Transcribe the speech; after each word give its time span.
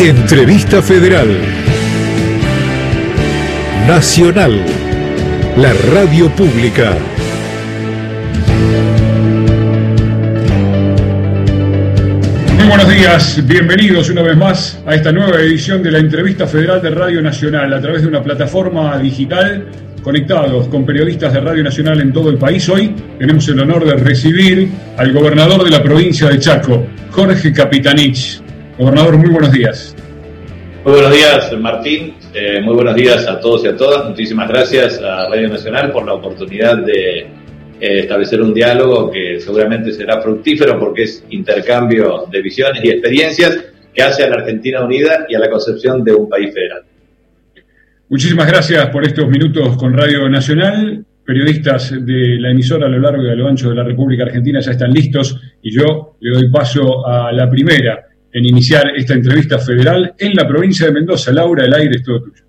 Entrevista 0.00 0.80
Federal. 0.80 1.26
Nacional. 3.88 4.64
La 5.56 5.72
radio 5.92 6.30
pública. 6.36 6.96
Muy 12.56 12.68
buenos 12.68 12.88
días, 12.88 13.44
bienvenidos 13.44 14.08
una 14.10 14.22
vez 14.22 14.36
más 14.36 14.80
a 14.86 14.94
esta 14.94 15.10
nueva 15.10 15.40
edición 15.40 15.82
de 15.82 15.90
la 15.90 15.98
Entrevista 15.98 16.46
Federal 16.46 16.80
de 16.80 16.90
Radio 16.90 17.20
Nacional 17.20 17.74
a 17.74 17.80
través 17.80 18.02
de 18.02 18.08
una 18.08 18.22
plataforma 18.22 18.96
digital 18.98 19.66
conectados 20.04 20.68
con 20.68 20.86
periodistas 20.86 21.32
de 21.32 21.40
Radio 21.40 21.64
Nacional 21.64 22.00
en 22.00 22.12
todo 22.12 22.30
el 22.30 22.38
país. 22.38 22.68
Hoy 22.68 22.94
tenemos 23.18 23.48
el 23.48 23.58
honor 23.58 23.84
de 23.84 23.96
recibir 23.96 24.70
al 24.96 25.12
gobernador 25.12 25.64
de 25.64 25.70
la 25.70 25.82
provincia 25.82 26.28
de 26.28 26.38
Chaco, 26.38 26.86
Jorge 27.10 27.52
Capitanich. 27.52 28.47
Gobernador, 28.78 29.16
muy 29.18 29.30
buenos 29.30 29.50
días. 29.50 29.96
Muy 30.84 30.92
buenos 30.92 31.12
días, 31.12 31.52
Martín. 31.58 32.14
Eh, 32.32 32.60
muy 32.62 32.76
buenos 32.76 32.94
días 32.94 33.26
a 33.26 33.40
todos 33.40 33.64
y 33.64 33.66
a 33.66 33.76
todas. 33.76 34.08
Muchísimas 34.08 34.48
gracias 34.48 35.02
a 35.02 35.28
Radio 35.28 35.48
Nacional 35.48 35.90
por 35.90 36.06
la 36.06 36.14
oportunidad 36.14 36.78
de 36.84 37.18
eh, 37.18 37.26
establecer 37.80 38.40
un 38.40 38.54
diálogo 38.54 39.10
que 39.10 39.40
seguramente 39.40 39.92
será 39.92 40.22
fructífero 40.22 40.78
porque 40.78 41.02
es 41.02 41.24
intercambio 41.30 42.26
de 42.30 42.40
visiones 42.40 42.84
y 42.84 42.90
experiencias 42.90 43.64
que 43.92 44.00
hace 44.00 44.22
a 44.22 44.28
la 44.28 44.36
Argentina 44.36 44.84
unida 44.84 45.26
y 45.28 45.34
a 45.34 45.40
la 45.40 45.50
concepción 45.50 46.04
de 46.04 46.14
un 46.14 46.28
país 46.28 46.54
federal. 46.54 46.82
Muchísimas 48.08 48.46
gracias 48.46 48.90
por 48.90 49.04
estos 49.04 49.28
minutos 49.28 49.76
con 49.76 49.92
Radio 49.92 50.28
Nacional. 50.28 51.04
Periodistas 51.26 51.90
de 51.90 52.38
la 52.38 52.52
emisora 52.52 52.86
a 52.86 52.88
lo 52.88 53.00
largo 53.00 53.24
y 53.24 53.28
a 53.28 53.34
lo 53.34 53.48
ancho 53.48 53.70
de 53.70 53.74
la 53.74 53.82
República 53.82 54.22
Argentina 54.22 54.60
ya 54.60 54.70
están 54.70 54.92
listos 54.92 55.36
y 55.62 55.72
yo 55.72 56.16
le 56.20 56.30
doy 56.30 56.48
paso 56.48 57.04
a 57.04 57.32
la 57.32 57.50
primera 57.50 58.07
en 58.38 58.46
iniciar 58.46 58.92
esta 58.96 59.14
entrevista 59.14 59.58
federal 59.58 60.14
en 60.16 60.34
la 60.34 60.46
provincia 60.46 60.86
de 60.86 60.92
Mendoza. 60.92 61.32
Laura, 61.32 61.64
el 61.64 61.74
aire 61.74 61.96
es 61.96 62.02
todo 62.04 62.22
tuyo. 62.22 62.44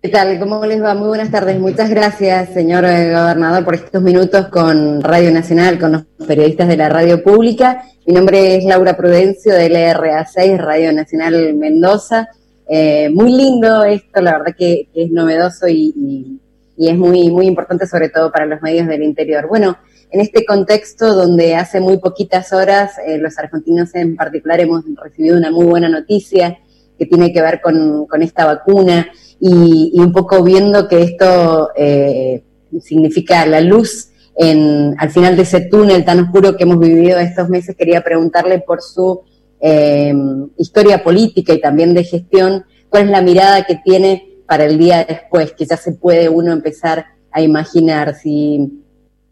¿Qué 0.00 0.08
tal? 0.08 0.38
¿Cómo 0.38 0.64
les 0.64 0.80
va? 0.80 0.94
Muy 0.94 1.08
buenas 1.08 1.32
tardes. 1.32 1.58
Muchas 1.58 1.90
gracias, 1.90 2.50
señor 2.50 2.84
eh, 2.84 3.12
gobernador, 3.12 3.64
por 3.64 3.74
estos 3.74 4.00
minutos 4.00 4.46
con 4.48 5.02
Radio 5.02 5.32
Nacional, 5.32 5.80
con 5.80 5.92
los 5.92 6.04
periodistas 6.28 6.68
de 6.68 6.76
la 6.76 6.88
radio 6.88 7.24
pública. 7.24 7.82
Mi 8.06 8.14
nombre 8.14 8.56
es 8.56 8.64
Laura 8.64 8.96
Prudencio 8.96 9.52
de 9.52 9.68
LRA6, 9.68 10.58
Radio 10.58 10.92
Nacional 10.92 11.54
Mendoza. 11.54 12.28
Eh, 12.68 13.10
muy 13.12 13.32
lindo 13.32 13.82
esto, 13.82 14.20
la 14.20 14.38
verdad 14.38 14.54
que, 14.56 14.88
es 14.94 15.10
novedoso 15.10 15.66
y, 15.66 16.38
y, 16.76 16.88
es 16.88 16.96
muy, 16.96 17.30
muy 17.30 17.46
importante, 17.46 17.86
sobre 17.86 18.10
todo 18.10 18.30
para 18.30 18.46
los 18.46 18.62
medios 18.62 18.86
del 18.86 19.02
interior. 19.02 19.48
Bueno, 19.48 19.76
en 20.10 20.20
este 20.20 20.44
contexto 20.44 21.14
donde 21.14 21.54
hace 21.54 21.80
muy 21.80 21.98
poquitas 21.98 22.52
horas 22.52 22.92
eh, 23.06 23.18
los 23.18 23.38
argentinos 23.38 23.94
en 23.94 24.16
particular 24.16 24.60
hemos 24.60 24.84
recibido 25.02 25.36
una 25.36 25.50
muy 25.50 25.66
buena 25.66 25.88
noticia 25.88 26.58
que 26.98 27.06
tiene 27.06 27.32
que 27.32 27.42
ver 27.42 27.60
con, 27.60 28.06
esta 28.22 28.46
vacuna 28.46 29.08
y, 29.38 29.92
un 30.00 30.12
poco 30.12 30.42
viendo 30.42 30.88
que 30.88 31.02
esto 31.02 31.70
eh, 31.76 32.42
significa 32.80 33.44
la 33.46 33.60
luz 33.60 34.10
en, 34.36 34.94
al 34.98 35.10
final 35.10 35.36
de 35.36 35.42
ese 35.42 35.62
túnel 35.62 36.04
tan 36.04 36.20
oscuro 36.20 36.56
que 36.56 36.64
hemos 36.64 36.78
vivido 36.78 37.18
estos 37.18 37.48
meses, 37.48 37.76
quería 37.76 38.02
preguntarle 38.02 38.60
por 38.60 38.82
su 38.82 39.22
eh, 39.60 40.14
historia 40.58 41.02
política 41.02 41.52
y 41.54 41.60
también 41.60 41.94
de 41.94 42.04
gestión, 42.04 42.64
cuál 42.88 43.04
es 43.04 43.10
la 43.10 43.22
mirada 43.22 43.64
que 43.64 43.76
tiene 43.82 44.40
para 44.46 44.64
el 44.64 44.78
día 44.78 45.04
después, 45.04 45.52
que 45.52 45.66
ya 45.66 45.76
se 45.76 45.92
puede 45.92 46.28
uno 46.28 46.52
empezar 46.52 47.06
a 47.30 47.40
imaginar 47.40 48.14
si 48.14 48.84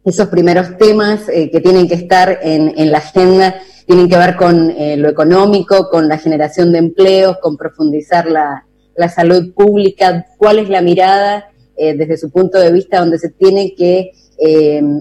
esos 0.04 0.28
primeros 0.28 0.76
temas 0.76 1.28
eh, 1.28 1.50
que 1.50 1.60
tienen 1.60 1.88
que 1.88 1.94
estar 1.94 2.38
en, 2.42 2.92
la 2.92 2.98
agenda 2.98 3.54
tienen 3.86 4.08
que 4.08 4.16
ver 4.16 4.36
con 4.36 4.70
eh, 4.70 4.96
lo 4.96 5.08
económico, 5.08 5.88
con 5.90 6.08
la 6.08 6.18
generación 6.18 6.72
de 6.72 6.78
empleos, 6.78 7.38
con 7.40 7.56
profundizar 7.56 8.26
la, 8.26 8.64
salud 9.08 9.52
pública. 9.54 10.26
¿Cuál 10.38 10.58
es 10.58 10.68
la 10.68 10.80
mirada 10.80 11.50
eh, 11.76 11.94
desde 11.94 12.16
su 12.16 12.30
punto 12.30 12.58
de 12.58 12.72
vista 12.72 13.00
donde 13.00 13.18
se 13.18 13.30
tiene 13.30 13.74
que 13.74 14.12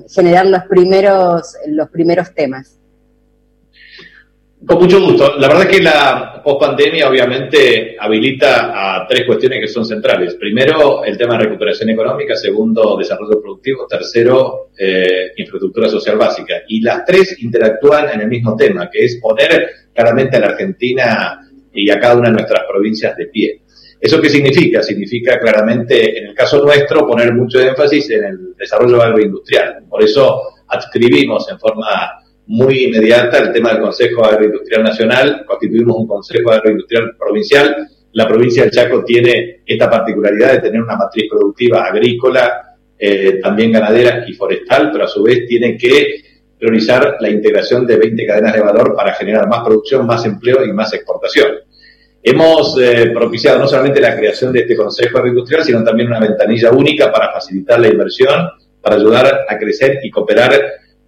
generar 0.09 0.45
los 0.45 0.63
primeros, 0.65 1.55
los 1.67 1.89
primeros 1.89 2.33
temas? 2.33 2.77
Con 4.65 4.79
mucho 4.79 5.01
gusto. 5.01 5.37
La 5.37 5.49
verdad 5.49 5.69
es 5.69 5.77
que 5.77 5.83
la 5.83 6.41
pospandemia 6.41 7.09
obviamente 7.09 7.97
habilita 7.99 8.71
a 8.73 9.05
tres 9.07 9.25
cuestiones 9.25 9.59
que 9.59 9.67
son 9.67 9.85
centrales. 9.85 10.35
Primero, 10.35 11.03
el 11.03 11.17
tema 11.17 11.37
de 11.37 11.45
recuperación 11.45 11.89
económica. 11.89 12.35
Segundo, 12.35 12.95
desarrollo 12.97 13.41
productivo. 13.41 13.85
Tercero, 13.87 14.69
eh, 14.77 15.31
infraestructura 15.35 15.89
social 15.89 16.17
básica. 16.17 16.55
Y 16.67 16.81
las 16.81 17.03
tres 17.03 17.41
interactúan 17.41 18.09
en 18.09 18.21
el 18.21 18.27
mismo 18.27 18.55
tema, 18.55 18.89
que 18.89 19.03
es 19.03 19.17
poner 19.17 19.69
claramente 19.93 20.37
a 20.37 20.39
la 20.39 20.47
Argentina 20.47 21.39
y 21.73 21.89
a 21.89 21.99
cada 21.99 22.15
una 22.15 22.29
de 22.29 22.35
nuestras 22.35 22.63
provincias 22.65 23.17
de 23.17 23.25
pie. 23.27 23.61
¿Eso 23.99 24.21
qué 24.21 24.29
significa? 24.29 24.81
Significa 24.81 25.39
claramente, 25.39 26.19
en 26.19 26.27
el 26.27 26.33
caso 26.33 26.63
nuestro, 26.63 27.05
poner 27.05 27.33
mucho 27.33 27.59
énfasis 27.59 28.09
en 28.11 28.23
el 28.23 28.55
desarrollo 28.57 29.01
agroindustrial. 29.01 29.83
Por 29.89 30.03
eso 30.03 30.41
adscribimos 30.67 31.49
en 31.49 31.59
forma 31.59 32.22
muy 32.47 32.85
inmediata 32.85 33.39
el 33.39 33.53
tema 33.53 33.71
del 33.71 33.81
Consejo 33.81 34.25
Agroindustrial 34.25 34.83
Nacional, 34.83 35.43
constituimos 35.45 35.95
un 35.97 36.07
Consejo 36.07 36.51
Agroindustrial 36.51 37.15
Provincial. 37.17 37.87
La 38.13 38.27
provincia 38.27 38.63
del 38.63 38.71
Chaco 38.71 39.03
tiene 39.03 39.61
esta 39.65 39.89
particularidad 39.89 40.53
de 40.53 40.59
tener 40.59 40.81
una 40.81 40.95
matriz 40.95 41.29
productiva 41.29 41.85
agrícola, 41.85 42.75
eh, 42.99 43.39
también 43.41 43.71
ganadera 43.71 44.25
y 44.27 44.33
forestal, 44.33 44.91
pero 44.91 45.05
a 45.05 45.07
su 45.07 45.23
vez 45.23 45.47
tiene 45.47 45.77
que 45.77 46.21
priorizar 46.59 47.17
la 47.19 47.29
integración 47.29 47.85
de 47.87 47.97
20 47.97 48.25
cadenas 48.25 48.53
de 48.53 48.61
valor 48.61 48.95
para 48.95 49.13
generar 49.13 49.47
más 49.47 49.63
producción, 49.65 50.05
más 50.05 50.25
empleo 50.25 50.63
y 50.65 50.71
más 50.71 50.93
exportación. 50.93 51.47
Hemos 52.21 52.77
eh, 52.79 53.11
propiciado 53.13 53.59
no 53.59 53.67
solamente 53.67 53.99
la 53.99 54.15
creación 54.15 54.53
de 54.53 54.61
este 54.61 54.75
Consejo 54.75 55.17
Agroindustrial, 55.17 55.63
sino 55.63 55.83
también 55.83 56.07
una 56.07 56.19
ventanilla 56.19 56.71
única 56.71 57.11
para 57.11 57.31
facilitar 57.33 57.79
la 57.79 57.87
inversión, 57.87 58.49
para 58.81 58.95
ayudar 58.95 59.41
a 59.47 59.57
crecer 59.57 59.99
y 60.03 60.09
cooperar 60.09 60.51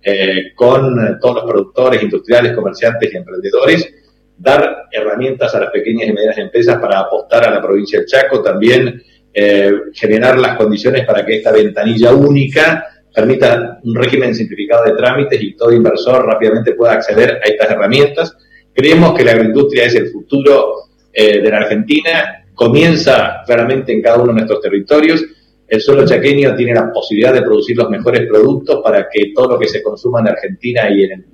eh, 0.08 0.54
con 0.54 1.18
todos 1.20 1.36
los 1.36 1.46
productores, 1.46 2.04
industriales, 2.04 2.54
comerciantes 2.54 3.12
y 3.12 3.18
emprendedores, 3.18 3.92
dar 4.38 4.84
herramientas 4.92 5.56
a 5.56 5.62
las 5.62 5.72
pequeñas 5.72 6.08
y 6.08 6.14
medianas 6.14 6.38
empresas 6.38 6.78
para 6.80 7.00
apostar 7.00 7.44
a 7.44 7.50
la 7.52 7.60
provincia 7.60 7.98
del 7.98 8.08
Chaco, 8.08 8.44
también 8.44 9.02
eh, 9.34 9.72
generar 9.94 10.38
las 10.38 10.58
condiciones 10.58 11.06
para 11.08 11.26
que 11.26 11.38
esta 11.38 11.52
ventanilla 11.52 12.14
única 12.14 12.86
permita 13.14 13.80
un 13.84 13.96
régimen 13.96 14.36
simplificado 14.36 14.84
de 14.86 14.92
trámites 14.92 15.42
y 15.42 15.56
todo 15.56 15.74
inversor 15.74 16.24
rápidamente 16.24 16.74
pueda 16.74 16.94
acceder 16.94 17.40
a 17.44 17.50
estas 17.50 17.72
herramientas. 17.72 18.38
Creemos 18.74 19.18
que 19.18 19.24
la 19.24 19.32
agroindustria 19.32 19.86
es 19.86 19.96
el 19.96 20.10
futuro 20.10 20.74
eh, 21.12 21.42
de 21.42 21.50
la 21.50 21.58
Argentina, 21.58 22.46
comienza 22.54 23.42
claramente 23.46 23.92
en 23.92 24.02
cada 24.04 24.18
uno 24.18 24.28
de 24.28 24.34
nuestros 24.34 24.62
territorios 24.62 25.26
el 25.68 25.82
suelo 25.82 26.06
chaqueño 26.06 26.56
tiene 26.56 26.74
la 26.74 26.92
posibilidad 26.92 27.34
de 27.34 27.42
producir 27.42 27.76
los 27.78 27.90
mejores 27.90 28.28
productos 28.28 28.82
para 28.84 29.08
que 29.12 29.32
todo 29.34 29.50
lo 29.50 29.60
que 29.60 29.68
se 29.68 29.82
consuma 29.82 30.20
en 30.20 30.28
Argentina 30.28 30.90
y 30.90 31.04
en, 31.04 31.26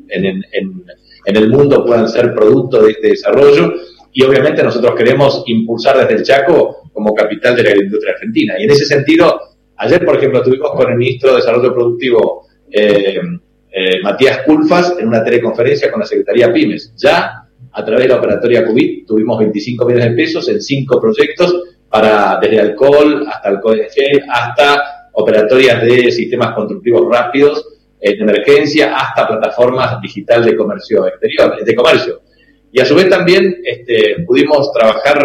el 1.25 1.49
mundo 1.49 1.85
puedan 1.85 2.07
ser 2.07 2.33
producto 2.33 2.81
de 2.81 2.91
este 2.91 3.09
desarrollo. 3.09 3.73
Y 4.13 4.23
obviamente 4.23 4.63
nosotros 4.63 4.95
queremos 4.95 5.43
impulsar 5.47 5.97
desde 5.97 6.15
el 6.15 6.23
Chaco 6.23 6.89
como 6.93 7.13
capital 7.13 7.55
de 7.55 7.63
la 7.63 7.75
industria 7.75 8.13
argentina. 8.13 8.55
Y 8.59 8.63
en 8.63 8.71
ese 8.71 8.85
sentido, 8.85 9.39
ayer, 9.77 10.05
por 10.05 10.17
ejemplo, 10.17 10.39
estuvimos 10.39 10.71
con 10.71 10.91
el 10.91 10.97
ministro 10.97 11.31
de 11.31 11.37
Desarrollo 11.37 11.73
Productivo, 11.73 12.47
eh, 12.71 13.19
eh, 13.71 14.01
Matías 14.01 14.39
Culfas, 14.45 14.95
en 14.99 15.07
una 15.07 15.23
teleconferencia 15.23 15.91
con 15.91 16.01
la 16.01 16.05
Secretaría 16.05 16.51
Pymes. 16.51 16.93
Ya 16.97 17.47
a 17.73 17.85
través 17.85 18.03
de 18.03 18.09
la 18.09 18.17
operatoria 18.17 18.65
COVID 18.65 19.05
tuvimos 19.05 19.39
25 19.39 19.85
millones 19.85 20.09
de 20.09 20.15
pesos 20.15 20.49
en 20.49 20.61
cinco 20.61 20.99
proyectos 20.99 21.55
para 21.91 22.39
desde 22.41 22.59
alcohol 22.59 23.25
hasta 23.27 23.49
alcohol 23.49 23.79
en 23.79 23.89
gel, 23.89 24.23
hasta 24.29 25.09
operatorias 25.13 25.83
de 25.83 26.11
sistemas 26.11 26.55
constructivos 26.55 27.03
rápidos 27.11 27.67
eh, 27.99 28.15
de 28.15 28.23
emergencia, 28.23 28.95
hasta 28.95 29.27
plataformas 29.27 30.01
digital 30.01 30.43
de 30.43 30.55
comercio 30.55 31.05
exterior, 31.05 31.63
de 31.63 31.75
comercio. 31.75 32.21
Y 32.71 32.79
a 32.79 32.85
su 32.85 32.95
vez 32.95 33.09
también 33.09 33.61
este, 33.63 34.23
pudimos 34.25 34.71
trabajar 34.71 35.21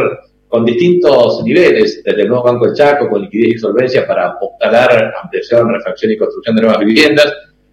con 0.49 0.65
distintos 0.65 1.43
niveles, 1.45 2.03
desde 2.05 2.23
el 2.23 2.29
nuevo 2.29 2.45
Banco 2.45 2.67
del 2.67 2.75
Chaco, 2.75 3.09
con 3.09 3.23
liquidez 3.23 3.57
y 3.57 3.59
solvencia 3.59 4.07
para 4.07 4.29
apostalar 4.29 5.15
ampliación, 5.23 5.73
refacción 5.73 6.13
y 6.13 6.17
construcción 6.17 6.57
de 6.57 6.63
nuevas 6.63 6.85
viviendas, 6.85 7.33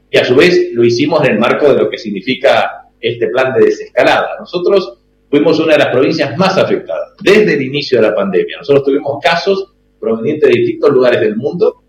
y 0.10 0.18
a 0.18 0.26
su 0.26 0.36
vez 0.36 0.72
lo 0.74 0.84
hicimos 0.84 1.24
en 1.26 1.34
el 1.34 1.40
marco 1.40 1.74
de 1.74 1.82
lo 1.82 1.90
que 1.90 1.98
significa 1.98 2.84
este 3.00 3.28
plan 3.28 3.54
de 3.54 3.66
desescalada. 3.66 4.38
Nosotros 4.40 5.03
fuimos 5.34 5.60
una 5.60 5.74
de 5.74 5.80
las 5.80 5.88
provincias 5.88 6.38
más 6.38 6.56
afectadas 6.60 7.14
desde 7.20 7.56
el 7.56 7.64
inicio 7.64 8.00
de 8.00 8.08
la 8.08 8.14
pandemia. 8.14 8.58
Nosotros 8.60 8.86
tuvimos 8.86 9.18
casos 9.20 9.74
provenientes 10.00 10.48
de 10.48 10.60
distintos 10.60 10.92
lugares 10.92 11.22
del 11.22 11.36
mundo 11.36 11.82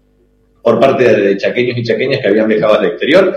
por 0.62 0.80
parte 0.80 1.14
de 1.14 1.36
chaqueños 1.36 1.76
y 1.76 1.82
chaqueñas 1.82 2.20
que 2.22 2.28
habían 2.28 2.48
viajado 2.48 2.78
al 2.78 2.86
exterior. 2.86 3.36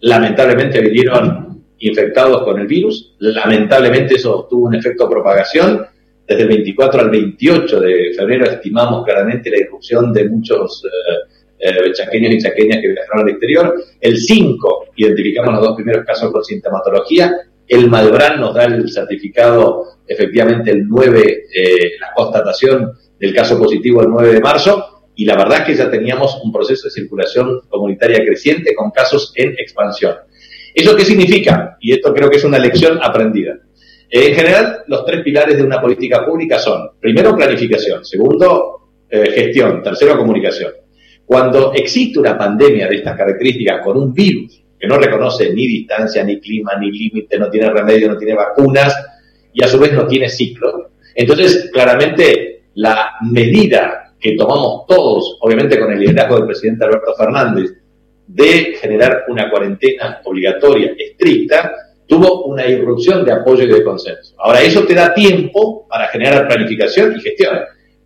Lamentablemente 0.00 0.80
vinieron 0.80 1.64
infectados 1.80 2.44
con 2.44 2.60
el 2.60 2.66
virus. 2.66 3.14
Lamentablemente 3.18 4.14
eso 4.14 4.46
tuvo 4.48 4.68
un 4.68 4.74
efecto 4.74 5.04
de 5.04 5.10
propagación. 5.10 5.86
Desde 6.26 6.42
el 6.44 6.48
24 6.48 7.00
al 7.02 7.10
28 7.10 7.80
de 7.80 8.14
febrero 8.16 8.46
estimamos 8.46 9.04
claramente 9.04 9.50
la 9.50 9.58
irrupción 9.58 10.14
de 10.14 10.30
muchos 10.30 10.82
eh, 10.86 11.68
eh, 11.68 11.92
chaqueños 11.92 12.32
y 12.32 12.38
chaqueñas 12.38 12.78
que 12.80 12.88
viajaron 12.88 13.24
al 13.24 13.28
exterior. 13.28 13.74
El 14.00 14.16
5 14.16 14.84
identificamos 14.96 15.52
los 15.52 15.62
dos 15.62 15.76
primeros 15.76 16.06
casos 16.06 16.32
con 16.32 16.42
sintomatología 16.42 17.36
El 17.66 17.88
Malbrán 17.88 18.40
nos 18.40 18.54
da 18.54 18.64
el 18.64 18.90
certificado, 18.90 19.84
efectivamente, 20.06 20.70
el 20.70 20.86
9, 20.86 21.44
eh, 21.54 21.90
la 22.00 22.12
constatación 22.14 22.92
del 23.18 23.34
caso 23.34 23.58
positivo 23.58 24.02
el 24.02 24.08
9 24.08 24.34
de 24.34 24.40
marzo, 24.40 25.02
y 25.14 25.24
la 25.24 25.36
verdad 25.36 25.60
es 25.60 25.64
que 25.66 25.74
ya 25.74 25.90
teníamos 25.90 26.40
un 26.42 26.52
proceso 26.52 26.88
de 26.88 26.90
circulación 26.90 27.60
comunitaria 27.68 28.24
creciente 28.24 28.74
con 28.74 28.90
casos 28.90 29.32
en 29.36 29.52
expansión. 29.52 30.14
¿Eso 30.74 30.96
qué 30.96 31.04
significa? 31.04 31.76
Y 31.80 31.92
esto 31.92 32.12
creo 32.14 32.30
que 32.30 32.38
es 32.38 32.44
una 32.44 32.58
lección 32.58 32.98
aprendida. 33.02 33.58
En 34.10 34.34
general, 34.34 34.82
los 34.88 35.04
tres 35.04 35.22
pilares 35.22 35.56
de 35.56 35.62
una 35.62 35.80
política 35.80 36.24
pública 36.24 36.58
son, 36.58 36.90
primero, 37.00 37.34
planificación, 37.36 38.04
segundo, 38.04 38.90
eh, 39.08 39.30
gestión, 39.30 39.82
tercero, 39.82 40.18
comunicación. 40.18 40.72
Cuando 41.24 41.72
existe 41.72 42.18
una 42.18 42.36
pandemia 42.36 42.88
de 42.88 42.96
estas 42.96 43.16
características 43.16 43.82
con 43.82 43.96
un 43.96 44.12
virus 44.12 44.61
que 44.82 44.88
no 44.88 44.98
reconoce 44.98 45.54
ni 45.54 45.68
distancia, 45.68 46.24
ni 46.24 46.40
clima, 46.40 46.72
ni 46.76 46.90
límite, 46.90 47.38
no 47.38 47.48
tiene 47.48 47.70
remedio, 47.70 48.08
no 48.08 48.18
tiene 48.18 48.34
vacunas 48.34 48.92
y 49.52 49.62
a 49.62 49.68
su 49.68 49.78
vez 49.78 49.92
no 49.92 50.08
tiene 50.08 50.28
ciclo, 50.28 50.90
entonces 51.14 51.70
claramente 51.72 52.64
la 52.74 53.12
medida 53.30 54.12
que 54.18 54.34
tomamos 54.34 54.84
todos, 54.88 55.38
obviamente 55.40 55.78
con 55.78 55.92
el 55.92 56.00
liderazgo 56.00 56.34
del 56.34 56.46
presidente 56.46 56.84
Alberto 56.84 57.14
Fernández, 57.14 57.70
de 58.26 58.74
generar 58.80 59.22
una 59.28 59.48
cuarentena 59.48 60.20
obligatoria, 60.24 60.92
estricta, 60.98 61.70
tuvo 62.08 62.46
una 62.46 62.66
irrupción 62.66 63.24
de 63.24 63.34
apoyo 63.34 63.62
y 63.62 63.68
de 63.68 63.84
consenso. 63.84 64.34
Ahora, 64.38 64.62
eso 64.62 64.84
te 64.84 64.94
da 64.94 65.14
tiempo 65.14 65.86
para 65.88 66.08
generar 66.08 66.48
planificación 66.48 67.14
y 67.16 67.20
gestión. 67.20 67.56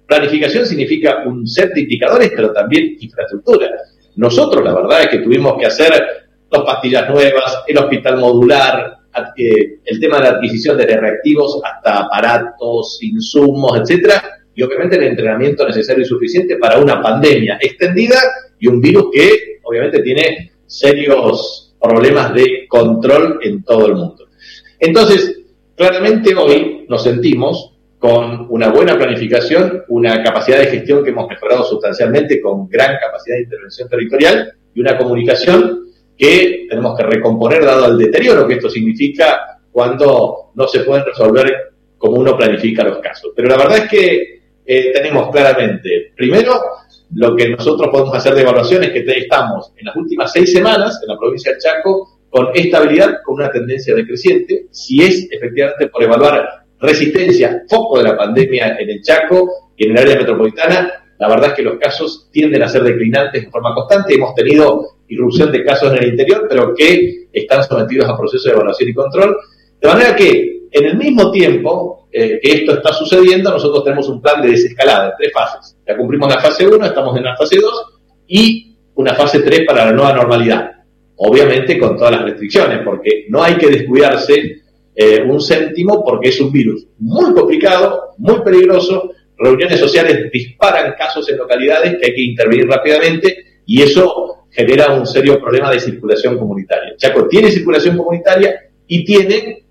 Planificación 0.07 0.67
significa 0.67 1.23
un 1.25 1.47
set 1.47 1.73
de 1.73 1.81
indicadores, 1.81 2.33
pero 2.37 2.53
también 2.53 2.99
infraestructura. 3.01 3.71
Nosotros, 4.17 4.63
la 4.63 4.75
verdad 4.75 5.05
es 5.05 5.09
que 5.09 5.19
tuvimos 5.19 5.57
que 5.59 5.67
hacer 5.67 6.26
dos 6.51 6.65
pastillas 6.65 7.09
nuevas, 7.11 7.65
el 7.67 7.79
hospital 7.79 8.19
modular, 8.19 8.99
eh, 9.37 9.79
el 9.85 10.01
tema 10.01 10.19
de 10.19 10.25
la 10.25 10.31
adquisición 10.37 10.77
de 10.77 10.87
reactivos 10.87 11.61
hasta 11.65 12.01
aparatos, 12.01 12.99
insumos, 13.03 13.81
etcétera, 13.81 14.23
y 14.55 14.63
obviamente 14.63 14.97
el 14.97 15.05
entrenamiento 15.05 15.67
necesario 15.67 16.03
y 16.03 16.07
suficiente 16.07 16.57
para 16.57 16.79
una 16.79 17.03
pandemia 17.03 17.59
extendida 17.61 18.17
y 18.59 18.69
un 18.69 18.81
virus 18.81 19.07
que 19.13 19.59
obviamente 19.63 20.03
tiene 20.03 20.53
serios 20.67 21.75
problemas 21.81 22.35
de 22.35 22.67
control 22.69 23.39
en 23.43 23.63
todo 23.63 23.87
el 23.87 23.95
mundo. 23.95 24.29
Entonces, 24.79 25.41
claramente 25.75 26.35
hoy 26.35 26.87
nos 26.89 27.03
sentimos 27.03 27.73
con 27.99 28.47
una 28.51 28.69
buena 28.69 28.97
planificación, 28.97 29.83
una 29.89 30.23
capacidad 30.23 30.59
de 30.59 30.67
gestión 30.67 31.03
que 31.03 31.11
hemos 31.11 31.29
mejorado 31.29 31.65
sustancialmente 31.65 32.41
con 32.41 32.69
gran 32.69 32.97
capacidad 33.01 33.37
de 33.37 33.43
intervención 33.45 33.89
territorial 33.89 34.53
y 34.75 34.81
una 34.81 34.99
comunicación 34.99 35.86
que 36.17 36.67
tenemos 36.69 36.97
que 36.97 37.05
recomponer 37.05 37.65
dado 37.65 37.87
el 37.87 37.99
deterioro 37.99 38.47
que 38.47 38.55
esto 38.55 38.71
significa 38.71 39.59
cuando 39.71 40.51
no 40.55 40.67
se 40.69 40.81
pueden 40.81 41.05
resolver 41.05 41.53
como 41.99 42.17
uno 42.17 42.37
planifica 42.37 42.85
los 42.85 42.99
casos. 42.99 43.33
Pero 43.35 43.49
la 43.49 43.57
verdad 43.57 43.79
es 43.79 43.91
que 43.91 44.41
eh, 44.65 44.93
tenemos 44.93 45.31
claramente, 45.31 46.13
primero, 46.17 46.61
lo 47.15 47.37
que 47.37 47.51
nosotros 47.51 47.89
podemos 47.91 48.15
hacer 48.15 48.35
de 48.35 48.43
evaluación 48.43 48.83
es 48.85 48.91
que 48.91 49.05
estamos 49.07 49.73
en 49.77 49.87
las 49.87 49.97
últimas 49.97 50.33
seis 50.33 50.53
semanas 50.53 50.99
en 51.03 51.09
la 51.09 51.19
provincia 51.19 51.53
del 51.53 51.61
Chaco 51.61 52.21
con 52.29 52.49
estabilidad, 52.55 53.19
con 53.25 53.37
una 53.37 53.51
tendencia 53.51 53.95
decreciente. 53.95 54.67
Si 54.71 55.03
es 55.03 55.29
efectivamente 55.31 55.87
por 55.89 56.03
evaluar 56.03 56.65
resistencia, 56.81 57.63
foco 57.69 57.99
de 57.99 58.05
la 58.05 58.17
pandemia 58.17 58.77
en 58.79 58.91
el 58.91 59.03
Chaco 59.03 59.49
y 59.77 59.87
en 59.87 59.93
el 59.93 59.99
área 59.99 60.17
metropolitana, 60.17 61.06
la 61.19 61.29
verdad 61.29 61.51
es 61.51 61.55
que 61.55 61.63
los 61.63 61.79
casos 61.79 62.29
tienden 62.31 62.63
a 62.63 62.69
ser 62.69 62.83
declinantes 62.83 63.45
de 63.45 63.51
forma 63.51 63.75
constante. 63.75 64.15
Hemos 64.15 64.35
tenido 64.35 64.97
irrupción 65.09 65.51
de 65.51 65.65
casos 65.65 65.93
en 65.93 66.03
el 66.03 66.11
interior, 66.11 66.47
pero 66.49 66.75
que 66.75 67.29
están 67.33 67.65
sometidos 67.65 68.09
a 68.09 68.17
procesos 68.17 68.45
de 68.45 68.53
evaluación 68.53 68.91
y 68.91 68.95
control. 68.95 69.37
De 69.81 69.89
manera 69.89 70.15
que, 70.15 70.69
en 70.71 70.85
el 70.85 70.97
mismo 70.97 71.31
tiempo, 71.31 72.09
eh, 72.13 72.39
que 72.43 72.53
esto 72.53 72.75
está 72.75 72.93
sucediendo, 72.93 73.51
nosotros 73.51 73.85
tenemos 73.85 74.09
un 74.09 74.21
plan 74.21 74.43
de 74.43 74.49
desescalada, 74.49 75.15
tres 75.19 75.33
fases. 75.33 75.77
Ya 75.87 75.97
cumplimos 75.97 76.33
la 76.33 76.41
fase 76.41 76.67
1, 76.67 76.85
estamos 76.85 77.17
en 77.17 77.25
la 77.25 77.37
fase 77.37 77.59
2 77.61 77.85
y 78.29 78.77
una 78.95 79.15
fase 79.15 79.41
3 79.41 79.63
para 79.67 79.87
la 79.87 79.93
nueva 79.93 80.13
normalidad. 80.13 80.71
Obviamente 81.17 81.79
con 81.79 81.97
todas 81.97 82.13
las 82.13 82.23
restricciones, 82.25 82.81
porque 82.85 83.27
no 83.29 83.43
hay 83.43 83.57
que 83.57 83.69
descuidarse 83.69 84.63
eh, 84.95 85.23
un 85.23 85.41
céntimo 85.43 86.03
porque 86.03 86.31
es 86.31 86.41
un 86.41 86.51
virus 86.51 86.87
muy 86.99 87.35
complicado, 87.35 88.15
muy 88.19 88.41
peligroso. 88.41 89.11
Reuniones 89.39 89.79
sociales 89.79 90.31
disparan 90.33 90.95
casos 90.97 91.29
en 91.29 91.37
localidades 91.37 91.97
que 91.99 92.07
hay 92.07 92.15
que 92.15 92.23
intervenir 92.23 92.67
rápidamente 92.67 93.61
y 93.67 93.83
eso 93.83 94.47
genera 94.51 94.93
un 94.95 95.07
serio 95.07 95.41
problema 95.41 95.71
de 95.71 95.81
circulación 95.81 96.39
comunitaria. 96.39 96.97
Chaco 96.97 97.29
tiene 97.29 97.51
circulación 97.51 97.97
comunitaria 97.97 98.55
y 98.87 99.05
tiene 99.05 99.65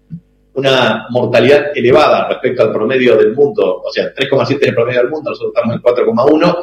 una 0.53 1.07
mortalidad 1.09 1.75
elevada 1.75 2.27
respecto 2.29 2.63
al 2.63 2.71
promedio 2.71 3.17
del 3.17 3.33
mundo, 3.33 3.81
o 3.83 3.91
sea, 3.91 4.13
3,7 4.13 4.57
es 4.61 4.67
el 4.69 4.75
promedio 4.75 5.01
del 5.01 5.09
mundo, 5.09 5.31
nosotros 5.31 5.53
estamos 5.55 5.75
en 5.75 5.81
4,1, 5.81 6.57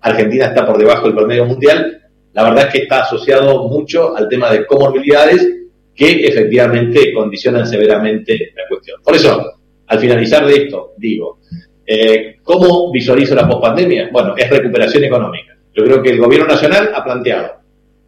Argentina 0.00 0.46
está 0.46 0.66
por 0.66 0.78
debajo 0.78 1.06
del 1.06 1.14
promedio 1.14 1.44
mundial, 1.44 2.02
la 2.32 2.42
verdad 2.42 2.66
es 2.66 2.72
que 2.72 2.78
está 2.82 3.02
asociado 3.02 3.68
mucho 3.68 4.16
al 4.16 4.28
tema 4.28 4.50
de 4.50 4.66
comorbilidades 4.66 5.48
que 5.94 6.26
efectivamente 6.26 7.12
condicionan 7.12 7.66
severamente 7.66 8.52
la 8.54 8.62
cuestión. 8.68 9.00
Por 9.02 9.14
eso, 9.14 9.42
al 9.86 9.98
finalizar 9.98 10.44
de 10.44 10.64
esto, 10.64 10.92
digo, 10.98 11.38
eh, 11.86 12.38
¿cómo 12.42 12.90
visualizo 12.90 13.34
la 13.34 13.48
pospandemia? 13.48 14.08
Bueno, 14.12 14.34
es 14.36 14.50
recuperación 14.50 15.04
económica. 15.04 15.56
Yo 15.72 15.84
creo 15.84 16.02
que 16.02 16.10
el 16.10 16.18
gobierno 16.18 16.48
nacional 16.48 16.90
ha 16.94 17.04
planteado 17.04 17.52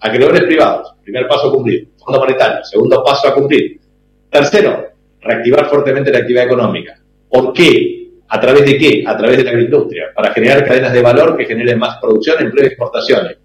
acreedores 0.01 0.43
privados, 0.45 0.95
primer 1.03 1.29
paso 1.29 1.49
a 1.49 1.53
cumplir, 1.53 1.89
fondo 1.97 2.21
monetario, 2.21 2.65
segundo 2.65 3.03
paso 3.05 3.29
a 3.29 3.35
cumplir. 3.35 3.79
Tercero, 4.31 4.89
reactivar 5.21 5.67
fuertemente 5.67 6.11
la 6.11 6.19
actividad 6.19 6.45
económica. 6.45 6.99
¿Por 7.29 7.53
qué? 7.53 8.11
¿A 8.29 8.41
través 8.41 8.65
de 8.65 8.79
qué? 8.79 9.05
A 9.07 9.17
través 9.17 9.39
de 9.39 9.45
la 9.45 9.51
agroindustria, 9.51 10.07
para 10.15 10.33
generar 10.33 10.65
cadenas 10.65 10.93
de 10.93 11.03
valor 11.03 11.37
que 11.37 11.47
generen 11.47 11.79
más 11.79 11.99
producción, 11.99 12.37
empleo 12.41 12.65
y 12.65 12.69
exportaciones. 12.69 13.39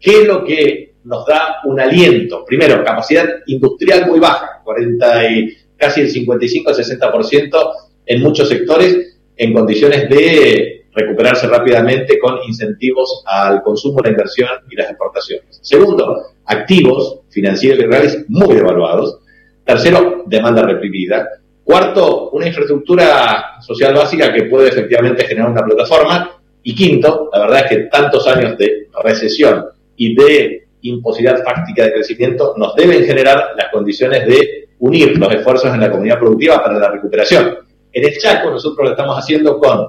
¿Qué 0.00 0.22
es 0.22 0.26
lo 0.26 0.44
que 0.44 0.94
nos 1.04 1.26
da 1.26 1.56
un 1.64 1.80
aliento? 1.80 2.44
Primero, 2.44 2.84
capacidad 2.84 3.26
industrial 3.46 4.06
muy 4.06 4.20
baja, 4.20 4.60
40 4.64 5.30
y 5.30 5.56
casi 5.76 6.02
el 6.02 6.10
55 6.10 6.70
al 6.70 6.76
60% 6.76 7.72
en 8.06 8.22
muchos 8.22 8.48
sectores, 8.48 9.17
en 9.38 9.54
condiciones 9.54 10.08
de 10.10 10.86
recuperarse 10.92 11.46
rápidamente 11.46 12.18
con 12.18 12.38
incentivos 12.46 13.22
al 13.24 13.62
consumo, 13.62 14.00
la 14.02 14.10
inversión 14.10 14.48
y 14.68 14.74
las 14.74 14.90
exportaciones. 14.90 15.60
Segundo, 15.62 16.32
activos 16.44 17.20
financieros 17.30 17.84
y 17.84 17.86
reales 17.86 18.24
muy 18.28 18.54
devaluados. 18.54 19.20
Tercero, 19.64 20.24
demanda 20.26 20.62
reprimida. 20.62 21.28
Cuarto, 21.62 22.30
una 22.30 22.48
infraestructura 22.48 23.60
social 23.60 23.94
básica 23.94 24.32
que 24.32 24.44
puede 24.44 24.68
efectivamente 24.68 25.24
generar 25.24 25.50
una 25.50 25.64
plataforma. 25.64 26.30
Y 26.62 26.74
quinto, 26.74 27.30
la 27.32 27.40
verdad 27.40 27.64
es 27.64 27.68
que 27.70 27.76
tantos 27.84 28.26
años 28.26 28.58
de 28.58 28.88
recesión 29.04 29.66
y 29.96 30.14
de 30.14 30.68
imposibilidad 30.82 31.44
fáctica 31.44 31.84
de 31.84 31.92
crecimiento 31.92 32.54
nos 32.56 32.74
deben 32.74 33.04
generar 33.04 33.50
las 33.56 33.68
condiciones 33.70 34.26
de 34.26 34.68
unir 34.80 35.16
los 35.18 35.32
esfuerzos 35.32 35.72
en 35.72 35.80
la 35.80 35.90
comunidad 35.90 36.18
productiva 36.18 36.62
para 36.62 36.78
la 36.78 36.90
recuperación. 36.90 37.67
En 37.92 38.04
el 38.04 38.18
Chaco 38.18 38.50
nosotros 38.50 38.86
lo 38.86 38.90
estamos 38.90 39.16
haciendo 39.16 39.58
con, 39.58 39.88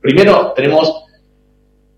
primero 0.00 0.52
tenemos, 0.54 1.04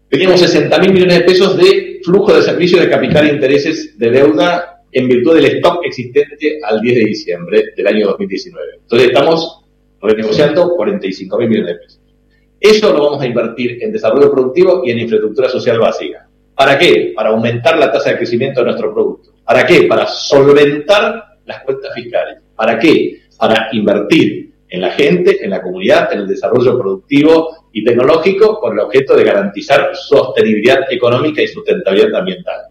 teníamos 0.08 0.40
60 0.40 0.78
mil 0.78 0.92
millones 0.92 1.18
de 1.18 1.24
pesos 1.24 1.56
de 1.56 2.00
flujo 2.04 2.34
de 2.34 2.42
servicio 2.42 2.80
de 2.80 2.90
capital 2.90 3.26
e 3.26 3.34
intereses 3.34 3.98
de 3.98 4.10
deuda 4.10 4.82
en 4.92 5.08
virtud 5.08 5.34
del 5.34 5.46
stock 5.56 5.84
existente 5.84 6.58
al 6.62 6.80
10 6.80 6.94
de 6.94 7.04
diciembre 7.04 7.64
del 7.76 7.86
año 7.86 8.06
2019. 8.08 8.66
Entonces 8.82 9.08
estamos 9.08 9.64
renegociando 10.00 10.74
45 10.76 11.38
mil 11.38 11.48
millones 11.48 11.74
de 11.74 11.80
pesos. 11.80 12.00
Eso 12.58 12.92
lo 12.92 13.04
vamos 13.04 13.22
a 13.22 13.26
invertir 13.26 13.82
en 13.82 13.92
desarrollo 13.92 14.32
productivo 14.32 14.82
y 14.84 14.90
en 14.90 15.00
infraestructura 15.00 15.48
social 15.48 15.78
básica. 15.78 16.28
¿Para 16.54 16.78
qué? 16.78 17.12
Para 17.14 17.30
aumentar 17.30 17.78
la 17.78 17.92
tasa 17.92 18.10
de 18.10 18.16
crecimiento 18.16 18.60
de 18.60 18.66
nuestro 18.66 18.94
producto. 18.94 19.34
¿Para 19.44 19.66
qué? 19.66 19.82
Para 19.82 20.06
solventar 20.06 21.36
las 21.44 21.62
cuentas 21.62 21.92
fiscales. 21.94 22.38
¿Para 22.54 22.78
qué? 22.78 23.20
Para 23.38 23.68
invertir 23.72 24.50
en 24.68 24.80
la 24.80 24.90
gente, 24.90 25.44
en 25.44 25.50
la 25.50 25.62
comunidad, 25.62 26.12
en 26.12 26.20
el 26.20 26.28
desarrollo 26.28 26.78
productivo 26.78 27.68
y 27.72 27.84
tecnológico 27.84 28.58
con 28.58 28.72
el 28.72 28.80
objeto 28.80 29.16
de 29.16 29.24
garantizar 29.24 29.90
sostenibilidad 29.94 30.90
económica 30.90 31.42
y 31.42 31.48
sustentabilidad 31.48 32.14
ambiental. 32.16 32.62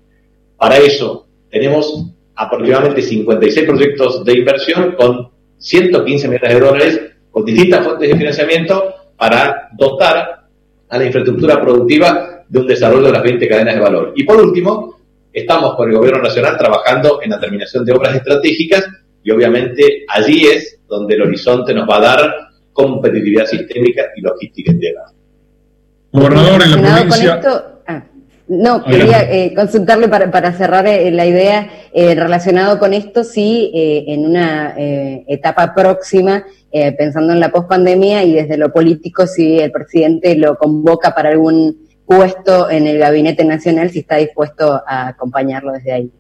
Para 0.58 0.78
eso 0.78 1.28
tenemos 1.50 2.12
aproximadamente 2.36 3.02
56 3.02 3.66
proyectos 3.68 4.26
de 4.26 4.34
inversión 4.34 4.96
con 4.98 5.30
115 5.58 6.28
millones 6.28 6.54
de 6.54 6.60
dólares 6.60 7.02
con 7.32 7.46
distintas 7.46 7.86
fuentes 7.86 8.10
de 8.10 8.18
financiamiento 8.18 8.94
para 9.18 9.70
dotar 9.78 10.48
a 10.90 10.98
la 10.98 11.06
infraestructura 11.06 11.62
productiva 11.62 12.44
de 12.48 12.60
un 12.60 12.68
desarrollo 12.68 13.08
de 13.08 13.12
las 13.12 13.24
20 13.24 13.48
cadenas 13.48 13.76
de 13.76 13.82
valor. 13.82 14.14
Y 14.16 14.24
por 14.24 14.40
último, 14.42 15.00
estamos 15.32 15.76
con 15.76 15.90
el 15.90 15.98
Gobierno 15.98 16.22
Nacional 16.22 16.58
trabajando 16.58 17.22
en 17.22 17.32
la 17.32 17.40
terminación 17.40 17.84
de 17.84 17.94
obras 17.94 18.16
estratégicas 18.16 18.86
y 19.26 19.32
obviamente 19.32 20.06
allí 20.08 20.46
es 20.46 20.80
donde 20.88 21.16
el 21.16 21.24
horizonte 21.24 21.74
nos 21.74 21.90
va 21.90 21.98
a 21.98 22.02
dar 22.02 22.36
competitividad 22.72 23.48
sistémica 23.48 24.04
y 24.16 24.22
logística 24.22 24.72
integrada. 24.72 25.12
Gobernador, 26.12 26.62
en 26.62 26.72
la 26.72 26.78
provincia... 26.78 27.42
Ah. 27.88 28.04
No, 28.48 28.84
quería 28.84 29.24
eh, 29.24 29.56
consultarle 29.56 30.08
para, 30.08 30.30
para 30.30 30.54
cerrar 30.54 30.86
eh, 30.86 31.10
la 31.10 31.26
idea 31.26 31.68
eh, 31.92 32.14
relacionado 32.14 32.78
con 32.78 32.94
esto, 32.94 33.24
si 33.24 33.72
en 33.74 34.24
una 34.24 34.76
etapa 34.78 35.74
próxima, 35.74 36.46
pensando 36.72 37.34
en 37.34 37.40
la 37.40 37.50
pospandemia 37.50 38.24
y 38.24 38.34
desde 38.34 38.58
lo 38.58 38.72
político, 38.72 39.26
si 39.26 39.58
el 39.60 39.72
presidente 39.72 40.36
lo 40.36 40.58
convoca 40.58 41.16
para 41.16 41.30
algún 41.30 41.88
puesto 42.06 42.70
en 42.70 42.86
el 42.86 43.00
gabinete 43.00 43.44
nacional, 43.44 43.90
si 43.90 44.00
está 44.00 44.18
dispuesto 44.18 44.84
a 44.86 45.08
acompañarlo 45.08 45.72
desde 45.72 45.94
ahí. 45.94 46.12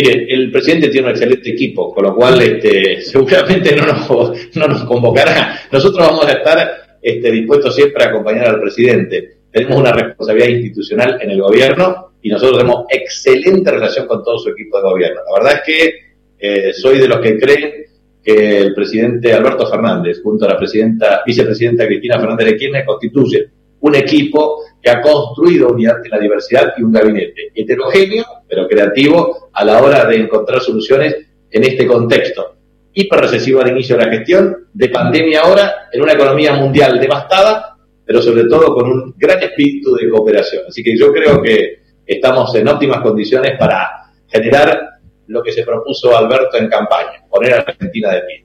Mire, 0.00 0.32
el 0.32 0.50
presidente 0.52 0.88
tiene 0.88 1.08
un 1.08 1.12
excelente 1.12 1.50
equipo, 1.50 1.92
con 1.92 2.04
lo 2.04 2.14
cual 2.14 2.40
este, 2.40 3.00
seguramente 3.02 3.74
no 3.74 3.86
nos, 3.86 4.08
no 4.54 4.66
nos 4.68 4.84
convocará. 4.84 5.60
Nosotros 5.72 6.06
vamos 6.06 6.26
a 6.26 6.32
estar 6.32 6.98
este, 7.02 7.32
dispuestos 7.32 7.74
siempre 7.74 8.04
a 8.04 8.08
acompañar 8.08 8.46
al 8.46 8.60
presidente 8.60 9.38
tenemos 9.50 9.80
una 9.80 9.92
responsabilidad 9.92 10.48
institucional 10.48 11.18
en 11.20 11.30
el 11.30 11.40
gobierno 11.40 12.12
y 12.20 12.30
nosotros 12.30 12.58
tenemos 12.58 12.84
excelente 12.90 13.70
relación 13.70 14.06
con 14.06 14.22
todo 14.22 14.38
su 14.38 14.50
equipo 14.50 14.76
de 14.78 14.82
gobierno. 14.82 15.20
La 15.26 15.38
verdad 15.40 15.60
es 15.60 15.62
que 15.66 15.94
eh, 16.38 16.72
soy 16.72 16.98
de 16.98 17.08
los 17.08 17.20
que 17.20 17.38
creen 17.38 17.86
que 18.22 18.58
el 18.58 18.74
presidente 18.74 19.32
Alberto 19.32 19.66
Fernández, 19.66 20.20
junto 20.22 20.44
a 20.44 20.48
la 20.48 20.58
presidenta, 20.58 21.22
vicepresidenta 21.24 21.86
Cristina 21.86 22.20
Fernández 22.20 22.46
de 22.46 22.56
Kirchner, 22.56 22.84
constituye 22.84 23.48
un 23.80 23.94
equipo 23.94 24.62
que 24.80 24.90
ha 24.90 25.00
construido 25.00 25.68
unidad 25.68 25.96
en 26.04 26.10
la 26.10 26.18
diversidad 26.18 26.72
y 26.76 26.82
un 26.82 26.92
gabinete 26.92 27.52
heterogéneo, 27.54 28.24
pero 28.48 28.66
creativo, 28.66 29.50
a 29.52 29.64
la 29.64 29.82
hora 29.82 30.04
de 30.04 30.16
encontrar 30.16 30.60
soluciones 30.60 31.16
en 31.50 31.64
este 31.64 31.86
contexto 31.86 32.54
hiper 32.92 33.20
recesivo 33.20 33.60
al 33.60 33.70
inicio 33.70 33.96
de 33.96 34.04
la 34.04 34.10
gestión, 34.10 34.68
de 34.72 34.88
pandemia 34.88 35.42
ahora, 35.42 35.88
en 35.92 36.02
una 36.02 36.14
economía 36.14 36.54
mundial 36.54 36.98
devastada 36.98 37.78
pero 38.08 38.22
sobre 38.22 38.44
todo 38.44 38.74
con 38.74 38.90
un 38.90 39.14
gran 39.18 39.42
espíritu 39.42 39.94
de 39.94 40.08
cooperación. 40.08 40.62
Así 40.66 40.82
que 40.82 40.96
yo 40.96 41.12
creo 41.12 41.42
que 41.42 41.82
estamos 42.06 42.54
en 42.54 42.66
óptimas 42.66 43.02
condiciones 43.02 43.58
para 43.58 43.86
generar 44.26 44.80
lo 45.26 45.42
que 45.42 45.52
se 45.52 45.62
propuso 45.62 46.16
Alberto 46.16 46.56
en 46.56 46.70
campaña, 46.70 47.22
poner 47.28 47.52
a 47.52 47.58
Argentina 47.58 48.14
de 48.14 48.22
pie. 48.22 48.44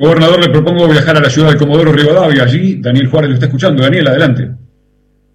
Gobernador, 0.00 0.40
le 0.40 0.48
propongo 0.48 0.88
viajar 0.88 1.18
a 1.18 1.20
la 1.20 1.28
ciudad 1.28 1.52
de 1.52 1.58
Comodoro 1.58 1.92
Rivadavia. 1.92 2.44
Allí 2.44 2.76
Daniel 2.76 3.08
Juárez 3.08 3.28
lo 3.28 3.34
está 3.34 3.44
escuchando. 3.44 3.82
Daniel, 3.82 4.08
adelante. 4.08 4.48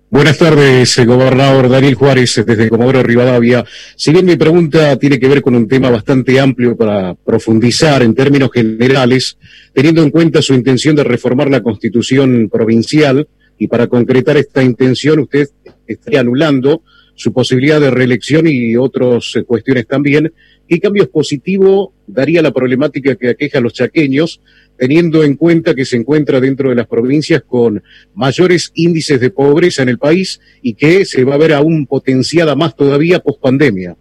Buenas 0.10 0.40
tardes, 0.40 1.06
gobernador 1.06 1.70
Daniel 1.70 1.94
Juárez, 1.94 2.44
desde 2.44 2.68
Comodoro 2.68 3.04
Rivadavia. 3.04 3.64
Si 3.96 4.12
bien 4.12 4.26
mi 4.26 4.38
pregunta 4.38 4.98
tiene 4.98 5.20
que 5.20 5.28
ver 5.28 5.44
con 5.44 5.54
un 5.56 5.68
tema 5.68 5.92
bastante 5.92 6.40
amplio 6.40 6.76
para 6.76 7.14
profundizar 7.14 8.02
en 8.02 8.16
términos 8.16 8.50
generales, 8.52 9.38
teniendo 9.72 10.02
en 10.02 10.10
cuenta 10.10 10.42
su 10.42 10.56
intención 10.56 10.96
de 10.96 11.04
reformar 11.04 11.48
la 11.52 11.62
constitución 11.62 12.50
provincial, 12.52 13.28
y 13.60 13.68
para 13.68 13.86
concretar 13.86 14.36
esta 14.38 14.64
intención 14.64 15.20
usted 15.20 15.48
estaría 15.86 16.22
anulando 16.22 16.82
su 17.14 17.32
posibilidad 17.32 17.80
de 17.80 17.92
reelección 17.92 18.48
y 18.48 18.76
otras 18.76 19.32
cuestiones 19.46 19.86
también. 19.86 20.34
¿Qué 20.68 20.80
cambios 20.80 21.10
positivos 21.10 21.90
daría 22.08 22.42
la 22.42 22.52
problemática 22.52 23.16
que 23.16 23.30
aqueja 23.30 23.60
a 23.60 23.62
los 23.62 23.74
chaqueños 23.74 24.42
teniendo 24.78 25.24
en 25.24 25.36
cuenta 25.36 25.74
que 25.74 25.86
se 25.86 25.96
encuentra 25.96 26.40
dentro 26.40 26.70
de 26.70 26.76
las 26.76 26.88
provincias 26.88 27.44
con 27.44 27.82
mayores 28.14 28.72
índices 28.76 29.20
de 29.20 29.30
pobreza 29.30 29.84
en 29.84 29.90
el 29.90 29.98
país 29.98 30.42
y 30.62 30.74
que 30.74 31.06
se 31.06 31.24
va 31.24 31.36
a 31.36 31.38
ver 31.40 31.54
aún 31.54 31.86
potenciada 31.86 32.56
más 32.56 32.76
todavía 32.76 33.20
post 33.20 33.42
pandemia. 33.42 33.96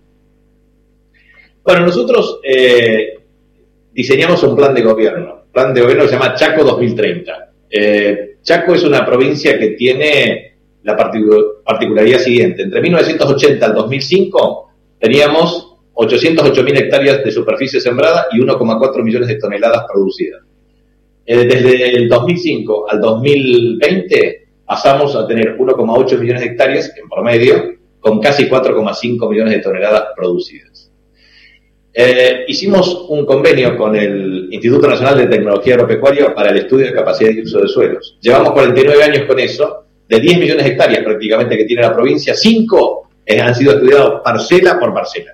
Bueno, 1.63 1.87
nosotros 1.87 2.41
eh, 2.43 3.19
diseñamos 3.93 4.43
un 4.43 4.57
plan 4.57 4.75
de 4.75 4.83
gobierno, 4.83 5.45
plan 5.53 5.73
de 5.73 5.81
gobierno 5.81 6.05
que 6.05 6.11
se 6.11 6.15
llama 6.15 6.35
Chaco 6.35 6.65
2030. 6.65 7.53
Eh, 7.71 8.37
Chaco 8.43 8.75
es 8.75 8.83
una 8.85 9.07
provincia 9.07 9.59
que 9.59 9.69
tiene 9.69 10.55
la 10.83 10.97
particularidad 10.97 12.19
siguiente. 12.19 12.63
Entre 12.63 12.83
1980 12.83 13.65
al 13.65 13.75
2005 13.75 14.71
teníamos 14.99 15.74
808.000 15.95 16.79
hectáreas 16.79 17.25
de 17.25 17.31
superficie 17.31 17.81
sembrada 17.81 18.27
y 18.33 18.39
1,4 18.39 19.03
millones 19.03 19.29
de 19.29 19.37
toneladas 19.37 19.85
producidas. 19.93 20.43
Eh, 21.27 21.47
desde 21.47 21.97
el 21.97 22.09
2005 22.09 22.91
al 22.91 23.01
2020 23.01 24.47
pasamos 24.67 25.15
a 25.17 25.27
tener 25.27 25.57
1,8 25.57 26.19
millones 26.19 26.43
de 26.43 26.49
hectáreas 26.49 26.93
en 26.97 27.09
promedio, 27.09 27.75
con 28.01 28.21
casi 28.21 28.49
4,5 28.49 29.31
millones 29.31 29.55
de 29.55 29.61
toneladas 29.61 30.05
producidas. 30.17 30.91
Eh, 31.97 32.45
hicimos 32.49 33.07
un 33.09 33.25
convenio 33.25 33.77
con 33.77 33.95
el 33.95 34.49
Instituto 34.51 34.89
Nacional 34.89 35.17
de 35.17 35.27
Tecnología 35.27 35.75
Agropecuaria 35.75 36.35
para 36.35 36.51
el 36.51 36.59
estudio 36.59 36.87
de 36.87 36.93
capacidad 36.93 37.31
de 37.31 37.43
uso 37.43 37.61
de 37.61 37.69
suelos. 37.69 38.19
Llevamos 38.21 38.51
49 38.53 39.03
años 39.05 39.23
con 39.27 39.39
eso, 39.39 39.85
de 40.09 40.21
10 40.21 40.39
millones 40.39 40.65
de 40.65 40.71
hectáreas 40.73 41.05
prácticamente 41.05 41.57
que 41.57 41.65
tiene 41.65 41.83
la 41.83 41.95
provincia, 41.95 42.35
5 42.35 43.09
eh, 43.27 43.41
han 43.41 43.55
sido 43.55 43.75
estudiados 43.75 44.21
parcela 44.23 44.79
por 44.79 44.93
parcela. 44.93 45.34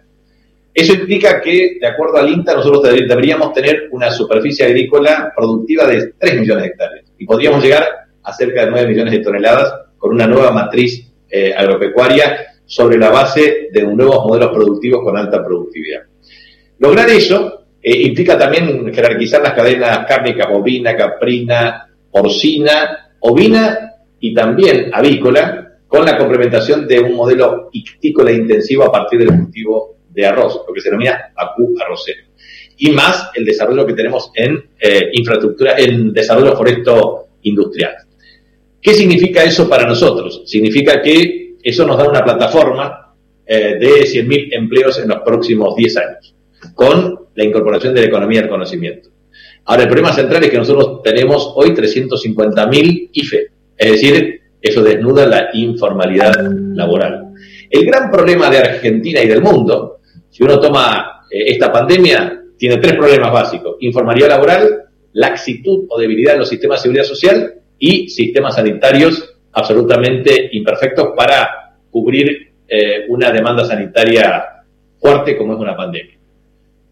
Eso 0.72 0.94
implica 0.94 1.40
que, 1.40 1.78
de 1.80 1.86
acuerdo 1.86 2.18
al 2.18 2.28
INTA, 2.28 2.54
nosotros 2.54 2.82
deberíamos 2.82 3.52
tener 3.52 3.88
una 3.90 4.10
superficie 4.10 4.66
agrícola 4.66 5.32
productiva 5.34 5.86
de 5.86 6.12
3 6.16 6.40
millones 6.40 6.64
de 6.64 6.68
hectáreas 6.68 7.04
y 7.18 7.26
podríamos 7.26 7.62
llegar 7.62 7.84
a 8.22 8.32
cerca 8.32 8.64
de 8.64 8.70
9 8.70 8.88
millones 8.88 9.12
de 9.14 9.18
toneladas 9.20 9.74
con 9.98 10.12
una 10.12 10.26
nueva 10.26 10.52
matriz 10.52 11.10
eh, 11.28 11.52
agropecuaria 11.56 12.36
sobre 12.64 12.98
la 12.98 13.10
base 13.10 13.68
de 13.72 13.82
nuevos 13.82 14.24
modelos 14.24 14.52
productivos 14.52 15.02
con 15.02 15.16
alta 15.16 15.44
productividad. 15.44 16.02
Lograr 16.78 17.10
eso 17.10 17.64
eh, 17.82 18.02
implica 18.02 18.38
también 18.38 18.92
jerarquizar 18.94 19.42
las 19.42 19.54
cadenas 19.54 20.06
cárnicas 20.06 20.48
bovina, 20.48 20.96
caprina, 20.96 21.88
porcina, 22.10 23.10
ovina 23.20 23.96
y 24.20 24.32
también 24.32 24.90
avícola 24.92 25.78
con 25.86 26.04
la 26.04 26.16
complementación 26.16 26.86
de 26.86 27.00
un 27.00 27.14
modelo 27.14 27.68
ictícola 27.72 28.30
intensivo 28.30 28.84
a 28.84 28.92
partir 28.92 29.18
del 29.18 29.36
cultivo 29.36 29.96
de 30.12 30.26
arroz, 30.26 30.62
lo 30.66 30.74
que 30.74 30.80
se 30.80 30.90
denomina 30.90 31.32
ACU 31.34 31.74
arrocero. 31.80 32.24
Y 32.78 32.90
más 32.90 33.30
el 33.34 33.44
desarrollo 33.44 33.86
que 33.86 33.92
tenemos 33.92 34.30
en 34.34 34.70
eh, 34.78 35.10
infraestructura, 35.12 35.78
en 35.78 36.12
desarrollo 36.12 36.56
foresto 36.56 37.26
industrial. 37.42 37.94
¿Qué 38.80 38.94
significa 38.94 39.44
eso 39.44 39.68
para 39.68 39.86
nosotros? 39.86 40.42
Significa 40.46 41.02
que 41.02 41.56
eso 41.62 41.86
nos 41.86 41.98
da 41.98 42.08
una 42.08 42.24
plataforma 42.24 43.14
eh, 43.46 43.76
de 43.78 44.02
100.000 44.02 44.48
empleos 44.52 44.98
en 44.98 45.08
los 45.08 45.20
próximos 45.20 45.76
10 45.76 45.96
años, 45.98 46.34
con 46.74 47.26
la 47.34 47.44
incorporación 47.44 47.94
de 47.94 48.02
la 48.02 48.06
economía 48.06 48.40
del 48.40 48.50
conocimiento. 48.50 49.10
Ahora, 49.64 49.82
el 49.82 49.88
problema 49.88 50.12
central 50.12 50.42
es 50.44 50.50
que 50.50 50.58
nosotros 50.58 51.02
tenemos 51.02 51.52
hoy 51.54 51.70
350.000 51.70 53.10
IFE, 53.12 53.46
es 53.76 53.92
decir, 53.92 54.40
eso 54.60 54.82
desnuda 54.82 55.26
la 55.26 55.50
informalidad 55.52 56.34
laboral. 56.74 57.34
El 57.68 57.84
gran 57.86 58.10
problema 58.10 58.50
de 58.50 58.58
Argentina 58.58 59.22
y 59.22 59.28
del 59.28 59.42
mundo 59.42 59.99
si 60.30 60.42
uno 60.42 60.58
toma 60.58 61.26
eh, 61.30 61.44
esta 61.48 61.70
pandemia, 61.70 62.42
tiene 62.56 62.78
tres 62.78 62.94
problemas 62.94 63.32
básicos. 63.32 63.76
Informalidad 63.80 64.28
laboral, 64.28 64.84
laxitud 65.12 65.86
o 65.88 65.98
debilidad 65.98 66.34
en 66.34 66.40
los 66.40 66.48
sistemas 66.48 66.78
de 66.78 66.82
seguridad 66.82 67.04
social 67.04 67.54
y 67.78 68.08
sistemas 68.08 68.54
sanitarios 68.54 69.36
absolutamente 69.52 70.50
imperfectos 70.52 71.08
para 71.16 71.76
cubrir 71.90 72.52
eh, 72.68 73.06
una 73.08 73.32
demanda 73.32 73.64
sanitaria 73.64 74.44
fuerte 75.00 75.36
como 75.36 75.54
es 75.54 75.58
una 75.58 75.76
pandemia. 75.76 76.16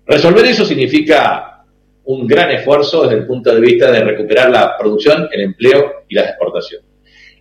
Resolver 0.06 0.44
eso 0.46 0.64
significa 0.64 1.64
un 2.04 2.26
gran 2.26 2.50
esfuerzo 2.50 3.02
desde 3.02 3.18
el 3.18 3.26
punto 3.26 3.54
de 3.54 3.60
vista 3.60 3.92
de 3.92 4.00
recuperar 4.00 4.50
la 4.50 4.76
producción, 4.78 5.28
el 5.30 5.42
empleo 5.42 6.04
y 6.08 6.14
la 6.14 6.22
exportación. 6.22 6.82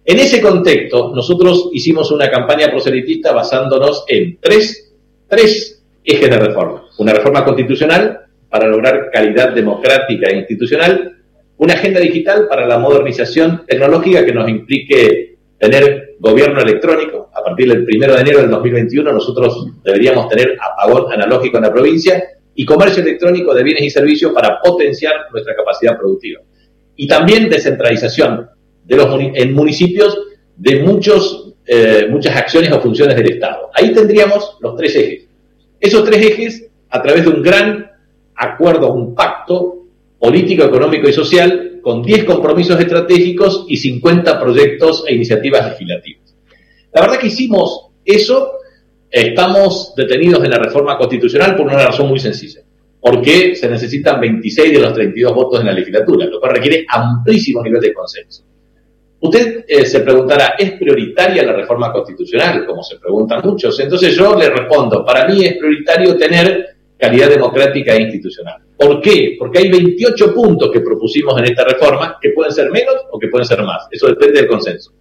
En 0.04 0.20
ese 0.20 0.42
contexto, 0.42 1.14
nosotros 1.16 1.70
hicimos 1.74 2.12
una 2.12 2.30
campaña 2.30 2.70
proselitista 2.70 3.32
basándonos 3.32 4.04
en 4.08 4.38
tres, 4.42 4.94
tres 5.28 5.77
ejes 6.08 6.30
de 6.30 6.40
reforma. 6.40 6.86
Una 6.98 7.14
reforma 7.14 7.44
constitucional 7.44 8.22
para 8.50 8.68
lograr 8.68 9.12
calidad 9.12 9.54
democrática 9.54 10.30
e 10.30 10.38
institucional, 10.38 11.18
una 11.58 11.74
agenda 11.74 12.00
digital 12.00 12.48
para 12.48 12.66
la 12.66 12.80
modernización 12.80 13.66
tecnológica 13.68 14.26
que 14.26 14.34
nos 14.34 14.50
implique 14.50 15.36
tener 15.60 16.16
gobierno 16.20 16.62
electrónico. 16.62 17.30
A 17.34 17.44
partir 17.44 17.68
del 17.68 17.82
1 17.82 18.14
de 18.14 18.22
enero 18.22 18.40
del 18.40 18.50
2021 18.50 19.12
nosotros 19.12 19.68
deberíamos 19.84 20.30
tener 20.30 20.58
apagón 20.62 21.12
analógico 21.12 21.58
en 21.58 21.64
la 21.64 21.74
provincia 21.74 22.24
y 22.56 22.64
comercio 22.64 23.04
electrónico 23.04 23.54
de 23.54 23.64
bienes 23.64 23.84
y 23.84 23.90
servicios 23.90 24.32
para 24.32 24.62
potenciar 24.62 25.14
nuestra 25.32 25.56
capacidad 25.56 25.98
productiva. 25.98 26.42
Y 26.96 27.08
también 27.08 27.50
descentralización 27.50 28.48
de 28.86 28.96
los, 28.96 29.08
en 29.20 29.54
municipios 29.54 30.18
de 30.56 30.82
muchos, 30.82 31.54
eh, 31.66 32.08
muchas 32.10 32.36
acciones 32.36 32.72
o 32.72 32.80
funciones 32.80 33.16
del 33.18 33.34
Estado. 33.34 33.70
Ahí 33.74 33.92
tendríamos 33.92 34.58
los 34.62 34.76
tres 34.76 34.96
ejes 34.96 35.27
esos 35.80 36.04
tres 36.04 36.26
ejes, 36.26 36.70
a 36.90 37.02
través 37.02 37.24
de 37.24 37.30
un 37.30 37.42
gran 37.42 37.92
acuerdo, 38.36 38.94
un 38.94 39.14
pacto 39.14 39.86
político, 40.20 40.64
económico 40.64 41.08
y 41.08 41.14
social, 41.14 41.80
con 41.82 42.04
10 42.04 42.26
compromisos 42.26 42.80
estratégicos 42.80 43.66
y 43.68 43.78
50 43.78 44.40
proyectos 44.40 45.06
e 45.08 45.16
iniciativas 45.16 45.70
legislativas. 45.70 46.36
La 46.94 47.02
verdad 47.02 47.20
que 47.20 47.28
hicimos 47.28 47.90
eso, 48.04 48.54
estamos 49.10 49.94
detenidos 49.96 50.44
en 50.44 50.52
la 50.52 50.60
reforma 50.60 50.98
constitucional 50.98 51.56
por 51.56 51.68
una 51.68 51.86
razón 51.86 52.08
muy 52.08 52.20
sencilla, 52.20 52.62
porque 53.00 53.56
se 53.56 53.70
necesitan 53.70 54.20
26 54.20 54.74
de 54.74 54.80
los 54.80 54.94
32 54.94 55.34
votos 55.34 55.60
en 55.60 55.68
la 55.68 55.74
legislatura, 55.74 56.26
lo 56.26 56.40
cual 56.40 56.56
requiere 56.56 56.86
amplísimo 56.90 57.62
nivel 57.62 57.82
de 57.82 57.94
consenso. 57.94 58.47
Usted 59.20 59.66
eh, 59.68 59.86
se 59.86 60.02
preguntará, 60.02 60.56
¿es 60.58 60.74
prioritaria 60.74 61.44
la 61.44 61.54
reforma 61.54 61.92
constitucional? 61.92 62.66
Como 62.66 62.84
se 62.84 62.98
preguntan 62.98 63.42
muchos. 63.44 63.80
Entonces 63.80 64.16
yo 64.16 64.36
le 64.36 64.50
respondo, 64.50 65.04
para 65.04 65.28
mí 65.28 65.44
es 65.44 65.58
prioritario 65.58 66.16
tener 66.16 66.78
calidad 66.98 67.30
democrática 67.30 67.96
e 67.96 68.02
institucional. 68.02 68.62
¿Por 68.78 69.02
qué? 69.02 69.36
Porque 69.40 69.60
hay 69.60 69.70
28 69.70 70.34
puntos 70.34 70.72
que 70.72 70.82
propusimos 70.82 71.38
en 71.40 71.46
esta 71.46 71.64
reforma 71.64 72.18
que 72.22 72.30
pueden 72.30 72.52
ser 72.52 72.70
menos 72.70 72.96
o 73.12 73.18
que 73.18 73.28
pueden 73.28 73.46
ser 73.46 73.64
más. 73.64 73.88
Eso 73.90 74.08
depende 74.08 74.42
del 74.42 74.48
consenso. 74.48 74.94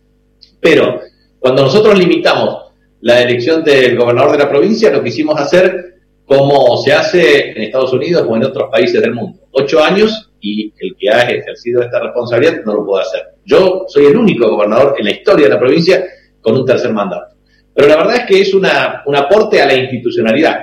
Pero 0.61 1.01
cuando 1.39 1.63
nosotros 1.63 1.99
limitamos 1.99 2.73
la 3.03 3.23
elección 3.23 3.63
del 3.63 3.97
gobernador 3.97 4.33
de 4.33 4.39
la 4.39 4.49
provincia, 4.49 4.91
lo 4.91 5.03
quisimos 5.03 5.39
hacer 5.39 5.97
como 6.25 6.77
se 6.79 6.93
hace 6.93 7.51
en 7.51 7.63
Estados 7.63 7.93
Unidos 7.93 8.27
o 8.29 8.35
en 8.35 8.45
otros 8.45 8.69
países 8.71 9.01
del 9.01 9.15
mundo. 9.15 9.41
Ocho 9.53 9.83
años 9.83 10.26
y 10.41 10.73
el 10.79 10.97
que 10.99 11.11
ha 11.11 11.23
ejercido 11.23 11.83
esta 11.83 12.01
responsabilidad 12.01 12.63
no 12.65 12.75
lo 12.75 12.87
puede 12.87 13.03
hacer. 13.03 13.23
Yo 13.45 13.85
soy 13.89 14.07
el 14.07 14.17
único 14.17 14.49
gobernador 14.49 14.95
en 14.99 15.05
la 15.05 15.13
historia 15.13 15.47
de 15.47 15.55
la 15.55 15.59
provincia 15.59 16.05
con 16.41 16.57
un 16.57 16.65
tercer 16.65 16.93
mandato. 16.93 17.37
Pero 17.75 17.89
la 17.89 17.97
verdad 17.97 18.17
es 18.17 18.27
que 18.27 18.41
es 18.41 18.55
una, 18.55 19.03
un 19.07 19.17
aporte 19.17 19.61
a 19.61 19.67
la 19.67 19.75
institucionalidad. 19.75 20.61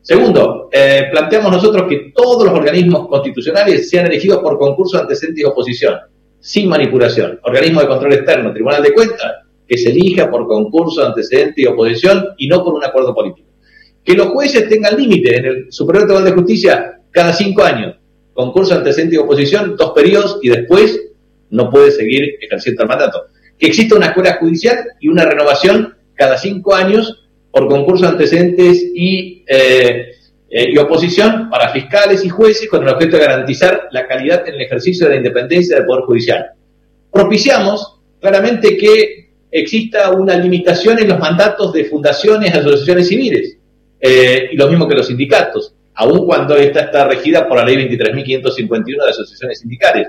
Segundo, 0.00 0.68
eh, 0.70 1.08
planteamos 1.10 1.50
nosotros 1.50 1.86
que 1.88 2.12
todos 2.14 2.44
los 2.44 2.54
organismos 2.54 3.08
constitucionales 3.08 3.88
sean 3.88 4.06
elegidos 4.06 4.38
por 4.38 4.58
concurso 4.58 5.00
antecedente 5.00 5.40
y 5.40 5.44
oposición, 5.44 5.98
sin 6.38 6.68
manipulación. 6.68 7.40
Organismo 7.42 7.80
de 7.80 7.88
control 7.88 8.12
externo, 8.12 8.52
Tribunal 8.52 8.82
de 8.82 8.92
Cuentas, 8.92 9.32
que 9.66 9.78
se 9.78 9.90
elija 9.90 10.30
por 10.30 10.46
concurso 10.46 11.04
antecedente 11.04 11.62
y 11.62 11.66
oposición 11.66 12.22
y 12.36 12.46
no 12.48 12.62
por 12.62 12.74
un 12.74 12.84
acuerdo 12.84 13.14
político. 13.14 13.48
Que 14.04 14.14
los 14.14 14.28
jueces 14.28 14.68
tengan 14.68 14.96
límite 14.96 15.38
en 15.38 15.44
el 15.46 15.72
Superior 15.72 16.04
Tribunal 16.04 16.30
de 16.30 16.36
Justicia 16.36 17.00
cada 17.10 17.32
cinco 17.32 17.62
años 17.62 17.96
concurso 18.34 18.74
antecedente 18.74 19.14
y 19.14 19.18
oposición, 19.18 19.76
dos 19.76 19.92
periodos 19.92 20.38
y 20.42 20.50
después 20.50 21.00
no 21.50 21.70
puede 21.70 21.90
seguir 21.92 22.36
ejerciendo 22.40 22.82
el 22.82 22.88
mandato. 22.88 23.26
Que 23.58 23.68
exista 23.68 23.96
una 23.96 24.06
escuela 24.06 24.34
judicial 24.34 24.84
y 25.00 25.08
una 25.08 25.24
renovación 25.24 25.96
cada 26.14 26.36
cinco 26.36 26.74
años 26.74 27.26
por 27.50 27.68
concurso 27.68 28.06
antecedentes 28.06 28.84
y, 28.94 29.44
eh, 29.46 30.12
eh, 30.50 30.70
y 30.72 30.78
oposición 30.78 31.48
para 31.48 31.70
fiscales 31.70 32.24
y 32.24 32.28
jueces 32.28 32.68
con 32.68 32.82
el 32.82 32.88
objeto 32.88 33.16
de 33.16 33.22
garantizar 33.22 33.88
la 33.92 34.06
calidad 34.08 34.46
en 34.48 34.54
el 34.54 34.62
ejercicio 34.62 35.06
de 35.06 35.12
la 35.12 35.18
independencia 35.18 35.76
del 35.76 35.86
Poder 35.86 36.04
Judicial. 36.04 36.46
Propiciamos 37.12 38.00
claramente 38.20 38.76
que 38.76 39.30
exista 39.52 40.10
una 40.10 40.36
limitación 40.36 40.98
en 40.98 41.08
los 41.08 41.20
mandatos 41.20 41.72
de 41.72 41.84
fundaciones, 41.84 42.52
asociaciones 42.52 43.06
civiles, 43.06 43.56
eh, 44.00 44.48
y 44.52 44.56
lo 44.56 44.68
mismo 44.68 44.88
que 44.88 44.96
los 44.96 45.06
sindicatos 45.06 45.74
aun 45.94 46.26
cuando 46.26 46.56
esta 46.56 46.80
está 46.80 47.06
regida 47.06 47.46
por 47.46 47.58
la 47.58 47.64
ley 47.64 47.76
23.551 47.88 49.04
de 49.04 49.10
asociaciones 49.10 49.60
sindicales. 49.60 50.08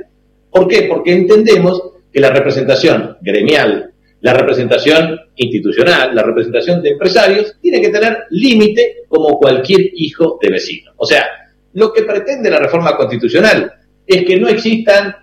¿Por 0.49 0.67
qué? 0.67 0.83
Porque 0.83 1.13
entendemos 1.13 1.81
que 2.11 2.19
la 2.19 2.29
representación 2.29 3.17
gremial, 3.21 3.91
la 4.21 4.33
representación 4.33 5.19
institucional, 5.35 6.15
la 6.15 6.23
representación 6.23 6.81
de 6.81 6.91
empresarios, 6.91 7.57
tiene 7.61 7.81
que 7.81 7.89
tener 7.89 8.23
límite 8.29 9.03
como 9.07 9.37
cualquier 9.37 9.91
hijo 9.93 10.39
de 10.41 10.49
vecino. 10.49 10.91
O 10.97 11.05
sea, 11.05 11.25
lo 11.73 11.91
que 11.91 12.03
pretende 12.03 12.49
la 12.49 12.59
reforma 12.59 12.95
constitucional 12.95 13.71
es 14.07 14.23
que 14.25 14.39
no 14.39 14.47
existan 14.47 15.15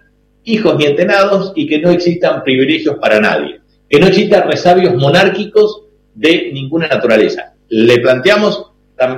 hijos 0.44 0.76
ni 0.76 0.84
entenados 0.84 1.52
y 1.56 1.66
que 1.66 1.78
no 1.78 1.90
existan 1.90 2.42
privilegios 2.42 2.96
para 2.96 3.20
nadie, 3.20 3.60
que 3.88 3.98
no 3.98 4.06
existan 4.06 4.48
resabios 4.48 4.94
monárquicos 4.94 5.84
de 6.14 6.50
ninguna 6.52 6.88
naturaleza. 6.88 7.54
Le 7.68 7.98
planteamos 8.00 8.71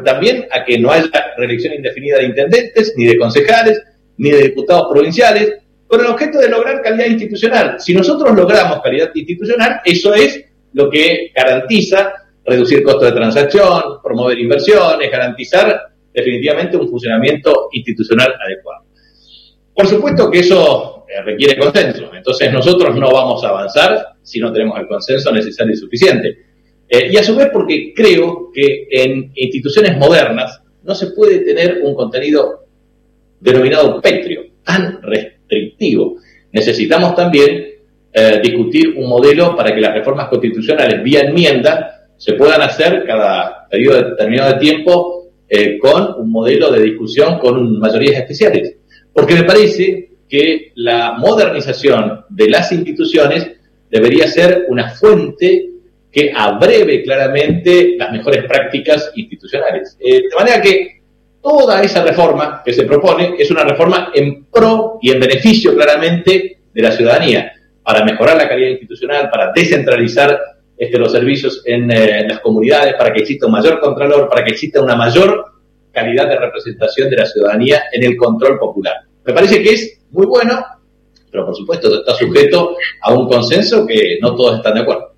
también 0.04 0.46
a 0.50 0.64
que 0.64 0.78
no 0.78 0.90
haya 0.90 1.10
reelección 1.36 1.74
indefinida 1.74 2.18
de 2.18 2.24
intendentes, 2.24 2.94
ni 2.96 3.06
de 3.06 3.18
concejales, 3.18 3.82
ni 4.16 4.30
de 4.30 4.42
diputados 4.42 4.86
provinciales, 4.92 5.54
con 5.86 6.00
el 6.00 6.06
objeto 6.06 6.38
de 6.38 6.48
lograr 6.48 6.82
calidad 6.82 7.06
institucional. 7.06 7.76
Si 7.78 7.94
nosotros 7.94 8.34
logramos 8.34 8.80
calidad 8.82 9.10
institucional, 9.14 9.80
eso 9.84 10.14
es 10.14 10.44
lo 10.72 10.90
que 10.90 11.30
garantiza 11.34 12.12
reducir 12.44 12.82
costos 12.82 13.04
de 13.04 13.12
transacción, 13.12 13.82
promover 14.02 14.38
inversiones, 14.38 15.10
garantizar 15.10 15.80
definitivamente 16.12 16.76
un 16.76 16.88
funcionamiento 16.88 17.68
institucional 17.72 18.34
adecuado. 18.44 18.84
Por 19.74 19.86
supuesto 19.86 20.30
que 20.30 20.40
eso 20.40 21.04
eh, 21.08 21.22
requiere 21.22 21.58
consenso, 21.58 22.12
entonces 22.14 22.52
nosotros 22.52 22.94
no 22.96 23.10
vamos 23.10 23.44
a 23.44 23.48
avanzar 23.48 24.14
si 24.22 24.38
no 24.40 24.52
tenemos 24.52 24.78
el 24.78 24.86
consenso 24.86 25.32
necesario 25.32 25.74
y 25.74 25.76
suficiente. 25.76 26.38
Eh, 26.88 27.10
y 27.12 27.16
a 27.16 27.24
su 27.24 27.34
vez 27.34 27.48
porque 27.52 27.92
creo 27.94 28.50
que 28.52 28.86
en 28.90 29.32
instituciones 29.34 29.96
modernas 29.96 30.60
no 30.82 30.94
se 30.94 31.08
puede 31.08 31.38
tener 31.40 31.80
un 31.82 31.94
contenido 31.94 32.66
denominado 33.40 34.00
pétreo, 34.00 34.42
tan 34.62 35.00
restrictivo. 35.02 36.16
Necesitamos 36.52 37.14
también 37.14 37.66
eh, 38.12 38.40
discutir 38.42 38.94
un 38.96 39.08
modelo 39.08 39.56
para 39.56 39.74
que 39.74 39.80
las 39.80 39.94
reformas 39.94 40.28
constitucionales 40.28 41.02
vía 41.02 41.22
enmienda 41.22 42.06
se 42.16 42.34
puedan 42.34 42.62
hacer 42.62 43.04
cada 43.06 43.66
periodo 43.68 44.10
determinado 44.10 44.52
de 44.52 44.60
tiempo 44.60 45.28
eh, 45.48 45.78
con 45.78 46.14
un 46.20 46.30
modelo 46.30 46.70
de 46.70 46.82
discusión 46.82 47.38
con 47.38 47.78
mayorías 47.78 48.20
especiales. 48.20 48.76
Porque 49.12 49.34
me 49.34 49.44
parece 49.44 50.10
que 50.28 50.72
la 50.76 51.12
modernización 51.18 52.24
de 52.28 52.48
las 52.48 52.72
instituciones 52.72 53.50
debería 53.90 54.26
ser 54.26 54.66
una 54.68 54.90
fuente 54.90 55.73
que 56.14 56.32
abreve 56.34 57.02
claramente 57.02 57.96
las 57.98 58.12
mejores 58.12 58.44
prácticas 58.44 59.10
institucionales. 59.16 59.96
Eh, 59.98 60.22
de 60.22 60.36
manera 60.38 60.62
que 60.62 61.02
toda 61.42 61.82
esa 61.82 62.04
reforma 62.04 62.62
que 62.64 62.72
se 62.72 62.84
propone 62.84 63.34
es 63.36 63.50
una 63.50 63.64
reforma 63.64 64.12
en 64.14 64.44
pro 64.44 64.98
y 65.02 65.10
en 65.10 65.18
beneficio 65.18 65.74
claramente 65.74 66.58
de 66.72 66.82
la 66.82 66.92
ciudadanía, 66.92 67.52
para 67.82 68.04
mejorar 68.04 68.36
la 68.36 68.48
calidad 68.48 68.70
institucional, 68.70 69.28
para 69.28 69.50
descentralizar 69.52 70.38
este, 70.78 70.98
los 70.98 71.10
servicios 71.10 71.62
en, 71.64 71.90
eh, 71.90 72.20
en 72.20 72.28
las 72.28 72.38
comunidades, 72.38 72.94
para 72.94 73.12
que 73.12 73.22
exista 73.22 73.46
un 73.46 73.52
mayor 73.52 73.80
contralor, 73.80 74.28
para 74.28 74.44
que 74.44 74.52
exista 74.52 74.80
una 74.80 74.94
mayor 74.94 75.44
calidad 75.90 76.28
de 76.28 76.38
representación 76.38 77.10
de 77.10 77.16
la 77.16 77.26
ciudadanía 77.26 77.82
en 77.90 78.04
el 78.04 78.16
control 78.16 78.56
popular. 78.58 78.94
Me 79.24 79.32
parece 79.32 79.60
que 79.62 79.70
es 79.70 80.00
muy 80.10 80.26
bueno, 80.26 80.64
pero 81.30 81.44
por 81.44 81.56
supuesto 81.56 81.92
está 81.92 82.14
sujeto 82.14 82.76
a 83.02 83.12
un 83.12 83.28
consenso 83.28 83.84
que 83.84 84.18
no 84.22 84.36
todos 84.36 84.58
están 84.58 84.74
de 84.74 84.80
acuerdo. 84.80 85.13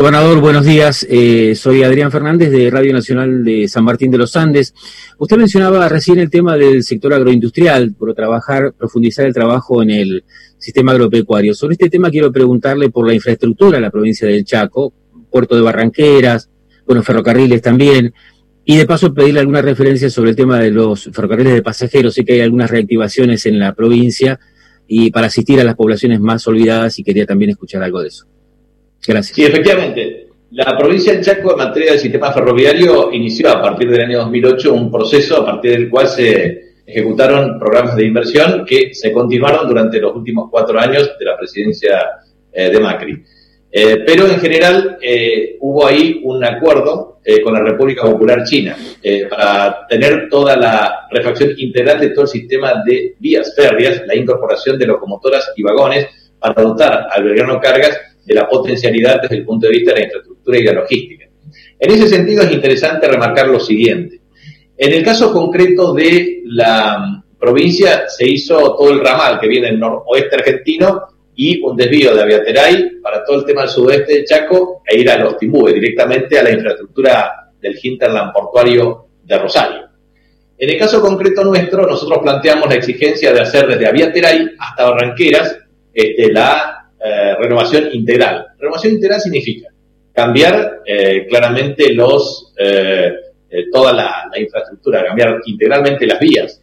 Gobernador, 0.00 0.40
buenos 0.40 0.64
días. 0.64 1.06
Eh, 1.10 1.54
soy 1.54 1.82
Adrián 1.82 2.10
Fernández 2.10 2.50
de 2.50 2.70
Radio 2.70 2.94
Nacional 2.94 3.44
de 3.44 3.68
San 3.68 3.84
Martín 3.84 4.10
de 4.10 4.16
los 4.16 4.34
Andes. 4.34 4.72
Usted 5.18 5.36
mencionaba 5.36 5.86
recién 5.90 6.18
el 6.18 6.30
tema 6.30 6.56
del 6.56 6.84
sector 6.84 7.12
agroindustrial, 7.12 7.92
por 7.92 8.14
trabajar, 8.14 8.72
profundizar 8.72 9.26
el 9.26 9.34
trabajo 9.34 9.82
en 9.82 9.90
el 9.90 10.24
sistema 10.56 10.92
agropecuario. 10.92 11.52
Sobre 11.52 11.74
este 11.74 11.90
tema 11.90 12.08
quiero 12.08 12.32
preguntarle 12.32 12.88
por 12.88 13.06
la 13.06 13.12
infraestructura 13.12 13.76
en 13.76 13.82
la 13.82 13.90
provincia 13.90 14.26
del 14.26 14.42
Chaco, 14.42 14.94
puerto 15.30 15.54
de 15.54 15.60
Barranqueras, 15.60 16.48
bueno, 16.86 17.02
ferrocarriles 17.02 17.60
también, 17.60 18.14
y 18.64 18.78
de 18.78 18.86
paso 18.86 19.12
pedirle 19.12 19.40
alguna 19.40 19.60
referencia 19.60 20.08
sobre 20.08 20.30
el 20.30 20.36
tema 20.36 20.58
de 20.60 20.70
los 20.70 21.10
ferrocarriles 21.12 21.52
de 21.52 21.62
pasajeros. 21.62 22.14
Sé 22.14 22.24
que 22.24 22.32
hay 22.32 22.40
algunas 22.40 22.70
reactivaciones 22.70 23.44
en 23.44 23.58
la 23.58 23.74
provincia 23.74 24.40
y 24.88 25.10
para 25.10 25.26
asistir 25.26 25.60
a 25.60 25.64
las 25.64 25.74
poblaciones 25.74 26.20
más 26.20 26.48
olvidadas 26.48 26.98
y 26.98 27.04
quería 27.04 27.26
también 27.26 27.50
escuchar 27.50 27.82
algo 27.82 28.00
de 28.00 28.08
eso. 28.08 28.30
Gracias. 29.06 29.34
Sí, 29.34 29.44
efectivamente. 29.44 30.30
La 30.52 30.76
provincia 30.76 31.12
del 31.12 31.24
Chaco 31.24 31.52
en 31.52 31.58
materia 31.58 31.92
del 31.92 32.00
sistema 32.00 32.32
ferroviario 32.32 33.12
inició 33.12 33.50
a 33.50 33.62
partir 33.62 33.88
del 33.88 34.00
año 34.00 34.18
2008 34.18 34.74
un 34.74 34.90
proceso 34.90 35.36
a 35.36 35.46
partir 35.46 35.70
del 35.72 35.88
cual 35.88 36.08
se 36.08 36.70
ejecutaron 36.84 37.56
programas 37.58 37.94
de 37.94 38.06
inversión 38.06 38.64
que 38.66 38.92
se 38.92 39.12
continuaron 39.12 39.68
durante 39.68 40.00
los 40.00 40.14
últimos 40.16 40.48
cuatro 40.50 40.78
años 40.80 41.12
de 41.18 41.24
la 41.24 41.38
presidencia 41.38 42.00
eh, 42.52 42.68
de 42.68 42.80
Macri. 42.80 43.22
Eh, 43.70 43.98
pero 44.04 44.26
en 44.26 44.40
general 44.40 44.98
eh, 45.00 45.56
hubo 45.60 45.86
ahí 45.86 46.20
un 46.24 46.44
acuerdo 46.44 47.20
con 47.44 47.52
la 47.52 47.60
República 47.60 48.02
Popular 48.02 48.42
China 48.44 48.76
para 49.28 49.86
tener 49.86 50.28
toda 50.28 50.56
la 50.56 51.06
refacción 51.10 51.50
integral 51.58 52.00
de 52.00 52.08
todo 52.08 52.22
el 52.22 52.28
sistema 52.28 52.82
de 52.84 53.14
vías 53.20 53.54
férreas, 53.54 54.02
la 54.06 54.16
incorporación 54.16 54.78
de 54.78 54.86
locomotoras 54.86 55.52
y 55.54 55.62
vagones 55.62 56.08
para 56.40 56.60
dotar 56.60 57.06
al 57.08 57.22
Belgrano 57.22 57.60
Cargas 57.60 58.00
de 58.24 58.34
la 58.34 58.48
potencialidad 58.48 59.22
desde 59.22 59.36
el 59.36 59.44
punto 59.44 59.66
de 59.66 59.72
vista 59.72 59.92
de 59.92 60.00
la 60.00 60.04
infraestructura 60.06 60.58
y 60.58 60.62
la 60.64 60.72
logística. 60.72 61.26
En 61.78 61.90
ese 61.90 62.08
sentido 62.08 62.42
es 62.42 62.52
interesante 62.52 63.08
remarcar 63.08 63.48
lo 63.48 63.58
siguiente. 63.58 64.20
En 64.76 64.92
el 64.92 65.04
caso 65.04 65.32
concreto 65.32 65.92
de 65.92 66.42
la 66.44 67.22
provincia 67.38 68.08
se 68.08 68.26
hizo 68.26 68.76
todo 68.76 68.90
el 68.90 69.00
ramal 69.00 69.40
que 69.40 69.48
viene 69.48 69.68
del 69.68 69.80
noroeste 69.80 70.36
argentino 70.36 71.02
y 71.34 71.62
un 71.62 71.76
desvío 71.76 72.14
de 72.14 72.22
Aviateray 72.22 73.00
para 73.02 73.24
todo 73.24 73.38
el 73.38 73.44
tema 73.46 73.62
del 73.62 73.70
sudeste 73.70 74.12
de 74.12 74.24
Chaco 74.24 74.82
e 74.86 74.98
ir 74.98 75.10
a 75.10 75.16
los 75.16 75.38
Timbúes, 75.38 75.74
directamente 75.74 76.38
a 76.38 76.42
la 76.42 76.50
infraestructura 76.50 77.50
del 77.60 77.78
hinterland 77.82 78.32
portuario 78.32 79.06
de 79.24 79.38
Rosario. 79.38 79.88
En 80.58 80.68
el 80.68 80.78
caso 80.78 81.00
concreto 81.00 81.42
nuestro, 81.42 81.86
nosotros 81.86 82.18
planteamos 82.18 82.68
la 82.68 82.74
exigencia 82.74 83.32
de 83.32 83.40
hacer 83.40 83.66
desde 83.66 83.86
Aviateray 83.86 84.50
hasta 84.58 84.90
Barranqueras 84.90 85.58
este, 85.94 86.30
la 86.30 86.79
eh, 87.02 87.34
renovación 87.38 87.88
integral. 87.92 88.48
Renovación 88.58 88.94
integral 88.94 89.20
significa 89.20 89.68
cambiar 90.12 90.82
eh, 90.84 91.26
claramente 91.28 91.94
los, 91.94 92.52
eh, 92.58 93.12
toda 93.72 93.92
la, 93.92 94.30
infraestructura, 94.38 95.04
cambiar 95.04 95.40
integralmente 95.46 96.06
las 96.06 96.20
vías, 96.20 96.62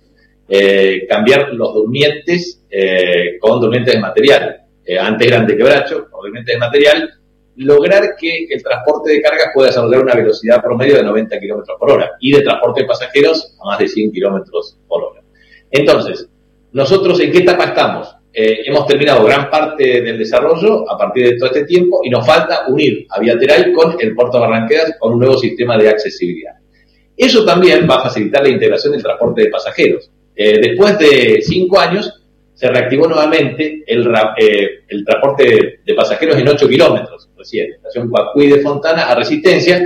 cambiar 1.09 1.53
los 1.53 1.73
durmientes 1.73 2.63
con 3.41 3.59
durmientes 3.59 3.95
de 3.95 3.99
material, 3.99 4.61
antes 5.01 5.27
eran 5.27 5.45
de 5.45 5.57
quebracho, 5.57 6.07
obviamente 6.13 6.53
de 6.53 6.57
material, 6.57 7.13
lograr 7.57 8.15
que 8.17 8.45
el 8.49 8.63
transporte 8.63 9.11
de 9.11 9.21
cargas 9.21 9.49
pueda 9.53 9.67
desarrollar 9.67 10.03
una 10.03 10.15
velocidad 10.15 10.61
promedio 10.61 10.95
de 10.95 11.03
90 11.03 11.39
kilómetros 11.39 11.77
por 11.77 11.91
hora 11.91 12.11
y 12.21 12.31
de 12.31 12.41
transporte 12.41 12.81
de 12.81 12.87
pasajeros 12.87 13.57
a 13.59 13.65
más 13.65 13.79
de 13.79 13.89
100 13.89 14.11
kilómetros 14.11 14.77
por 14.87 15.03
hora. 15.03 15.21
Entonces, 15.71 16.29
nosotros 16.71 17.19
en 17.19 17.31
qué 17.31 17.39
etapa 17.39 17.65
estamos? 17.65 18.16
Eh, 18.39 18.61
hemos 18.67 18.85
terminado 18.85 19.25
gran 19.25 19.49
parte 19.49 19.99
del 19.99 20.19
desarrollo 20.19 20.87
a 20.87 20.95
partir 20.95 21.25
de 21.25 21.37
todo 21.37 21.47
este 21.47 21.65
tiempo 21.65 22.01
y 22.03 22.11
nos 22.11 22.23
falta 22.23 22.67
unir 22.67 23.07
a 23.09 23.19
Viateral 23.19 23.73
con 23.73 23.95
el 23.99 24.13
puerto 24.13 24.39
Barranqueras 24.39 24.93
con 24.99 25.13
un 25.13 25.19
nuevo 25.21 25.39
sistema 25.39 25.75
de 25.75 25.89
accesibilidad. 25.89 26.51
Eso 27.17 27.43
también 27.43 27.87
va 27.89 27.95
a 27.95 28.03
facilitar 28.03 28.43
la 28.43 28.49
integración 28.49 28.93
del 28.93 29.01
transporte 29.01 29.41
de 29.41 29.49
pasajeros. 29.49 30.11
Eh, 30.35 30.59
después 30.61 30.99
de 30.99 31.39
cinco 31.41 31.79
años, 31.79 32.13
se 32.53 32.67
reactivó 32.67 33.07
nuevamente 33.07 33.83
el, 33.87 34.07
eh, 34.37 35.03
transporte 35.03 35.79
de 35.83 35.93
pasajeros 35.95 36.37
en 36.37 36.47
8 36.47 36.69
kilómetros, 36.69 37.29
recién, 37.35 37.73
estación 37.73 38.07
Cuacuí 38.07 38.49
de 38.49 38.59
Fontana 38.59 39.09
a 39.09 39.15
Resistencia, 39.15 39.81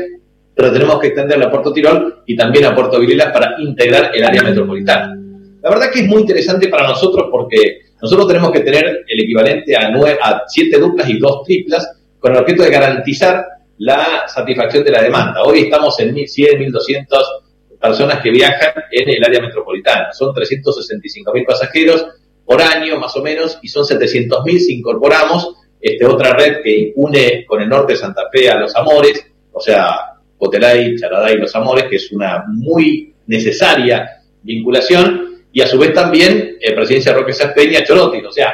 pero 0.53 0.73
tenemos 0.73 0.99
que 0.99 1.07
extenderla 1.07 1.45
a 1.45 1.51
Puerto 1.51 1.71
Tirol 1.71 2.23
y 2.25 2.35
también 2.35 2.65
a 2.65 2.75
Puerto 2.75 2.99
Vilela 2.99 3.31
para 3.31 3.55
integrar 3.59 4.11
el 4.13 4.25
área 4.25 4.43
metropolitana. 4.43 5.17
La 5.63 5.69
verdad 5.69 5.89
que 5.89 6.01
es 6.01 6.07
muy 6.07 6.19
interesante 6.19 6.67
para 6.67 6.85
nosotros 6.85 7.29
porque 7.31 7.90
nosotros 8.01 8.27
tenemos 8.27 8.51
que 8.51 8.61
tener 8.61 9.03
el 9.07 9.19
equivalente 9.19 9.75
a, 9.75 9.89
nueve, 9.89 10.17
a 10.21 10.43
siete 10.47 10.79
duplas 10.79 11.09
y 11.09 11.19
dos 11.19 11.43
triplas 11.43 11.87
con 12.19 12.33
el 12.33 12.39
objeto 12.39 12.63
de 12.63 12.71
garantizar 12.71 13.45
la 13.77 14.27
satisfacción 14.27 14.83
de 14.83 14.91
la 14.91 15.01
demanda. 15.01 15.43
Hoy 15.43 15.61
estamos 15.61 15.99
en 15.99 16.13
1.100, 16.13 16.71
1.200 16.71 17.05
personas 17.79 18.21
que 18.21 18.31
viajan 18.31 18.73
en 18.91 19.09
el 19.09 19.23
área 19.23 19.41
metropolitana. 19.41 20.13
Son 20.13 20.33
365.000 20.33 21.45
pasajeros 21.45 22.05
por 22.45 22.61
año, 22.61 22.99
más 22.99 23.15
o 23.15 23.23
menos, 23.23 23.57
y 23.61 23.67
son 23.67 23.85
700.000 23.85 24.59
si 24.59 24.77
incorporamos 24.77 25.55
este, 25.79 26.05
otra 26.05 26.33
red 26.33 26.61
que 26.63 26.93
une 26.95 27.43
con 27.47 27.61
el 27.61 27.69
norte 27.69 27.93
de 27.93 27.99
Santa 27.99 28.29
Fe 28.31 28.49
a 28.49 28.59
Los 28.59 28.75
Amores, 28.75 29.25
o 29.51 29.59
sea, 29.59 30.19
Cotelay, 30.37 30.95
Charaday 30.95 31.35
y 31.35 31.39
Los 31.39 31.55
Amores, 31.55 31.85
que 31.85 31.95
es 31.95 32.11
una 32.11 32.45
muy 32.47 33.13
necesaria 33.25 34.21
vinculación, 34.43 35.30
y 35.51 35.61
a 35.61 35.67
su 35.67 35.77
vez 35.77 35.93
también 35.93 36.57
eh, 36.59 36.73
Presidencia 36.73 37.13
Roque 37.13 37.33
Peña, 37.55 37.83
Chorotin, 37.83 38.25
o 38.25 38.31
sea, 38.31 38.53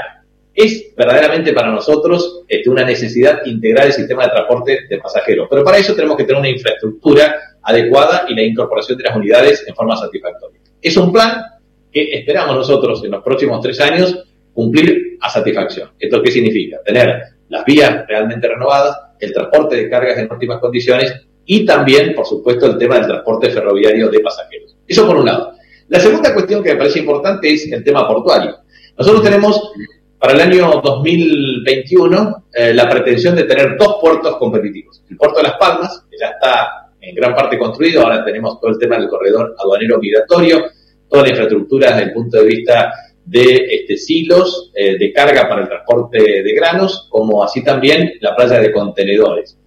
es 0.53 0.91
verdaderamente 0.95 1.53
para 1.53 1.71
nosotros 1.71 2.41
este, 2.47 2.67
una 2.69 2.83
necesidad 2.83 3.45
integrar 3.45 3.85
el 3.85 3.93
sistema 3.93 4.23
de 4.23 4.31
transporte 4.31 4.79
de 4.89 4.97
pasajeros. 4.97 5.47
Pero 5.49 5.63
para 5.63 5.77
eso 5.77 5.93
tenemos 5.93 6.17
que 6.17 6.23
tener 6.23 6.39
una 6.39 6.49
infraestructura 6.49 7.35
adecuada 7.61 8.25
y 8.27 8.33
la 8.33 8.41
incorporación 8.41 8.97
de 8.97 9.03
las 9.03 9.15
unidades 9.15 9.63
en 9.67 9.75
forma 9.75 9.95
satisfactoria. 9.95 10.59
Es 10.81 10.97
un 10.97 11.13
plan 11.13 11.43
que 11.91 12.11
esperamos 12.11 12.55
nosotros 12.55 13.03
en 13.03 13.11
los 13.11 13.23
próximos 13.23 13.61
tres 13.61 13.79
años 13.81 14.25
cumplir 14.51 15.17
a 15.21 15.29
satisfacción. 15.29 15.91
¿Esto 15.99 16.23
qué 16.23 16.31
significa? 16.31 16.79
Tener 16.83 17.21
las 17.49 17.63
vías 17.63 18.07
realmente 18.07 18.47
renovadas, 18.47 18.97
el 19.19 19.31
transporte 19.31 19.75
de 19.75 19.89
cargas 19.89 20.17
en 20.17 20.31
óptimas 20.31 20.59
condiciones 20.59 21.13
y 21.45 21.65
también, 21.65 22.15
por 22.15 22.25
supuesto, 22.25 22.65
el 22.65 22.79
tema 22.79 22.95
del 22.95 23.05
transporte 23.05 23.51
ferroviario 23.51 24.09
de 24.09 24.19
pasajeros. 24.21 24.75
Eso 24.87 25.05
por 25.05 25.17
un 25.17 25.25
lado. 25.27 25.53
La 25.89 25.99
segunda 25.99 26.33
cuestión 26.33 26.63
que 26.63 26.73
me 26.73 26.77
parece 26.77 26.99
importante 26.99 27.51
es 27.51 27.71
el 27.71 27.83
tema 27.83 28.07
portuario. 28.07 28.57
Nosotros 28.97 29.23
tenemos 29.23 29.71
para 30.19 30.33
el 30.33 30.41
año 30.41 30.81
2021 30.83 32.45
eh, 32.53 32.73
la 32.73 32.89
pretensión 32.89 33.35
de 33.35 33.43
tener 33.43 33.77
dos 33.77 33.97
puertos 34.01 34.37
competitivos. 34.37 35.03
El 35.09 35.17
puerto 35.17 35.37
de 35.37 35.43
Las 35.43 35.57
Palmas, 35.57 36.05
que 36.09 36.17
ya 36.17 36.27
está 36.27 36.89
en 36.99 37.15
gran 37.15 37.35
parte 37.35 37.57
construido, 37.57 38.01
ahora 38.01 38.25
tenemos 38.25 38.59
todo 38.59 38.71
el 38.71 38.79
tema 38.79 38.97
del 38.97 39.07
corredor 39.07 39.55
aduanero 39.57 39.99
migratorio, 39.99 40.65
toda 41.07 41.23
la 41.23 41.29
infraestructura 41.29 41.91
desde 41.91 42.03
el 42.03 42.13
punto 42.13 42.37
de 42.37 42.43
vista 42.45 42.91
de 43.23 43.67
este, 43.69 43.97
silos 43.97 44.71
eh, 44.73 44.97
de 44.97 45.13
carga 45.13 45.47
para 45.47 45.61
el 45.61 45.67
transporte 45.67 46.17
de 46.17 46.53
granos, 46.53 47.07
como 47.09 47.43
así 47.43 47.63
también 47.63 48.13
la 48.21 48.35
playa 48.35 48.59
de 48.59 48.71
contenedores. 48.71 49.57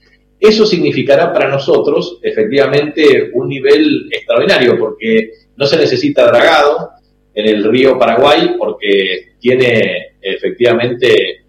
Eso 0.40 0.64
significará 0.64 1.32
para 1.32 1.48
nosotros 1.48 2.18
efectivamente 2.22 3.30
un 3.34 3.48
nivel 3.48 4.08
extraordinario 4.10 4.78
porque 4.78 5.32
no 5.56 5.66
se 5.66 5.76
necesita 5.76 6.26
dragado 6.26 6.90
en 7.34 7.46
el 7.46 7.64
río 7.64 7.98
Paraguay 7.98 8.54
porque 8.58 9.34
tiene 9.38 10.14
efectivamente 10.20 11.44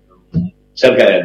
cerca 0.74 1.06
de 1.10 1.22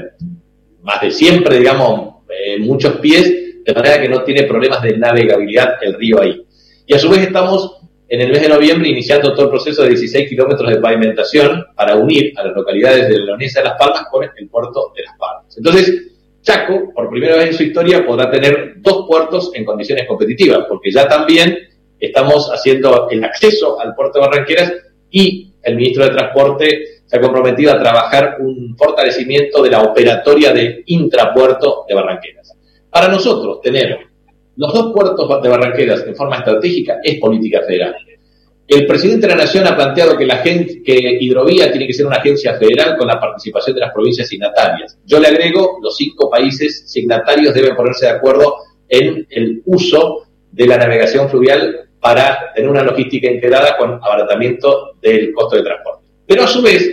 más 0.82 1.00
de 1.00 1.10
siempre, 1.10 1.58
digamos, 1.58 2.22
eh, 2.28 2.58
muchos 2.60 2.98
pies, 2.98 3.64
de 3.64 3.74
manera 3.74 4.00
que 4.00 4.08
no 4.08 4.22
tiene 4.22 4.44
problemas 4.44 4.80
de 4.82 4.96
navegabilidad 4.96 5.82
el 5.82 5.94
río 5.94 6.22
ahí. 6.22 6.44
Y 6.86 6.94
a 6.94 6.98
su 7.00 7.08
vez 7.08 7.22
estamos 7.22 7.80
en 8.08 8.20
el 8.20 8.30
mes 8.30 8.42
de 8.42 8.48
noviembre 8.48 8.88
iniciando 8.88 9.34
todo 9.34 9.46
el 9.46 9.50
proceso 9.50 9.82
de 9.82 9.88
16 9.88 10.28
kilómetros 10.28 10.70
de 10.70 10.80
pavimentación 10.80 11.64
para 11.74 11.96
unir 11.96 12.32
a 12.36 12.44
las 12.44 12.54
localidades 12.54 13.08
de 13.08 13.18
la 13.18 13.24
Leonesa 13.24 13.60
de 13.60 13.66
Las 13.66 13.78
Palmas 13.78 14.06
con 14.10 14.24
el 14.24 14.48
puerto 14.48 14.92
de 14.94 15.02
Las 15.02 15.18
Palmas. 15.18 15.56
Entonces, 15.56 16.15
Chaco, 16.46 16.92
por 16.94 17.10
primera 17.10 17.34
vez 17.34 17.48
en 17.48 17.54
su 17.54 17.64
historia, 17.64 18.06
podrá 18.06 18.30
tener 18.30 18.74
dos 18.76 19.04
puertos 19.08 19.50
en 19.54 19.64
condiciones 19.64 20.06
competitivas, 20.06 20.60
porque 20.68 20.92
ya 20.92 21.08
también 21.08 21.58
estamos 21.98 22.48
haciendo 22.54 23.08
el 23.10 23.24
acceso 23.24 23.80
al 23.80 23.96
puerto 23.96 24.20
de 24.20 24.26
Barranqueras 24.28 24.72
y 25.10 25.52
el 25.64 25.74
ministro 25.74 26.04
de 26.04 26.10
Transporte 26.10 26.84
se 27.04 27.16
ha 27.16 27.20
comprometido 27.20 27.72
a 27.72 27.80
trabajar 27.80 28.36
un 28.38 28.76
fortalecimiento 28.78 29.60
de 29.60 29.70
la 29.70 29.82
operatoria 29.82 30.52
del 30.52 30.84
intrapuerto 30.86 31.84
de 31.88 31.94
Barranqueras. 31.96 32.56
Para 32.90 33.08
nosotros, 33.08 33.60
tener 33.60 33.98
los 34.54 34.72
dos 34.72 34.92
puertos 34.92 35.42
de 35.42 35.48
Barranqueras 35.48 36.04
en 36.06 36.14
forma 36.14 36.36
estratégica 36.36 37.00
es 37.02 37.18
política 37.18 37.62
federal. 37.66 37.96
El 38.68 38.84
presidente 38.86 39.28
de 39.28 39.34
la 39.34 39.44
Nación 39.44 39.64
ha 39.66 39.76
planteado 39.76 40.18
que, 40.18 40.26
la 40.26 40.42
que 40.42 41.18
Hidrovía 41.20 41.70
tiene 41.70 41.86
que 41.86 41.92
ser 41.92 42.06
una 42.06 42.16
agencia 42.16 42.58
federal 42.58 42.96
con 42.96 43.06
la 43.06 43.20
participación 43.20 43.76
de 43.76 43.82
las 43.82 43.92
provincias 43.92 44.28
signatarias. 44.28 44.98
Yo 45.04 45.20
le 45.20 45.28
agrego, 45.28 45.78
los 45.80 45.96
cinco 45.96 46.28
países 46.28 46.90
signatarios 46.90 47.54
deben 47.54 47.76
ponerse 47.76 48.06
de 48.06 48.12
acuerdo 48.12 48.56
en 48.88 49.24
el 49.30 49.62
uso 49.66 50.26
de 50.50 50.66
la 50.66 50.78
navegación 50.78 51.28
fluvial 51.28 51.90
para 52.00 52.52
tener 52.54 52.68
una 52.68 52.82
logística 52.82 53.30
integrada 53.30 53.76
con 53.76 54.00
abaratamiento 54.02 54.96
del 55.00 55.32
costo 55.32 55.56
de 55.56 55.62
transporte. 55.62 56.06
Pero 56.26 56.42
a 56.42 56.48
su 56.48 56.60
vez, 56.60 56.92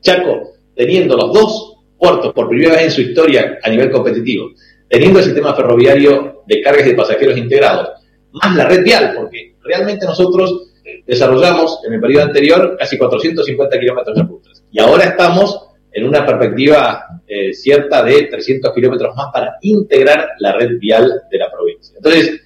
Chaco, 0.00 0.54
teniendo 0.74 1.16
los 1.16 1.32
dos 1.32 1.76
puertos 1.96 2.32
por 2.32 2.48
primera 2.48 2.72
vez 2.72 2.82
en 2.84 2.90
su 2.90 3.00
historia 3.02 3.58
a 3.62 3.70
nivel 3.70 3.90
competitivo, 3.90 4.50
teniendo 4.88 5.20
el 5.20 5.24
sistema 5.24 5.54
ferroviario 5.54 6.42
de 6.46 6.60
cargas 6.60 6.86
y 6.86 6.90
de 6.90 6.96
pasajeros 6.96 7.36
integrados, 7.36 7.88
más 8.32 8.56
la 8.56 8.68
red 8.68 8.82
vial, 8.82 9.12
porque 9.16 9.54
realmente 9.62 10.06
nosotros 10.06 10.73
desarrollamos 11.06 11.80
en 11.86 11.94
el 11.94 12.00
periodo 12.00 12.24
anterior 12.24 12.76
casi 12.78 12.98
450 12.98 13.78
kilómetros 13.78 14.16
de 14.16 14.22
rutas 14.22 14.64
y 14.70 14.80
ahora 14.80 15.04
estamos 15.04 15.68
en 15.92 16.04
una 16.04 16.26
perspectiva 16.26 17.04
eh, 17.26 17.54
cierta 17.54 18.02
de 18.02 18.24
300 18.24 18.74
kilómetros 18.74 19.14
más 19.14 19.28
para 19.32 19.56
integrar 19.62 20.30
la 20.40 20.52
red 20.52 20.78
vial 20.78 21.22
de 21.30 21.38
la 21.38 21.50
provincia. 21.50 21.94
Entonces, 21.96 22.40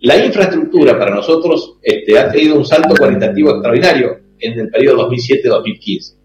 la 0.00 0.24
infraestructura 0.24 0.98
para 0.98 1.14
nosotros 1.14 1.78
este, 1.82 2.18
ha 2.18 2.30
tenido 2.30 2.56
un 2.56 2.64
salto 2.64 2.94
cualitativo 2.96 3.50
extraordinario 3.50 4.18
en 4.38 4.58
el 4.58 4.70
periodo 4.70 5.10
2007-2015. 5.10 6.16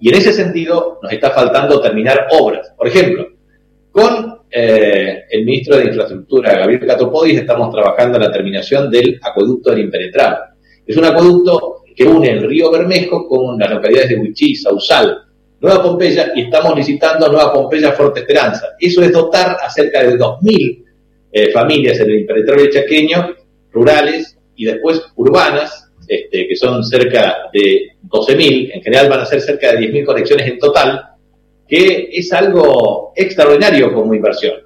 Y 0.00 0.08
en 0.08 0.14
ese 0.14 0.32
sentido 0.32 0.98
nos 1.02 1.12
está 1.12 1.30
faltando 1.30 1.80
terminar 1.80 2.26
obras. 2.38 2.72
Por 2.76 2.88
ejemplo, 2.88 3.26
con 3.90 4.42
eh, 4.50 5.24
el 5.30 5.44
ministro 5.44 5.76
de 5.76 5.86
Infraestructura, 5.86 6.56
Gabriel 6.56 6.86
Catopodis, 6.86 7.40
estamos 7.40 7.72
trabajando 7.72 8.16
en 8.18 8.24
la 8.24 8.32
terminación 8.32 8.90
del 8.90 9.18
acueducto 9.22 9.70
del 9.70 9.80
Impenetrable. 9.80 10.51
Es 10.92 10.98
un 10.98 11.06
acueducto 11.06 11.84
que 11.96 12.04
une 12.04 12.32
el 12.32 12.42
río 12.42 12.70
Bermejo 12.70 13.26
con 13.26 13.58
las 13.58 13.70
localidades 13.70 14.10
de 14.10 14.16
Huichí, 14.16 14.54
Sausal, 14.54 15.22
Nueva 15.58 15.82
Pompeya, 15.82 16.32
y 16.34 16.42
estamos 16.42 16.76
licitando 16.76 17.32
Nueva 17.32 17.50
Pompeya 17.50 17.92
Fuerte 17.92 18.20
Esperanza. 18.20 18.76
Eso 18.78 19.00
es 19.00 19.10
dotar 19.10 19.56
a 19.58 19.70
cerca 19.70 20.02
de 20.02 20.18
2.000 20.18 20.84
eh, 21.32 21.50
familias 21.50 21.98
en 21.98 22.10
el 22.10 22.20
impenetrable 22.20 22.68
chaqueño, 22.68 23.34
rurales 23.70 24.36
y 24.54 24.66
después 24.66 25.02
urbanas, 25.16 25.90
este, 26.06 26.46
que 26.46 26.56
son 26.56 26.84
cerca 26.84 27.48
de 27.50 27.92
12.000, 28.06 28.72
en 28.74 28.82
general 28.82 29.08
van 29.08 29.20
a 29.20 29.24
ser 29.24 29.40
cerca 29.40 29.72
de 29.72 29.88
10.000 29.88 30.04
conexiones 30.04 30.46
en 30.46 30.58
total, 30.58 31.06
que 31.66 32.10
es 32.12 32.30
algo 32.34 33.14
extraordinario 33.16 33.94
como 33.94 34.12
inversión. 34.12 34.56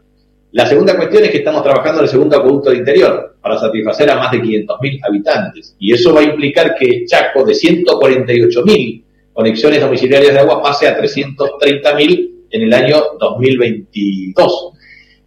La 0.57 0.65
segunda 0.65 0.97
cuestión 0.97 1.23
es 1.23 1.31
que 1.31 1.37
estamos 1.37 1.63
trabajando 1.63 1.99
en 1.99 2.05
el 2.05 2.11
segundo 2.11 2.39
acueducto 2.39 2.71
de 2.71 2.79
interior 2.79 3.37
para 3.43 3.59
satisfacer 3.59 4.11
a 4.11 4.17
más 4.17 4.31
de 4.31 4.41
500.000 4.41 5.01
habitantes. 5.07 5.77
Y 5.79 5.93
eso 5.93 6.15
va 6.15 6.21
a 6.21 6.25
implicar 6.25 6.75
que 6.75 7.05
Chaco, 7.05 7.45
de 7.45 7.53
148.000 7.53 9.05
conexiones 9.35 9.83
domiciliarias 9.83 10.33
de 10.33 10.41
agua, 10.41 10.63
pase 10.63 10.89
a 10.89 10.99
330.000 10.99 12.31
en 12.49 12.63
el 12.63 12.73
año 12.73 13.03
2022. 13.21 14.73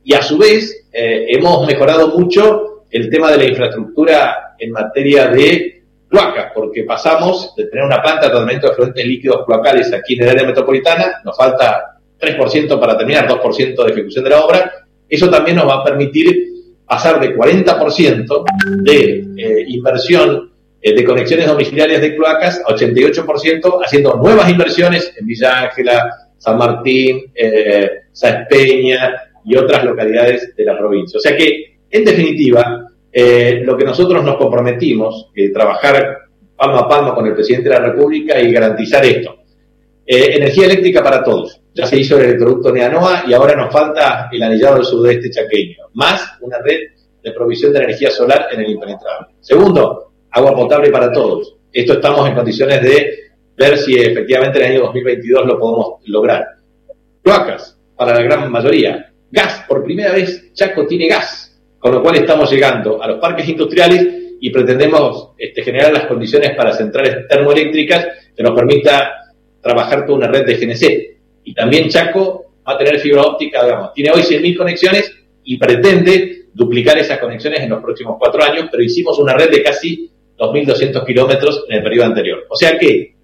Y 0.04 0.16
a 0.16 0.24
su 0.24 0.40
vez, 0.40 0.88
eh, 0.92 1.28
hemos 1.30 1.68
mejorado 1.68 2.08
mucho 2.18 2.86
el 2.90 3.08
tema 3.12 3.32
de 3.32 3.38
la 3.38 3.46
infraestructura 3.46 4.56
en 4.58 4.72
materia 4.72 5.28
de 5.28 5.84
cloacas, 6.08 6.54
porque 6.56 6.86
pasamos 6.86 7.54
de 7.56 7.68
tener 7.68 7.86
una 7.86 8.02
planta 8.02 8.26
de 8.26 8.32
tratamiento 8.32 8.70
de 8.70 8.74
fluentes 8.74 9.06
líquidos 9.06 9.46
cloacales 9.46 9.94
aquí 9.94 10.16
en 10.16 10.24
el 10.24 10.30
área 10.30 10.48
metropolitana, 10.48 11.22
nos 11.24 11.38
falta 11.38 12.00
3% 12.20 12.80
para 12.80 12.98
terminar, 12.98 13.28
2% 13.28 13.86
de 13.86 13.92
ejecución 13.92 14.24
de 14.24 14.30
la 14.32 14.44
obra. 14.44 14.88
Eso 15.10 15.30
también 15.30 15.58
nos 15.58 15.68
va 15.68 15.76
a 15.76 15.84
permitir 15.84 16.48
pasar 16.86 17.20
de 17.20 17.36
40% 17.36 18.44
de 18.84 19.26
eh, 19.38 19.66
inversión 19.68 20.52
eh, 20.82 20.96
de 20.96 21.04
conexiones 21.04 21.48
domiciliarias 21.48 22.02
de 22.02 22.16
cloacas 22.16 22.62
a 22.66 22.76
88%, 22.76 23.82
haciendo 23.84 24.16
nuevas 24.16 24.50
inversiones 24.50 25.14
en 25.18 25.26
Villa 25.26 25.64
Ángela, 25.64 26.10
San 26.38 26.58
Martín, 26.58 27.32
eh, 27.36 27.90
Peña 28.50 29.16
y 29.46 29.56
otras 29.56 29.84
localidades 29.84 30.56
de 30.56 30.66
la 30.66 30.78
provincia. 30.78 31.18
O 31.18 31.22
sea 31.22 31.36
que, 31.36 31.80
en 31.90 32.06
definitiva, 32.06 32.88
eh, 33.12 33.62
lo 33.64 33.78
que 33.78 33.86
nosotros 33.86 34.24
nos 34.24 34.38
comprometimos, 34.38 35.30
que 35.34 35.50
trabajar 35.50 36.20
palmo 36.56 36.78
a 36.78 36.90
palmo 36.90 37.16
con 37.16 37.26
el 37.26 37.34
presidente 37.34 37.70
de 37.70 37.76
la 37.76 37.86
República 37.86 38.40
y 38.40 38.52
garantizar 38.52 39.06
esto. 39.06 39.38
Eh, 40.06 40.36
energía 40.36 40.66
eléctrica 40.66 41.04
para 41.04 41.24
todos. 41.24 41.62
Ya 41.74 41.86
se 41.86 41.98
hizo 41.98 42.18
el 42.18 42.26
electroducto 42.26 42.72
Neanoa 42.72 43.24
y 43.28 43.34
ahora 43.34 43.56
nos 43.56 43.72
falta 43.72 44.30
el 44.32 44.42
anillado 44.42 44.76
del 44.76 44.86
sudeste 44.86 45.30
chaqueño, 45.30 45.90
más 45.94 46.38
una 46.42 46.58
red 46.60 46.80
de 47.24 47.32
provisión 47.32 47.74
de 47.74 47.80
energía 47.80 48.10
solar 48.10 48.48
en 48.52 48.62
el 48.62 48.72
impenetrable. 48.72 49.28
Segundo, 49.40 50.14
agua 50.32 50.56
potable 50.56 50.90
para 50.90 51.12
todos. 51.12 51.56
Esto 51.72 51.94
estamos 51.94 52.28
en 52.28 52.36
condiciones 52.36 52.82
de 52.82 53.20
ver 53.56 53.78
si 53.78 53.96
efectivamente 53.96 54.60
en 54.60 54.66
el 54.66 54.72
año 54.72 54.86
2022 54.86 55.46
lo 55.46 55.60
podemos 55.60 55.88
lograr. 56.06 56.48
Cloacas, 57.22 57.78
para 57.96 58.14
la 58.14 58.22
gran 58.22 58.50
mayoría. 58.52 59.12
Gas, 59.32 59.66
por 59.68 59.84
primera 59.84 60.12
vez 60.14 60.52
Chaco 60.54 60.88
tiene 60.88 61.08
gas, 61.08 61.62
con 61.78 61.94
lo 61.94 62.02
cual 62.02 62.16
estamos 62.16 62.50
llegando 62.52 63.02
a 63.02 63.08
los 63.08 63.20
parques 63.20 63.48
industriales 63.48 64.08
y 64.40 64.50
pretendemos 64.50 65.32
este, 65.38 65.62
generar 65.62 65.92
las 65.92 66.06
condiciones 66.06 66.52
para 66.56 66.74
centrales 66.74 67.28
termoeléctricas 67.28 68.08
que 68.36 68.42
nos 68.42 68.56
permita 68.56 69.34
trabajar 69.62 70.06
toda 70.06 70.20
una 70.20 70.28
red 70.28 70.46
de 70.46 70.56
GNC. 70.56 71.19
Y 71.44 71.54
también 71.54 71.90
Chaco 71.90 72.54
va 72.68 72.74
a 72.74 72.78
tener 72.78 73.00
fibra 73.00 73.24
óptica, 73.24 73.64
digamos, 73.64 73.94
tiene 73.94 74.12
hoy 74.12 74.22
100.000 74.22 74.58
conexiones 74.58 75.14
y 75.44 75.58
pretende 75.58 76.46
duplicar 76.54 76.98
esas 76.98 77.20
conexiones 77.20 77.62
en 77.62 77.70
los 77.70 77.82
próximos 77.82 78.18
cuatro 78.20 78.44
años, 78.44 78.68
pero 78.72 78.84
hicimos 78.84 79.18
una 79.20 79.34
red 79.34 79.50
de 79.50 79.64
casi 79.64 80.12
2.200 80.38 81.06
kilómetros 81.06 81.66
en 81.70 81.78
el 81.78 81.84
periodo 81.84 82.06
anterior. 82.06 82.46
O 82.50 82.56
sea 82.56 82.78
que, 82.78 83.16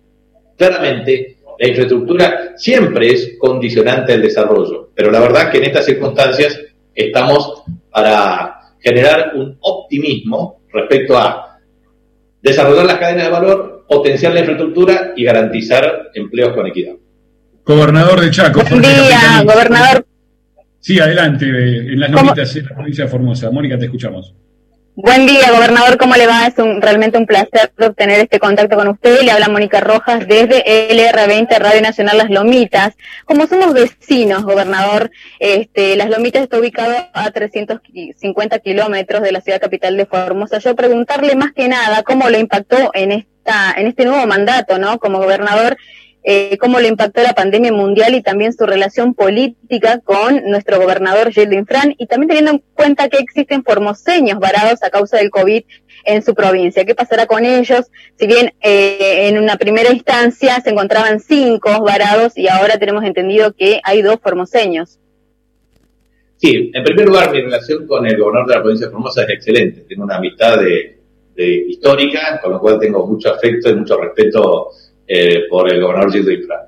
claramente, 0.57 1.37
la 1.59 1.67
infraestructura 1.67 2.53
siempre 2.57 3.07
es 3.07 3.35
condicionante 3.39 4.13
al 4.13 4.21
desarrollo, 4.21 4.89
pero 4.93 5.11
la 5.11 5.19
verdad 5.19 5.51
que 5.51 5.57
en 5.57 5.65
estas 5.65 5.85
circunstancias 5.85 6.59
estamos 6.93 7.63
para 7.89 8.59
generar 8.79 9.31
un 9.35 9.57
optimismo 9.61 10.61
respecto 10.71 11.17
a 11.17 11.59
desarrollar 12.41 12.85
las 12.85 12.97
cadenas 12.97 13.25
de 13.25 13.31
valor, 13.31 13.85
potenciar 13.87 14.33
la 14.33 14.39
infraestructura 14.39 15.13
y 15.15 15.23
garantizar 15.23 16.09
empleos 16.13 16.53
con 16.53 16.67
equidad. 16.67 16.95
Gobernador 17.65 18.21
de 18.21 18.29
Chaco. 18.29 18.61
Buen 18.69 18.81
día, 18.81 19.43
gobernador. 19.43 20.05
Sí, 20.79 20.99
adelante, 20.99 21.45
en 21.47 21.99
las 21.99 22.11
noticias 22.11 22.53
de 22.53 22.61
la 22.61 22.75
provincia 22.75 23.05
de 23.05 23.09
Formosa. 23.09 23.49
Mónica, 23.49 23.77
te 23.79 23.85
escuchamos. 23.85 24.35
Buen 24.93 25.25
día, 25.25 25.51
gobernador, 25.51 25.97
¿cómo 25.97 26.15
le 26.15 26.27
va? 26.27 26.45
Es 26.45 26.57
un, 26.59 26.79
realmente 26.79 27.17
un 27.17 27.25
placer 27.25 27.73
obtener 27.81 28.19
este 28.19 28.39
contacto 28.39 28.77
con 28.77 28.87
usted. 28.87 29.23
Le 29.23 29.31
habla 29.31 29.49
Mónica 29.49 29.81
Rojas 29.81 30.27
desde 30.27 30.63
LR20 30.63 31.57
Radio 31.57 31.81
Nacional 31.81 32.19
Las 32.19 32.29
Lomitas. 32.29 32.93
Como 33.25 33.47
somos 33.47 33.73
vecinos, 33.73 34.43
gobernador, 34.43 35.09
este, 35.39 35.95
Las 35.97 36.11
Lomitas 36.11 36.43
está 36.43 36.59
ubicado 36.59 36.95
a 37.13 37.31
350 37.31 38.59
kilómetros 38.59 39.23
de 39.23 39.31
la 39.31 39.41
ciudad 39.41 39.59
capital 39.59 39.97
de 39.97 40.05
Formosa. 40.05 40.59
Yo 40.59 40.75
preguntarle 40.75 41.35
más 41.35 41.51
que 41.51 41.67
nada 41.67 42.03
cómo 42.03 42.29
le 42.29 42.39
impactó 42.39 42.91
en 42.93 43.11
esta, 43.11 43.73
en 43.75 43.87
este 43.87 44.05
nuevo 44.05 44.25
mandato, 44.27 44.77
¿no? 44.77 44.99
Como 44.99 45.17
gobernador, 45.17 45.77
eh, 46.27 46.57
cómo 46.57 46.79
le 46.79 46.87
impactó 46.87 47.21
la 47.21 47.33
pandemia 47.33 47.71
mundial 47.71 48.15
y 48.15 48.23
también 48.23 48.51
su 48.51 48.65
relación 48.65 49.13
política 49.13 49.99
con 49.99 50.49
nuestro 50.49 50.79
gobernador 50.79 51.31
Gildo 51.31 51.53
Infran 51.53 51.93
y 51.99 52.07
también 52.07 52.29
teniendo 52.29 52.51
en 52.51 52.63
cuenta 52.73 53.09
que 53.09 53.19
existen 53.19 53.63
formoseños 53.63 54.39
varados 54.39 54.81
a 54.81 54.89
causa 54.89 55.17
del 55.17 55.29
COVID 55.29 55.63
en 56.03 56.23
su 56.23 56.33
provincia. 56.33 56.83
¿Qué 56.83 56.95
pasará 56.95 57.27
con 57.27 57.45
ellos? 57.45 57.91
Si 58.17 58.25
bien 58.25 58.55
eh, 58.61 59.27
en 59.27 59.37
una 59.37 59.57
primera 59.57 59.93
instancia 59.93 60.59
se 60.61 60.71
encontraban 60.71 61.19
cinco 61.19 61.69
varados 61.83 62.35
y 62.35 62.47
ahora 62.47 62.79
tenemos 62.79 63.03
entendido 63.03 63.53
que 63.53 63.79
hay 63.83 64.01
dos 64.01 64.17
formoseños. 64.19 64.97
Sí, 66.37 66.71
en 66.73 66.83
primer 66.83 67.05
lugar, 67.05 67.31
mi 67.31 67.41
relación 67.41 67.85
con 67.85 68.03
el 68.07 68.17
gobernador 68.17 68.49
de 68.49 68.55
la 68.55 68.61
provincia 68.61 68.87
de 68.87 68.91
Formosa 68.91 69.23
es 69.25 69.29
excelente. 69.29 69.81
Tengo 69.87 70.05
una 70.05 70.15
amistad 70.15 70.59
de 70.59 70.97
histórica, 71.37 72.39
con 72.41 72.53
lo 72.53 72.59
cual 72.59 72.79
tengo 72.79 73.05
mucho 73.05 73.31
afecto 73.31 73.69
y 73.69 73.75
mucho 73.75 73.95
respeto 74.01 74.71
eh, 75.07 75.43
por 75.49 75.71
el 75.71 75.81
gobernador 75.81 76.11
Gildo 76.11 76.31
Infran. 76.31 76.59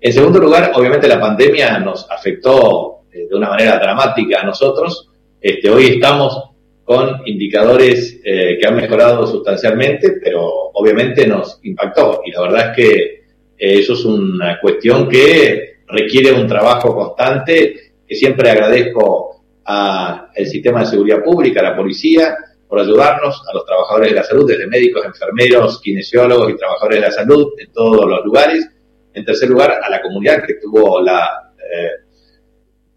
En 0.00 0.12
segundo 0.12 0.38
lugar, 0.38 0.72
obviamente 0.74 1.08
la 1.08 1.20
pandemia 1.20 1.78
nos 1.78 2.08
afectó 2.10 3.00
eh, 3.12 3.26
de 3.28 3.34
una 3.34 3.50
manera 3.50 3.78
dramática 3.78 4.40
a 4.40 4.44
nosotros. 4.44 5.10
Este, 5.40 5.70
hoy 5.70 5.86
estamos 5.86 6.50
con 6.84 7.22
indicadores 7.26 8.20
eh, 8.24 8.56
que 8.60 8.66
han 8.66 8.76
mejorado 8.76 9.26
sustancialmente, 9.26 10.18
pero 10.22 10.70
obviamente 10.72 11.26
nos 11.26 11.60
impactó. 11.62 12.22
Y 12.24 12.30
la 12.30 12.42
verdad 12.42 12.70
es 12.70 12.76
que 12.76 13.18
eso 13.58 13.94
es 13.94 14.04
una 14.04 14.60
cuestión 14.60 15.08
que 15.08 15.78
requiere 15.88 16.32
un 16.32 16.46
trabajo 16.46 16.94
constante, 16.94 17.92
que 18.06 18.14
siempre 18.14 18.50
agradezco 18.50 19.42
al 19.64 20.46
sistema 20.46 20.80
de 20.80 20.86
seguridad 20.86 21.22
pública, 21.22 21.60
a 21.60 21.70
la 21.70 21.76
policía, 21.76 22.36
por 22.68 22.80
ayudarnos, 22.80 23.42
a 23.48 23.54
los 23.54 23.64
trabajadores 23.64 24.10
de 24.10 24.16
la 24.16 24.24
salud, 24.24 24.46
desde 24.46 24.66
médicos, 24.66 25.04
enfermeros, 25.04 25.80
kinesiólogos 25.80 26.50
y 26.50 26.56
trabajadores 26.56 27.00
de 27.00 27.06
la 27.06 27.12
salud 27.12 27.52
en 27.58 27.72
todos 27.72 28.06
los 28.06 28.24
lugares. 28.24 28.68
En 29.14 29.24
tercer 29.24 29.48
lugar, 29.48 29.80
a 29.82 29.88
la 29.88 30.02
comunidad 30.02 30.44
que 30.46 30.54
tuvo 30.54 31.00
la 31.00 31.52
eh, 31.56 31.90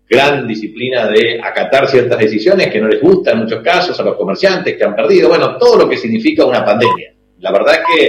gran 0.10 0.46
disciplina 0.46 1.08
de 1.08 1.40
acatar 1.42 1.88
ciertas 1.88 2.20
decisiones 2.20 2.68
que 2.70 2.82
no 2.82 2.90
les 2.90 3.02
gustan 3.02 3.38
en 3.38 3.44
muchos 3.44 3.62
casos, 3.62 3.98
a 3.98 4.04
los 4.04 4.18
comerciantes 4.18 4.76
que 4.76 4.84
han 4.84 4.96
perdido, 4.96 5.30
bueno, 5.30 5.58
todo 5.58 5.78
lo 5.78 5.90
que 5.90 5.96
significa 5.96 6.46
una 6.46 6.66
pandemia. 6.66 7.14
La 7.40 7.52
verdad 7.52 7.76
es 7.76 7.82
que 7.96 8.06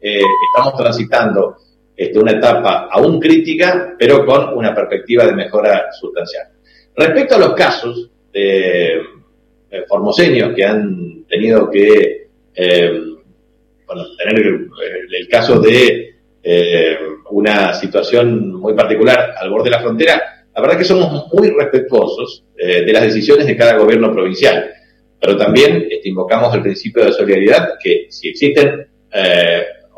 eh, 0.00 0.22
estamos 0.54 0.78
transitando 0.78 1.56
este, 1.96 2.18
una 2.18 2.32
etapa 2.32 2.88
aún 2.90 3.18
crítica, 3.18 3.94
pero 3.98 4.24
con 4.24 4.56
una 4.56 4.72
perspectiva 4.72 5.26
de 5.26 5.34
mejora 5.34 5.92
sustancial. 5.92 6.46
Respecto 6.96 7.34
a 7.34 7.38
los 7.38 7.54
casos 7.54 8.10
de 8.32 9.00
eh, 9.72 9.84
formoseños 9.88 10.52
que 10.54 10.64
han 10.64 11.24
tenido 11.28 11.70
que 11.70 12.26
eh, 12.56 13.00
tener 14.18 14.38
el, 14.38 15.28
caso 15.28 15.60
de 15.60 16.16
eh, 16.42 16.98
una 17.30 17.72
situación 17.74 18.54
muy 18.54 18.74
particular 18.74 19.34
al 19.40 19.48
borde 19.48 19.70
de 19.70 19.76
la 19.76 19.80
frontera, 19.80 20.44
la 20.52 20.60
verdad 20.60 20.76
que 20.76 20.84
somos 20.84 21.32
muy 21.32 21.50
respetuosos 21.50 22.44
de 22.56 22.92
las 22.92 23.02
decisiones 23.02 23.46
de 23.46 23.56
cada 23.56 23.78
gobierno 23.78 24.12
provincial, 24.12 24.70
pero 25.20 25.36
también 25.36 25.86
este, 25.88 26.08
invocamos 26.08 26.54
el 26.54 26.62
principio 26.62 27.04
de 27.04 27.12
solidaridad, 27.12 27.74
que 27.82 28.06
si 28.10 28.28
existen 28.28 28.86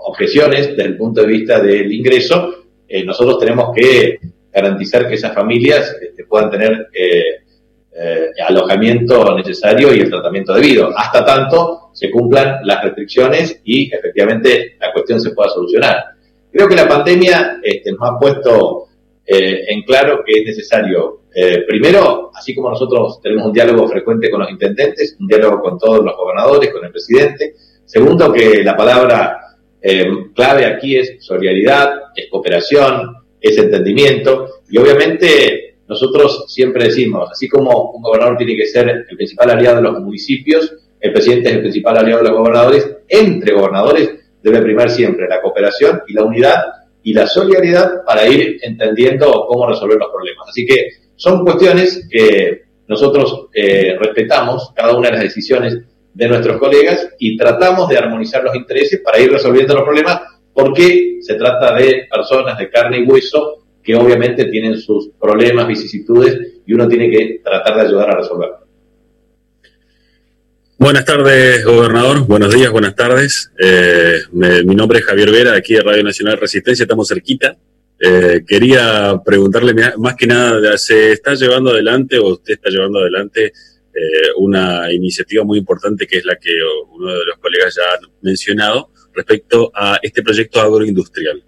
objeciones 0.04 0.68
desde 0.68 0.84
el 0.84 0.96
punto 0.96 1.22
de 1.22 1.26
vista 1.26 1.60
del 1.60 1.90
ingreso, 1.90 2.64
nosotros 3.04 3.38
tenemos 3.38 3.74
que 3.74 4.18
garantizar 4.52 5.08
que 5.08 5.14
esas 5.14 5.34
familias 5.34 5.96
este, 6.00 6.24
puedan 6.24 6.50
tener 6.50 6.88
alojamiento 8.48 9.36
necesario 9.36 9.94
y 9.94 10.00
el 10.00 10.10
tratamiento 10.10 10.54
debido, 10.54 10.90
hasta 10.96 11.24
tanto 11.24 11.90
se 11.92 12.10
cumplan 12.10 12.60
las 12.64 12.82
restricciones 12.82 13.60
y 13.64 13.94
efectivamente 13.94 14.76
la 14.80 14.92
cuestión 14.92 15.20
se 15.20 15.30
pueda 15.30 15.50
solucionar. 15.50 15.96
Creo 16.50 16.68
que 16.68 16.76
la 16.76 16.88
pandemia 16.88 17.60
este, 17.62 17.92
nos 17.92 18.00
ha 18.02 18.18
puesto 18.18 18.86
eh, 19.24 19.64
en 19.68 19.82
claro 19.82 20.22
que 20.24 20.40
es 20.40 20.46
necesario, 20.46 21.22
eh, 21.34 21.64
primero, 21.66 22.30
así 22.34 22.54
como 22.54 22.70
nosotros 22.70 23.20
tenemos 23.22 23.46
un 23.46 23.52
diálogo 23.52 23.88
frecuente 23.88 24.30
con 24.30 24.40
los 24.40 24.50
intendentes, 24.50 25.16
un 25.20 25.26
diálogo 25.26 25.60
con 25.60 25.78
todos 25.78 26.04
los 26.04 26.16
gobernadores, 26.16 26.72
con 26.72 26.84
el 26.84 26.90
presidente, 26.90 27.54
segundo, 27.84 28.32
que 28.32 28.62
la 28.64 28.76
palabra 28.76 29.38
clave 30.34 30.64
aquí 30.64 30.96
es 30.96 31.16
solidaridad, 31.18 31.92
es 32.14 32.28
cooperación, 32.30 33.16
es 33.40 33.58
entendimiento. 33.58 34.62
Y 34.70 34.78
obviamente 34.78 35.61
nosotros 35.92 36.46
siempre 36.48 36.84
decimos, 36.84 37.30
así 37.30 37.48
como 37.48 37.92
un 37.92 38.02
gobernador 38.02 38.36
tiene 38.38 38.56
que 38.56 38.66
ser 38.66 38.88
el 38.88 39.04
principal 39.16 39.50
aliado 39.50 39.76
de 39.76 39.82
los 39.82 40.00
municipios, 40.00 40.74
el 41.00 41.12
presidente 41.12 41.50
es 41.50 41.54
el 41.56 41.60
principal 41.60 41.98
aliado 41.98 42.22
de 42.22 42.28
los 42.30 42.38
gobernadores, 42.38 42.96
entre 43.08 43.54
gobernadores 43.54 44.10
debe 44.42 44.62
primar 44.62 44.90
siempre 44.90 45.28
la 45.28 45.40
cooperación 45.40 46.02
y 46.08 46.14
la 46.14 46.24
unidad 46.24 46.62
y 47.02 47.12
la 47.12 47.26
solidaridad 47.26 48.04
para 48.06 48.26
ir 48.26 48.58
entendiendo 48.62 49.46
cómo 49.48 49.68
resolver 49.68 49.98
los 49.98 50.08
problemas. 50.10 50.48
Así 50.48 50.64
que 50.64 50.88
son 51.16 51.44
cuestiones 51.44 52.08
que 52.10 52.62
nosotros 52.88 53.48
eh, 53.54 53.96
respetamos 53.98 54.72
cada 54.74 54.96
una 54.96 55.08
de 55.08 55.14
las 55.14 55.24
decisiones 55.24 55.78
de 56.14 56.28
nuestros 56.28 56.58
colegas 56.58 57.08
y 57.18 57.36
tratamos 57.36 57.88
de 57.88 57.98
armonizar 57.98 58.42
los 58.44 58.54
intereses 58.54 59.00
para 59.04 59.20
ir 59.20 59.30
resolviendo 59.30 59.74
los 59.74 59.84
problemas 59.84 60.20
porque 60.52 61.18
se 61.20 61.34
trata 61.34 61.74
de 61.74 62.06
personas 62.10 62.58
de 62.58 62.70
carne 62.70 62.98
y 62.98 63.04
hueso 63.04 63.61
que 63.82 63.94
obviamente 63.94 64.44
tienen 64.46 64.78
sus 64.78 65.10
problemas, 65.20 65.66
vicisitudes, 65.66 66.60
y 66.66 66.74
uno 66.74 66.88
tiene 66.88 67.10
que 67.10 67.40
tratar 67.42 67.76
de 67.76 67.80
ayudar 67.82 68.10
a 68.10 68.16
resolverlo. 68.16 68.62
Buenas 70.78 71.04
tardes, 71.04 71.64
gobernador. 71.64 72.26
Buenos 72.26 72.52
días, 72.52 72.70
buenas 72.70 72.96
tardes. 72.96 73.52
Eh, 73.58 74.20
mi 74.32 74.74
nombre 74.74 74.98
es 74.98 75.04
Javier 75.04 75.30
Vera, 75.30 75.54
aquí 75.54 75.74
de 75.74 75.82
Radio 75.82 76.02
Nacional 76.02 76.38
Resistencia, 76.38 76.82
estamos 76.82 77.08
cerquita. 77.08 77.56
Eh, 78.00 78.42
quería 78.44 79.14
preguntarle 79.24 79.74
más 79.98 80.16
que 80.16 80.26
nada, 80.26 80.76
¿se 80.76 81.12
está 81.12 81.34
llevando 81.34 81.70
adelante 81.70 82.18
o 82.18 82.32
usted 82.32 82.54
está 82.54 82.68
llevando 82.68 82.98
adelante 82.98 83.46
eh, 83.46 84.30
una 84.38 84.92
iniciativa 84.92 85.44
muy 85.44 85.58
importante 85.58 86.04
que 86.04 86.18
es 86.18 86.24
la 86.24 86.34
que 86.34 86.50
uno 86.90 87.12
de 87.12 87.26
los 87.26 87.38
colegas 87.38 87.76
ya 87.76 87.82
ha 87.82 88.10
mencionado 88.22 88.90
respecto 89.14 89.70
a 89.72 90.00
este 90.02 90.20
proyecto 90.20 90.60
agroindustrial? 90.60 91.44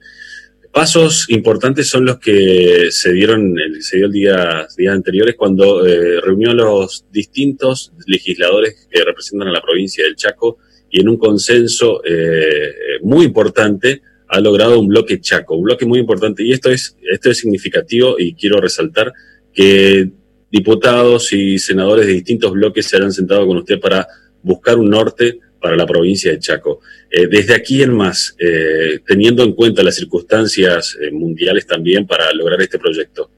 Pasos 0.75 1.27
importantes 1.31 1.89
son 1.89 2.05
los 2.05 2.19
que 2.19 2.89
se 2.91 3.13
dieron, 3.13 3.55
el 3.59 4.13
día, 4.13 4.67
días 4.77 4.95
anteriores 4.95 5.37
cuando 5.39 5.87
eh, 5.87 6.21
reunió 6.21 6.51
a 6.51 6.55
los 6.55 7.07
distintos 7.13 7.93
legisladores 8.07 8.89
que 8.91 9.05
representan 9.05 9.49
a 9.49 9.53
la 9.53 9.63
provincia 9.63 10.05
del 10.05 10.17
Chaco 10.17 10.59
y 10.91 11.01
en 11.01 11.09
un 11.09 11.17
consenso 11.17 12.03
eh, 12.05 12.99
muy 13.03 13.25
importante 13.25 14.03
ha 14.27 14.41
logrado 14.41 14.81
un 14.81 14.89
bloque 14.89 15.21
Chaco, 15.21 15.55
un 15.55 15.63
bloque 15.63 15.87
muy 15.87 16.01
importante. 16.01 16.43
Y 16.43 16.53
esto 16.53 16.71
es, 16.71 16.97
esto 17.09 17.31
es 17.31 17.39
significativo 17.39 18.17
y 18.19 18.35
quiero 18.35 18.61
resaltar 18.61 19.13
que 19.53 20.11
diputados 20.51 21.33
y 21.33 21.61
senadores 21.61 22.09
de 22.09 22.15
distintos 22.15 22.51
bloques 22.51 22.87
se 22.87 22.97
han 22.97 23.13
sentado 23.13 23.47
con 23.47 23.59
usted 23.59 23.79
para 23.79 24.09
buscar 24.43 24.77
un 24.79 24.91
norte 24.91 25.39
para 25.65 25.77
la 25.77 25.87
provincia 25.87 26.31
de 26.31 26.39
Chaco. 26.39 26.81
Eh, 27.11 27.27
desde 27.27 27.55
aquí 27.55 27.83
en 27.83 27.95
más, 27.95 28.37
eh, 28.39 28.99
teniendo 29.07 29.43
en 29.43 29.55
cuenta 29.55 29.83
las 29.83 29.95
circunstancias 29.95 30.95
eh, 31.01 31.11
mundiales 31.11 31.67
también 31.67 32.07
para 32.07 32.31
lograr 32.35 32.61
este 32.61 32.79
proyecto, 32.79 33.31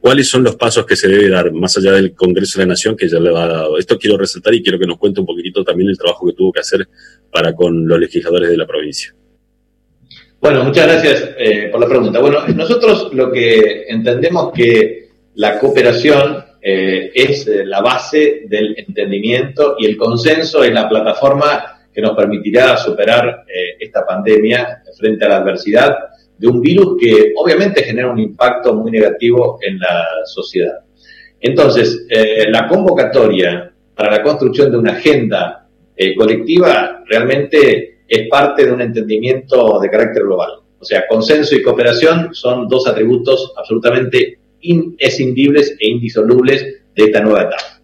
¿cuáles 0.00 0.28
son 0.28 0.44
los 0.44 0.54
pasos 0.54 0.84
que 0.84 0.94
se 0.94 1.08
debe 1.08 1.30
dar 1.30 1.50
más 1.50 1.76
allá 1.78 1.92
del 1.92 2.14
Congreso 2.14 2.58
de 2.58 2.66
la 2.66 2.72
Nación 2.72 2.94
que 2.94 3.08
ya 3.08 3.18
le 3.18 3.30
ha 3.30 3.32
dado? 3.32 3.78
Esto 3.78 3.98
quiero 3.98 4.18
resaltar 4.18 4.52
y 4.54 4.62
quiero 4.62 4.78
que 4.78 4.86
nos 4.86 4.98
cuente 4.98 5.20
un 5.20 5.26
poquitito 5.26 5.64
también 5.64 5.88
el 5.88 5.96
trabajo 5.96 6.26
que 6.26 6.34
tuvo 6.34 6.52
que 6.52 6.60
hacer 6.60 6.86
para 7.32 7.54
con 7.54 7.88
los 7.88 7.98
legisladores 7.98 8.50
de 8.50 8.56
la 8.58 8.66
provincia. 8.66 9.14
Bueno, 10.40 10.62
muchas 10.62 10.86
gracias 10.86 11.30
por 11.72 11.80
la 11.80 11.88
pregunta. 11.88 12.20
Bueno, 12.20 12.46
nosotros 12.48 13.08
lo 13.14 13.32
que 13.32 13.86
entendemos 13.88 14.52
que 14.54 15.08
la 15.36 15.58
cooperación 15.58 16.44
eh, 16.66 17.12
es 17.14 17.46
eh, 17.46 17.62
la 17.66 17.82
base 17.82 18.44
del 18.46 18.74
entendimiento 18.78 19.76
y 19.78 19.84
el 19.84 19.98
consenso 19.98 20.64
es 20.64 20.72
la 20.72 20.88
plataforma 20.88 21.82
que 21.92 22.00
nos 22.00 22.16
permitirá 22.16 22.78
superar 22.78 23.44
eh, 23.46 23.76
esta 23.78 24.06
pandemia 24.06 24.82
frente 24.98 25.26
a 25.26 25.28
la 25.28 25.36
adversidad 25.36 25.94
de 26.38 26.48
un 26.48 26.62
virus 26.62 26.96
que 26.98 27.34
obviamente 27.36 27.82
genera 27.82 28.10
un 28.10 28.18
impacto 28.18 28.74
muy 28.74 28.90
negativo 28.90 29.58
en 29.60 29.78
la 29.78 30.06
sociedad. 30.24 30.80
Entonces, 31.38 32.06
la 32.48 32.66
convocatoria 32.66 33.70
para 33.94 34.10
la 34.10 34.22
construcción 34.22 34.72
de 34.72 34.78
una 34.78 34.92
agenda 34.92 35.68
colectiva 36.16 37.04
realmente 37.06 37.98
es 38.08 38.28
parte 38.28 38.64
de 38.64 38.72
un 38.72 38.80
entendimiento 38.80 39.78
de 39.78 39.90
carácter 39.90 40.22
global. 40.22 40.52
O 40.80 40.84
sea, 40.84 41.06
consenso 41.06 41.54
y 41.54 41.62
cooperación 41.62 42.34
son 42.34 42.66
dos 42.66 42.88
atributos 42.88 43.52
absolutamente 43.56 44.38
inescindibles 44.64 45.76
e 45.78 45.88
indisolubles 45.88 46.62
de 46.94 47.04
esta 47.04 47.20
nueva 47.20 47.42
etapa. 47.42 47.80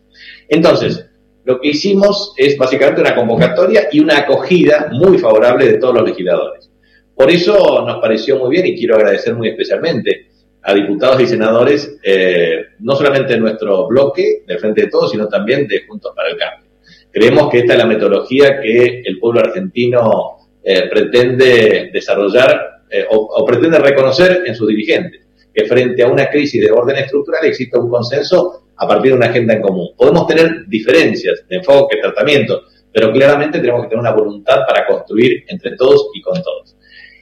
Entonces, 0.49 1.07
lo 1.45 1.61
que 1.61 1.69
hicimos 1.69 2.35
es 2.37 2.57
básicamente 2.57 3.01
una 3.01 3.15
convocatoria 3.15 3.89
y 3.91 4.01
una 4.01 4.19
acogida 4.19 4.89
muy 4.93 5.19
favorable 5.19 5.67
de 5.67 5.79
todos 5.79 5.95
los 5.95 6.09
legisladores. 6.09 6.71
Por 7.15 7.31
eso 7.31 7.85
nos 7.87 8.01
pareció 8.01 8.39
muy 8.39 8.51
bien 8.51 8.67
y 8.67 8.77
quiero 8.77 8.97
agradecer 8.97 9.35
muy 9.35 9.49
especialmente 9.49 10.29
a 10.63 10.75
diputados 10.75 11.21
y 11.23 11.27
senadores, 11.27 11.99
eh, 12.03 12.67
no 12.81 12.95
solamente 12.95 13.35
de 13.35 13.41
nuestro 13.41 13.87
bloque, 13.89 14.43
del 14.47 14.59
Frente 14.59 14.83
de 14.83 14.89
Todos, 14.89 15.13
sino 15.13 15.29
también 15.29 15.67
de 15.67 15.87
Juntos 15.87 16.13
para 16.15 16.29
el 16.29 16.37
Cambio. 16.37 16.71
Creemos 17.11 17.51
que 17.51 17.61
esta 17.61 17.73
es 17.73 17.79
la 17.79 17.87
metodología 17.87 18.61
que 18.61 19.03
el 19.05 19.19
pueblo 19.19 19.41
argentino 19.41 20.37
eh, 20.63 20.89
pretende 20.91 21.91
desarrollar 21.93 22.83
eh, 22.91 23.07
o 23.09 23.45
pretende 23.45 23.79
reconocer 23.79 24.43
en 24.47 24.55
sus 24.55 24.69
dirigentes 24.69 25.30
frente 25.67 26.03
a 26.03 26.09
una 26.09 26.29
crisis 26.29 26.61
de 26.61 26.71
orden 26.71 26.97
estructural 26.97 27.45
exista 27.45 27.79
un 27.79 27.91
consenso 27.91 28.65
a 28.77 28.87
partir 28.87 29.13
de 29.13 29.19
una 29.19 29.27
agenda 29.27 29.55
en 29.55 29.63
común. 29.63 29.91
Podemos 29.97 30.27
tener 30.27 30.67
diferencias 30.67 31.45
de 31.49 31.57
enfoque, 31.57 31.99
tratamiento, 32.01 32.63
pero 32.93 33.13
claramente 33.13 33.59
tenemos 33.61 33.83
que 33.83 33.89
tener 33.89 34.01
una 34.01 34.13
voluntad 34.13 34.61
para 34.67 34.87
construir 34.87 35.45
entre 35.49 35.77
todos 35.77 36.09
y 36.15 36.21
con 36.23 36.43
todos. 36.43 36.77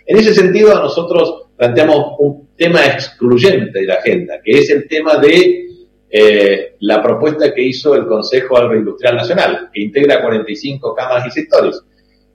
En 0.06 0.16
ese 0.16 0.34
sentido, 0.34 0.74
nosotros 0.74 1.48
planteamos 1.56 2.14
un 2.18 2.48
tema 2.56 2.86
excluyente 2.86 3.80
de 3.80 3.86
la 3.86 3.94
agenda, 3.94 4.40
que 4.42 4.52
es 4.52 4.70
el 4.70 4.88
tema 4.88 5.16
de 5.16 5.66
eh, 6.10 6.76
la 6.80 7.02
propuesta 7.02 7.52
que 7.52 7.62
hizo 7.62 7.94
el 7.94 8.06
Consejo 8.06 8.56
Agroindustrial 8.56 9.16
Nacional, 9.16 9.68
que 9.72 9.82
integra 9.82 10.22
45 10.22 10.94
cámaras 10.94 11.26
y 11.26 11.30
sectores, 11.30 11.82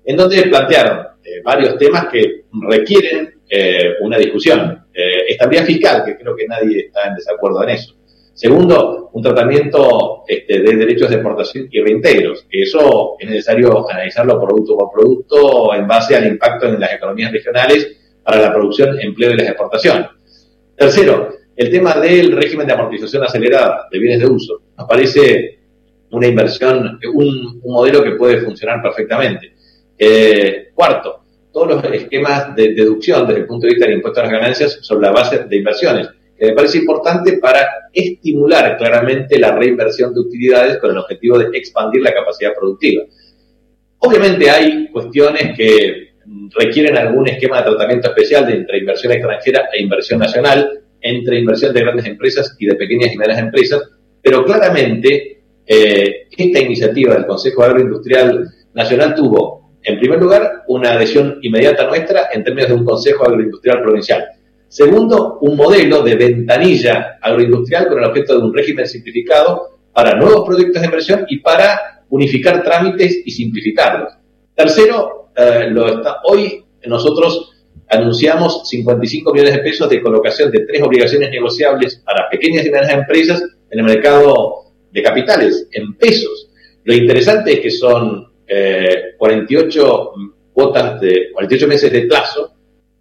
en 0.05 0.15
donde 0.15 0.43
plantearon 0.43 0.99
eh, 1.23 1.41
varios 1.43 1.77
temas 1.77 2.07
que 2.11 2.43
requieren 2.69 3.33
eh, 3.49 3.93
una 4.01 4.17
discusión. 4.17 4.82
Eh, 4.93 5.25
estabilidad 5.29 5.65
fiscal, 5.65 6.05
que 6.05 6.17
creo 6.17 6.35
que 6.35 6.47
nadie 6.47 6.81
está 6.81 7.07
en 7.07 7.15
desacuerdo 7.15 7.63
en 7.63 7.69
eso. 7.69 7.95
Segundo, 8.33 9.09
un 9.13 9.21
tratamiento 9.21 10.23
este, 10.27 10.59
de 10.59 10.75
derechos 10.75 11.09
de 11.09 11.15
exportación 11.15 11.67
y 11.71 11.81
reintegros, 11.81 12.45
que 12.49 12.63
eso 12.63 13.15
es 13.19 13.29
necesario 13.29 13.87
analizarlo 13.89 14.41
producto 14.41 14.77
por 14.77 14.91
producto 14.91 15.75
en 15.75 15.87
base 15.87 16.15
al 16.15 16.27
impacto 16.27 16.67
en 16.67 16.79
las 16.79 16.93
economías 16.93 17.31
regionales 17.31 17.95
para 18.23 18.41
la 18.41 18.53
producción, 18.53 18.99
empleo 18.99 19.31
y 19.31 19.37
las 19.37 19.49
exportaciones. 19.49 20.07
Tercero, 20.75 21.29
el 21.55 21.69
tema 21.69 21.93
del 21.95 22.31
régimen 22.31 22.65
de 22.65 22.73
amortización 22.73 23.23
acelerada 23.23 23.87
de 23.91 23.99
bienes 23.99 24.19
de 24.19 24.25
uso. 24.25 24.61
Nos 24.75 24.87
parece 24.87 25.59
una 26.11 26.27
inversión, 26.27 26.99
un, 27.13 27.61
modelo 27.63 28.03
que 28.03 28.11
puede 28.11 28.41
funcionar 28.41 28.81
perfectamente. 28.81 29.53
Eh, 29.97 30.69
cuarto, 30.73 31.22
todos 31.53 31.83
los 31.83 31.93
esquemas 31.93 32.55
de 32.55 32.73
deducción 32.73 33.27
desde 33.27 33.41
el 33.41 33.47
punto 33.47 33.67
de 33.67 33.73
vista 33.73 33.85
del 33.85 33.97
impuesto 33.97 34.19
a 34.19 34.23
las 34.23 34.33
ganancias 34.33 34.79
sobre 34.81 35.05
la 35.05 35.11
base 35.11 35.45
de 35.45 35.55
inversiones, 35.55 36.09
que 36.37 36.47
me 36.47 36.53
parece 36.53 36.79
importante 36.79 37.37
para 37.37 37.67
estimular 37.93 38.75
claramente 38.77 39.37
la 39.37 39.55
reinversión 39.55 40.13
de 40.13 40.21
utilidades 40.21 40.77
con 40.79 40.91
el 40.91 40.97
objetivo 40.97 41.37
de 41.37 41.55
expandir 41.57 42.01
la 42.01 42.11
capacidad 42.11 42.53
productiva. 42.59 43.03
Obviamente 43.99 44.49
hay 44.49 44.89
cuestiones 44.89 45.55
que 45.55 46.13
requieren 46.57 46.97
algún 46.97 47.27
esquema 47.27 47.57
de 47.57 47.69
tratamiento 47.69 48.09
especial 48.09 48.47
de 48.47 48.53
entre 48.55 48.79
inversión 48.79 49.13
extranjera 49.13 49.69
e 49.71 49.81
inversión 49.81 50.19
nacional, 50.19 50.81
entre 50.99 51.39
inversión 51.39 51.73
de 51.73 51.81
grandes 51.81 52.05
empresas 52.07 52.55
y 52.59 52.65
de 52.65 52.75
pequeñas 52.75 53.13
y 53.13 53.17
medianas 53.17 53.43
empresas, 53.43 53.81
pero 54.21 54.43
claramente 54.43 55.43
eh, 55.65 56.27
esta 56.35 56.59
iniciativa 56.59 57.13
del 57.13 57.27
Consejo 57.27 57.63
Agroindustrial 57.63 58.49
Nacional 58.73 59.13
tuvo 59.13 59.62
en 59.83 59.99
primer 59.99 60.19
lugar, 60.19 60.63
una 60.67 60.93
adhesión 60.93 61.39
inmediata 61.41 61.87
nuestra 61.87 62.29
en 62.31 62.43
términos 62.43 62.69
de 62.69 62.75
un 62.75 62.85
Consejo 62.85 63.25
Agroindustrial 63.25 63.81
Provincial. 63.81 64.25
Segundo, 64.67 65.37
un 65.41 65.55
modelo 65.55 66.01
de 66.01 66.15
ventanilla 66.15 67.19
agroindustrial 67.21 67.87
con 67.87 67.99
el 67.99 68.05
objeto 68.05 68.37
de 68.37 68.45
un 68.45 68.53
régimen 68.53 68.87
simplificado 68.87 69.77
para 69.93 70.15
nuevos 70.15 70.47
proyectos 70.47 70.81
de 70.81 70.87
inversión 70.87 71.25
y 71.29 71.39
para 71.39 72.03
unificar 72.09 72.63
trámites 72.63 73.21
y 73.25 73.31
simplificarlos. 73.31 74.13
Tercero, 74.55 75.29
eh, 75.35 75.71
hoy 76.23 76.65
nosotros 76.85 77.51
anunciamos 77.89 78.67
55 78.67 79.31
millones 79.31 79.53
de 79.55 79.61
pesos 79.61 79.89
de 79.89 80.01
colocación 80.01 80.49
de 80.49 80.65
tres 80.65 80.81
obligaciones 80.81 81.29
negociables 81.29 82.01
para 82.03 82.29
pequeñas 82.29 82.65
y 82.65 82.71
medianas 82.71 82.93
empresas 82.93 83.43
en 83.69 83.79
el 83.79 83.85
mercado 83.85 84.65
de 84.91 85.03
capitales, 85.03 85.67
en 85.71 85.93
pesos. 85.95 86.49
Lo 86.83 86.93
interesante 86.93 87.53
es 87.53 87.59
que 87.59 87.71
son 87.71 88.32
48 89.17 90.11
eh, 90.15 90.33
cuotas 90.53 91.01
de 91.01 91.31
48 91.33 91.67
meses 91.67 91.91
de 91.91 92.01
plazo 92.03 92.53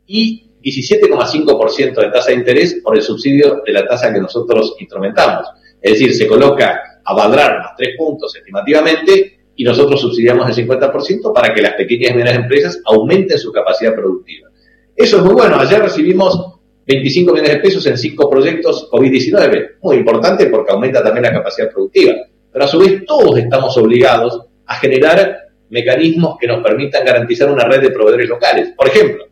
y 0.07 0.50
17,5% 0.62 1.94
de 1.94 2.11
tasa 2.11 2.31
de 2.31 2.37
interés 2.37 2.81
por 2.83 2.96
el 2.96 3.02
subsidio 3.02 3.62
de 3.64 3.72
la 3.72 3.87
tasa 3.87 4.12
que 4.12 4.20
nosotros 4.20 4.76
instrumentamos. 4.78 5.48
Es 5.81 5.92
decir, 5.92 6.14
se 6.14 6.26
coloca 6.26 7.00
a 7.05 7.14
valdrar 7.14 7.59
más 7.59 7.76
3 7.76 7.96
puntos 7.98 8.35
estimativamente 8.37 9.40
y 9.57 9.64
nosotros 9.64 10.00
subsidiamos 10.00 10.48
el 10.57 10.66
50% 10.66 11.33
para 11.33 11.52
que 11.52 11.62
las 11.62 11.74
pequeñas 11.74 12.12
y 12.12 12.14
medianas 12.14 12.42
empresas 12.42 12.81
aumenten 12.85 13.38
su 13.38 13.52
capacidad 13.52 13.94
productiva. 13.94 14.48
Eso 14.94 15.16
es 15.16 15.22
muy 15.24 15.35
bueno. 15.35 15.57
Ayer 15.59 15.81
recibimos 15.81 16.61
25 16.87 17.33
millones 17.33 17.55
de 17.55 17.61
pesos 17.61 17.87
en 17.87 17.98
5 17.98 18.31
proyectos 18.31 18.88
COVID-19. 18.90 19.78
Muy 19.83 19.96
importante 19.96 20.46
porque 20.46 20.72
aumenta 20.72 21.02
también 21.02 21.24
la 21.24 21.33
capacidad 21.33 21.70
productiva. 21.70 22.14
Pero 22.52 22.64
a 22.64 22.68
su 22.68 22.78
vez 22.78 23.05
todos 23.05 23.38
estamos 23.38 23.76
obligados 23.76 24.46
generar 24.74 25.38
mecanismos 25.70 26.37
que 26.38 26.46
nos 26.46 26.62
permitan 26.62 27.04
garantizar 27.04 27.50
una 27.50 27.64
red 27.64 27.80
de 27.80 27.90
proveedores 27.90 28.28
locales. 28.28 28.72
Por 28.76 28.88
ejemplo, 28.88 29.24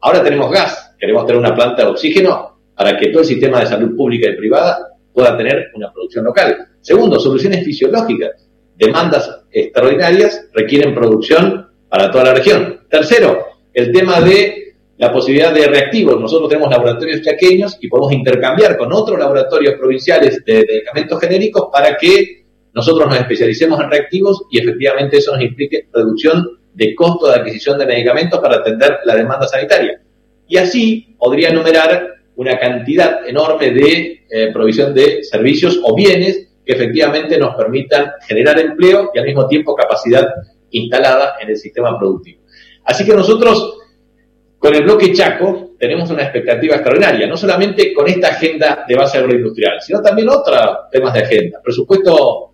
ahora 0.00 0.22
tenemos 0.22 0.50
gas, 0.50 0.94
queremos 0.98 1.26
tener 1.26 1.40
una 1.40 1.54
planta 1.54 1.82
de 1.82 1.88
oxígeno 1.88 2.60
para 2.74 2.96
que 2.96 3.08
todo 3.08 3.22
el 3.22 3.26
sistema 3.26 3.60
de 3.60 3.66
salud 3.66 3.96
pública 3.96 4.28
y 4.28 4.36
privada 4.36 4.94
pueda 5.12 5.36
tener 5.36 5.70
una 5.74 5.92
producción 5.92 6.24
local. 6.24 6.56
Segundo, 6.80 7.18
soluciones 7.18 7.64
fisiológicas. 7.64 8.46
Demandas 8.76 9.40
extraordinarias 9.50 10.48
requieren 10.54 10.94
producción 10.94 11.68
para 11.88 12.10
toda 12.10 12.24
la 12.24 12.34
región. 12.34 12.86
Tercero, 12.88 13.46
el 13.74 13.90
tema 13.90 14.20
de 14.20 14.74
la 14.98 15.12
posibilidad 15.12 15.52
de 15.52 15.66
reactivos. 15.66 16.20
Nosotros 16.20 16.48
tenemos 16.48 16.70
laboratorios 16.70 17.22
chaqueños 17.22 17.78
y 17.80 17.88
podemos 17.88 18.12
intercambiar 18.12 18.76
con 18.76 18.92
otros 18.92 19.18
laboratorios 19.18 19.74
provinciales 19.74 20.44
de 20.44 20.64
medicamentos 20.68 21.20
genéricos 21.20 21.68
para 21.72 21.96
que 21.96 22.37
nosotros 22.78 23.08
nos 23.08 23.18
especialicemos 23.18 23.80
en 23.80 23.90
reactivos 23.90 24.44
y 24.52 24.60
efectivamente 24.60 25.16
eso 25.16 25.32
nos 25.32 25.42
implique 25.42 25.88
reducción 25.92 26.60
de 26.72 26.94
costo 26.94 27.26
de 27.26 27.34
adquisición 27.34 27.76
de 27.76 27.86
medicamentos 27.86 28.38
para 28.38 28.58
atender 28.58 29.00
la 29.04 29.16
demanda 29.16 29.48
sanitaria. 29.48 30.00
Y 30.46 30.56
así 30.58 31.16
podría 31.18 31.48
enumerar 31.48 32.08
una 32.36 32.56
cantidad 32.56 33.26
enorme 33.26 33.72
de 33.72 34.20
eh, 34.30 34.52
provisión 34.52 34.94
de 34.94 35.24
servicios 35.24 35.80
o 35.82 35.92
bienes 35.96 36.50
que 36.64 36.72
efectivamente 36.72 37.36
nos 37.36 37.56
permitan 37.56 38.12
generar 38.28 38.60
empleo 38.60 39.10
y 39.12 39.18
al 39.18 39.24
mismo 39.24 39.48
tiempo 39.48 39.74
capacidad 39.74 40.28
instalada 40.70 41.34
en 41.40 41.48
el 41.50 41.56
sistema 41.56 41.98
productivo. 41.98 42.42
Así 42.84 43.04
que 43.04 43.14
nosotros 43.14 43.74
Con 44.58 44.74
el 44.74 44.82
bloque 44.82 45.12
Chaco 45.12 45.76
tenemos 45.78 46.10
una 46.10 46.24
expectativa 46.24 46.74
extraordinaria, 46.74 47.28
no 47.28 47.36
solamente 47.36 47.94
con 47.94 48.08
esta 48.08 48.28
agenda 48.28 48.84
de 48.88 48.96
base 48.96 49.18
agroindustrial, 49.18 49.80
sino 49.80 50.02
también 50.02 50.28
otros 50.28 50.58
temas 50.90 51.14
de 51.14 51.20
agenda. 51.20 51.60
Presupuesto 51.62 52.47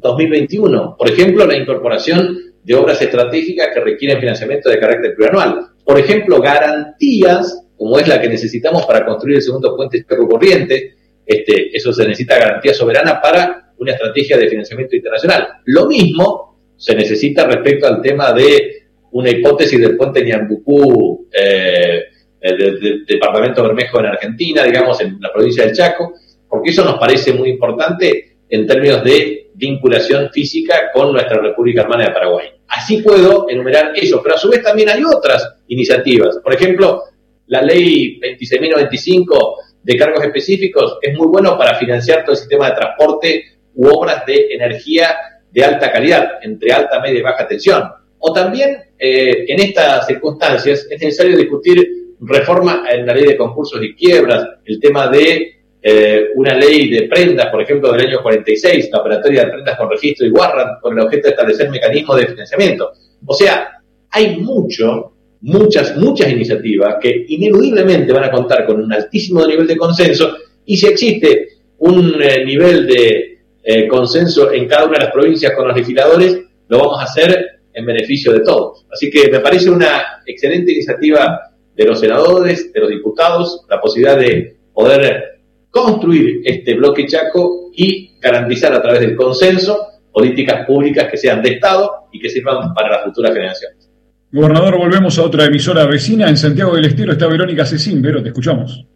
2021, 0.00 0.96
por 0.96 1.10
ejemplo, 1.10 1.46
la 1.46 1.56
incorporación 1.56 2.38
de 2.62 2.74
obras 2.74 3.00
estratégicas 3.00 3.68
que 3.72 3.80
requieren 3.80 4.20
financiamiento 4.20 4.68
de 4.68 4.78
carácter 4.78 5.14
plurianual. 5.14 5.68
Por 5.84 5.98
ejemplo, 5.98 6.40
garantías, 6.40 7.66
como 7.76 7.98
es 7.98 8.06
la 8.06 8.20
que 8.20 8.28
necesitamos 8.28 8.84
para 8.86 9.04
construir 9.04 9.36
el 9.36 9.42
segundo 9.42 9.74
puente 9.76 10.04
Chaco 10.04 10.28
Corriente, 10.28 10.94
este, 11.24 11.76
eso 11.76 11.92
se 11.92 12.02
necesita 12.02 12.38
garantía 12.38 12.74
soberana 12.74 13.20
para 13.20 13.72
una 13.78 13.92
estrategia 13.92 14.36
de 14.36 14.48
financiamiento 14.48 14.96
internacional. 14.96 15.48
Lo 15.64 15.86
mismo 15.86 16.58
se 16.76 16.94
necesita 16.94 17.46
respecto 17.46 17.86
al 17.86 18.00
tema 18.02 18.32
de 18.32 18.80
una 19.12 19.30
hipótesis 19.30 19.80
del 19.80 19.96
puente 19.96 20.24
Ñambucú, 20.24 21.28
eh, 21.32 22.04
del 22.40 23.04
departamento 23.06 23.62
Bermejo 23.62 24.00
en 24.00 24.06
Argentina, 24.06 24.64
digamos, 24.64 25.00
en 25.00 25.18
la 25.20 25.32
provincia 25.32 25.64
del 25.64 25.74
Chaco, 25.74 26.14
porque 26.48 26.70
eso 26.70 26.84
nos 26.84 26.98
parece 26.98 27.32
muy 27.32 27.50
importante 27.50 28.38
en 28.48 28.66
términos 28.66 29.04
de 29.04 29.49
vinculación 29.60 30.30
física 30.30 30.90
con 30.92 31.12
nuestra 31.12 31.40
República 31.40 31.82
Hermana 31.82 32.06
de 32.06 32.12
Paraguay. 32.12 32.48
Así 32.66 33.02
puedo 33.02 33.48
enumerar 33.48 33.92
eso, 33.94 34.20
pero 34.22 34.34
a 34.34 34.38
su 34.38 34.48
vez 34.48 34.62
también 34.62 34.88
hay 34.88 35.02
otras 35.04 35.56
iniciativas. 35.68 36.38
Por 36.42 36.54
ejemplo, 36.54 37.02
la 37.46 37.62
ley 37.62 38.18
26.095 38.20 39.54
de 39.82 39.96
cargos 39.96 40.24
específicos 40.24 40.98
es 41.02 41.16
muy 41.16 41.26
bueno 41.26 41.58
para 41.58 41.76
financiar 41.76 42.22
todo 42.24 42.32
el 42.32 42.38
sistema 42.38 42.70
de 42.70 42.76
transporte 42.76 43.44
u 43.74 43.88
obras 43.88 44.24
de 44.26 44.48
energía 44.52 45.14
de 45.50 45.64
alta 45.64 45.92
calidad, 45.92 46.38
entre 46.42 46.72
alta, 46.72 47.00
media 47.00 47.18
y 47.18 47.22
baja 47.22 47.46
tensión. 47.46 47.84
O 48.18 48.32
también, 48.32 48.76
eh, 48.98 49.44
en 49.48 49.60
estas 49.60 50.06
circunstancias, 50.06 50.86
es 50.90 51.00
necesario 51.02 51.36
discutir 51.36 52.16
reforma 52.20 52.84
en 52.90 53.06
la 53.06 53.14
ley 53.14 53.24
de 53.24 53.36
concursos 53.36 53.82
y 53.82 53.94
quiebras, 53.94 54.46
el 54.64 54.78
tema 54.78 55.08
de 55.08 55.59
eh, 55.82 56.28
una 56.34 56.54
ley 56.54 56.90
de 56.90 57.02
prendas, 57.08 57.46
por 57.46 57.62
ejemplo, 57.62 57.92
del 57.92 58.06
año 58.06 58.22
46, 58.22 58.90
la 58.92 59.00
operatoria 59.00 59.44
de 59.44 59.50
prendas 59.50 59.78
con 59.78 59.90
registro 59.90 60.26
y 60.26 60.30
guarda, 60.30 60.78
con 60.80 60.98
el 60.98 61.04
objeto 61.04 61.28
de 61.28 61.30
establecer 61.30 61.70
mecanismos 61.70 62.16
de 62.18 62.26
financiamiento. 62.26 62.90
O 63.24 63.34
sea, 63.34 63.80
hay 64.10 64.36
mucho, 64.36 65.12
muchas, 65.40 65.96
muchas 65.96 66.30
iniciativas 66.30 66.96
que 67.00 67.24
ineludiblemente 67.28 68.12
van 68.12 68.24
a 68.24 68.30
contar 68.30 68.66
con 68.66 68.82
un 68.82 68.92
altísimo 68.92 69.46
nivel 69.46 69.66
de 69.66 69.76
consenso 69.76 70.36
y 70.66 70.76
si 70.76 70.86
existe 70.86 71.48
un 71.78 72.20
eh, 72.22 72.44
nivel 72.44 72.86
de 72.86 73.38
eh, 73.62 73.88
consenso 73.88 74.52
en 74.52 74.68
cada 74.68 74.84
una 74.84 74.98
de 74.98 75.04
las 75.04 75.12
provincias 75.12 75.52
con 75.54 75.68
los 75.68 75.76
legisladores, 75.76 76.40
lo 76.68 76.78
vamos 76.78 77.00
a 77.00 77.04
hacer 77.04 77.60
en 77.72 77.86
beneficio 77.86 78.32
de 78.32 78.40
todos. 78.40 78.86
Así 78.92 79.10
que 79.10 79.30
me 79.30 79.40
parece 79.40 79.70
una 79.70 80.22
excelente 80.26 80.72
iniciativa 80.72 81.40
de 81.74 81.84
los 81.84 82.00
senadores, 82.00 82.72
de 82.72 82.80
los 82.80 82.90
diputados, 82.90 83.64
la 83.68 83.80
posibilidad 83.80 84.18
de 84.18 84.56
poder 84.74 85.29
construir 85.70 86.42
este 86.44 86.74
bloque 86.74 87.06
Chaco 87.06 87.70
y 87.74 88.18
garantizar 88.20 88.72
a 88.74 88.82
través 88.82 89.00
del 89.00 89.16
consenso 89.16 89.86
políticas 90.12 90.66
públicas 90.66 91.08
que 91.10 91.16
sean 91.16 91.42
de 91.42 91.50
Estado 91.50 92.08
y 92.12 92.20
que 92.20 92.28
sirvan 92.28 92.74
para 92.74 92.90
las 92.90 93.04
futuras 93.04 93.32
generaciones. 93.32 93.88
Gobernador, 94.32 94.78
volvemos 94.78 95.18
a 95.18 95.22
otra 95.22 95.46
emisora 95.46 95.86
vecina. 95.86 96.28
En 96.28 96.36
Santiago 96.36 96.74
del 96.74 96.84
Estero 96.84 97.12
está 97.12 97.26
Verónica 97.26 97.64
Cecín. 97.64 98.00
Vero, 98.00 98.22
te 98.22 98.28
escuchamos. 98.28 98.86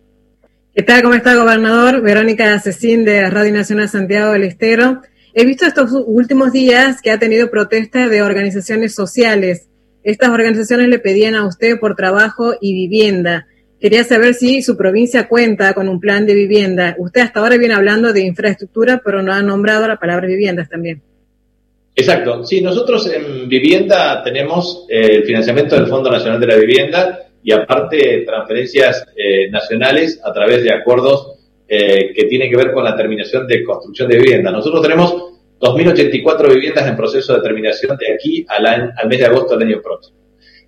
¿Qué 0.74 0.82
tal? 0.82 1.02
¿Cómo 1.02 1.14
está, 1.14 1.36
gobernador? 1.36 2.02
Verónica 2.02 2.58
Cecín 2.60 3.04
de 3.04 3.28
Radio 3.30 3.52
Nacional 3.52 3.88
Santiago 3.88 4.32
del 4.32 4.44
Estero. 4.44 5.02
He 5.32 5.44
visto 5.44 5.66
estos 5.66 5.90
últimos 6.06 6.52
días 6.52 7.00
que 7.02 7.10
ha 7.10 7.18
tenido 7.18 7.50
protesta 7.50 8.08
de 8.08 8.22
organizaciones 8.22 8.94
sociales. 8.94 9.68
Estas 10.04 10.30
organizaciones 10.30 10.88
le 10.88 10.98
pedían 10.98 11.34
a 11.34 11.46
usted 11.46 11.78
por 11.80 11.96
trabajo 11.96 12.54
y 12.60 12.72
vivienda. 12.72 13.46
Quería 13.84 14.02
saber 14.02 14.32
si 14.32 14.62
su 14.62 14.78
provincia 14.78 15.28
cuenta 15.28 15.74
con 15.74 15.90
un 15.90 16.00
plan 16.00 16.24
de 16.24 16.34
vivienda. 16.34 16.96
Usted 16.96 17.20
hasta 17.20 17.40
ahora 17.40 17.58
viene 17.58 17.74
hablando 17.74 18.14
de 18.14 18.22
infraestructura, 18.22 19.02
pero 19.04 19.22
no 19.22 19.30
ha 19.30 19.42
nombrado 19.42 19.86
la 19.86 19.98
palabra 19.98 20.26
viviendas 20.26 20.70
también. 20.70 21.02
Exacto. 21.94 22.46
Sí, 22.46 22.62
nosotros 22.62 23.12
en 23.12 23.46
vivienda 23.46 24.22
tenemos 24.24 24.86
eh, 24.88 25.16
el 25.16 25.24
financiamiento 25.24 25.76
del 25.76 25.86
Fondo 25.86 26.10
Nacional 26.10 26.40
de 26.40 26.46
la 26.46 26.56
Vivienda 26.56 27.28
y 27.42 27.52
aparte 27.52 28.24
transferencias 28.24 29.04
eh, 29.14 29.50
nacionales 29.50 30.18
a 30.24 30.32
través 30.32 30.62
de 30.62 30.72
acuerdos 30.72 31.34
eh, 31.68 32.14
que 32.14 32.24
tienen 32.24 32.48
que 32.48 32.56
ver 32.56 32.72
con 32.72 32.84
la 32.84 32.96
terminación 32.96 33.46
de 33.46 33.62
construcción 33.64 34.08
de 34.08 34.16
vivienda. 34.16 34.50
Nosotros 34.50 34.80
tenemos 34.80 35.12
2.084 35.60 36.54
viviendas 36.54 36.88
en 36.88 36.96
proceso 36.96 37.34
de 37.34 37.42
terminación 37.42 37.98
de 37.98 38.14
aquí 38.14 38.46
al, 38.48 38.64
al 38.66 39.08
mes 39.10 39.18
de 39.18 39.26
agosto 39.26 39.58
del 39.58 39.68
año 39.68 39.82
próximo. 39.82 40.16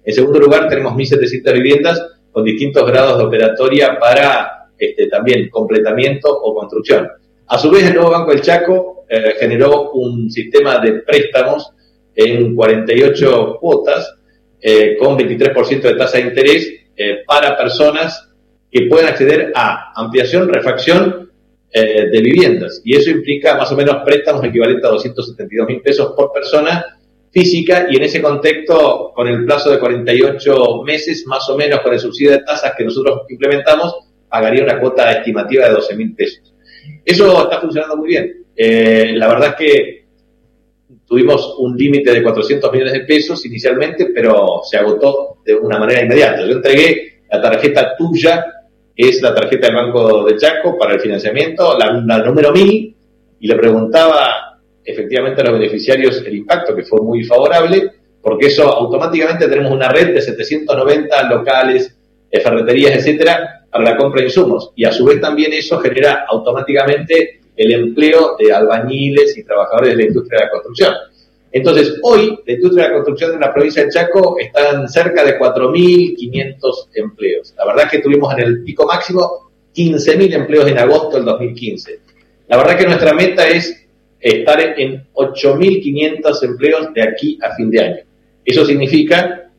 En 0.04 0.12
segundo 0.12 0.38
lugar, 0.38 0.68
tenemos 0.68 0.92
1.700 0.92 1.52
viviendas 1.54 2.15
con 2.36 2.44
distintos 2.44 2.84
grados 2.86 3.16
de 3.16 3.24
operatoria 3.24 3.98
para 3.98 4.68
este, 4.76 5.06
también 5.06 5.48
completamiento 5.48 6.28
o 6.28 6.54
construcción. 6.54 7.08
A 7.46 7.56
su 7.56 7.70
vez, 7.70 7.84
el 7.86 7.94
nuevo 7.94 8.10
Banco 8.10 8.30
del 8.30 8.42
Chaco 8.42 9.06
eh, 9.08 9.36
generó 9.40 9.92
un 9.92 10.30
sistema 10.30 10.78
de 10.78 11.00
préstamos 11.00 11.72
en 12.14 12.54
48 12.54 13.56
cuotas 13.58 14.16
eh, 14.60 14.98
con 14.98 15.16
23% 15.16 15.80
de 15.80 15.94
tasa 15.94 16.18
de 16.18 16.24
interés 16.24 16.74
eh, 16.94 17.22
para 17.26 17.56
personas 17.56 18.28
que 18.70 18.82
pueden 18.82 19.06
acceder 19.06 19.50
a 19.54 19.94
ampliación, 19.98 20.46
refacción 20.46 21.30
de 21.72 22.20
viviendas. 22.22 22.80
Y 22.84 22.96
eso 22.96 23.10
implica 23.10 23.56
más 23.56 23.70
o 23.70 23.76
menos 23.76 23.96
préstamos 24.04 24.42
equivalentes 24.44 24.84
a 24.84 24.88
272 24.88 25.66
mil 25.68 25.82
pesos 25.82 26.12
por 26.16 26.32
persona 26.32 26.95
física 27.36 27.86
y 27.90 27.96
en 27.96 28.02
ese 28.02 28.22
contexto, 28.22 29.12
con 29.14 29.28
el 29.28 29.44
plazo 29.44 29.70
de 29.70 29.78
48 29.78 30.82
meses, 30.86 31.26
más 31.26 31.46
o 31.50 31.56
menos 31.56 31.80
con 31.80 31.92
el 31.92 32.00
subsidio 32.00 32.30
de 32.30 32.38
tasas 32.38 32.72
que 32.74 32.84
nosotros 32.84 33.26
implementamos, 33.28 33.94
pagaría 34.26 34.64
una 34.64 34.80
cuota 34.80 35.12
estimativa 35.12 35.68
de 35.68 35.74
12 35.74 35.96
mil 35.96 36.14
pesos. 36.14 36.54
Eso 37.04 37.42
está 37.42 37.60
funcionando 37.60 37.98
muy 37.98 38.08
bien. 38.08 38.46
Eh, 38.56 39.12
la 39.16 39.28
verdad 39.28 39.50
es 39.50 39.54
que 39.56 40.06
tuvimos 41.06 41.56
un 41.58 41.76
límite 41.76 42.10
de 42.10 42.22
400 42.22 42.72
millones 42.72 42.94
de 42.94 43.00
pesos 43.00 43.44
inicialmente, 43.44 44.06
pero 44.14 44.62
se 44.64 44.78
agotó 44.78 45.36
de 45.44 45.56
una 45.56 45.78
manera 45.78 46.02
inmediata. 46.02 46.40
Yo 46.40 46.52
entregué 46.52 47.20
la 47.30 47.42
tarjeta 47.42 47.94
tuya, 47.98 48.46
que 48.94 49.10
es 49.10 49.20
la 49.20 49.34
tarjeta 49.34 49.66
del 49.66 49.76
Banco 49.76 50.24
de 50.24 50.38
Chaco 50.38 50.78
para 50.78 50.94
el 50.94 51.00
financiamiento, 51.00 51.76
la, 51.78 52.18
número 52.24 52.50
1000, 52.50 52.96
y 53.40 53.46
le 53.46 53.54
preguntaba 53.56 54.45
efectivamente 54.86 55.40
a 55.40 55.44
los 55.44 55.54
beneficiarios 55.54 56.22
el 56.24 56.36
impacto, 56.36 56.74
que 56.74 56.84
fue 56.84 57.00
muy 57.02 57.24
favorable, 57.24 57.90
porque 58.22 58.46
eso 58.46 58.64
automáticamente 58.64 59.48
tenemos 59.48 59.72
una 59.72 59.88
red 59.88 60.14
de 60.14 60.22
790 60.22 61.28
locales, 61.28 61.94
ferreterías, 62.30 62.96
etcétera, 62.96 63.66
para 63.70 63.84
la 63.84 63.96
compra 63.96 64.20
de 64.20 64.28
insumos. 64.28 64.72
Y 64.74 64.84
a 64.84 64.92
su 64.92 65.04
vez 65.04 65.20
también 65.20 65.52
eso 65.52 65.78
genera 65.78 66.24
automáticamente 66.28 67.40
el 67.56 67.72
empleo 67.72 68.36
de 68.38 68.52
albañiles 68.52 69.36
y 69.38 69.44
trabajadores 69.44 69.90
de 69.90 69.96
la 69.96 70.08
industria 70.08 70.40
de 70.40 70.44
la 70.44 70.50
construcción. 70.50 70.94
Entonces, 71.52 71.98
hoy 72.02 72.38
la 72.46 72.52
industria 72.52 72.84
de 72.84 72.88
la 72.90 72.94
construcción 72.96 73.34
en 73.34 73.40
la 73.40 73.54
provincia 73.54 73.84
de 73.84 73.90
Chaco 73.90 74.36
están 74.38 74.88
cerca 74.88 75.24
de 75.24 75.38
4.500 75.38 76.88
empleos. 76.94 77.54
La 77.56 77.66
verdad 77.66 77.84
es 77.86 77.90
que 77.92 77.98
tuvimos 78.00 78.32
en 78.34 78.40
el 78.40 78.62
pico 78.62 78.86
máximo 78.86 79.50
15.000 79.74 80.34
empleos 80.34 80.68
en 80.68 80.78
agosto 80.78 81.16
del 81.16 81.24
2015. 81.24 82.00
La 82.48 82.56
verdad 82.58 82.74
es 82.74 82.80
que 82.80 82.86
nuestra 82.86 83.14
meta 83.14 83.48
es 83.48 83.85
estar 84.20 84.60
en 84.78 85.06
8.500 85.12 86.42
empleos 86.44 86.94
de 86.94 87.02
aquí 87.02 87.38
a 87.42 87.54
fin 87.54 87.70
de 87.70 87.80
año. 87.80 88.02
Eso 88.44 88.64
significa 88.64 89.50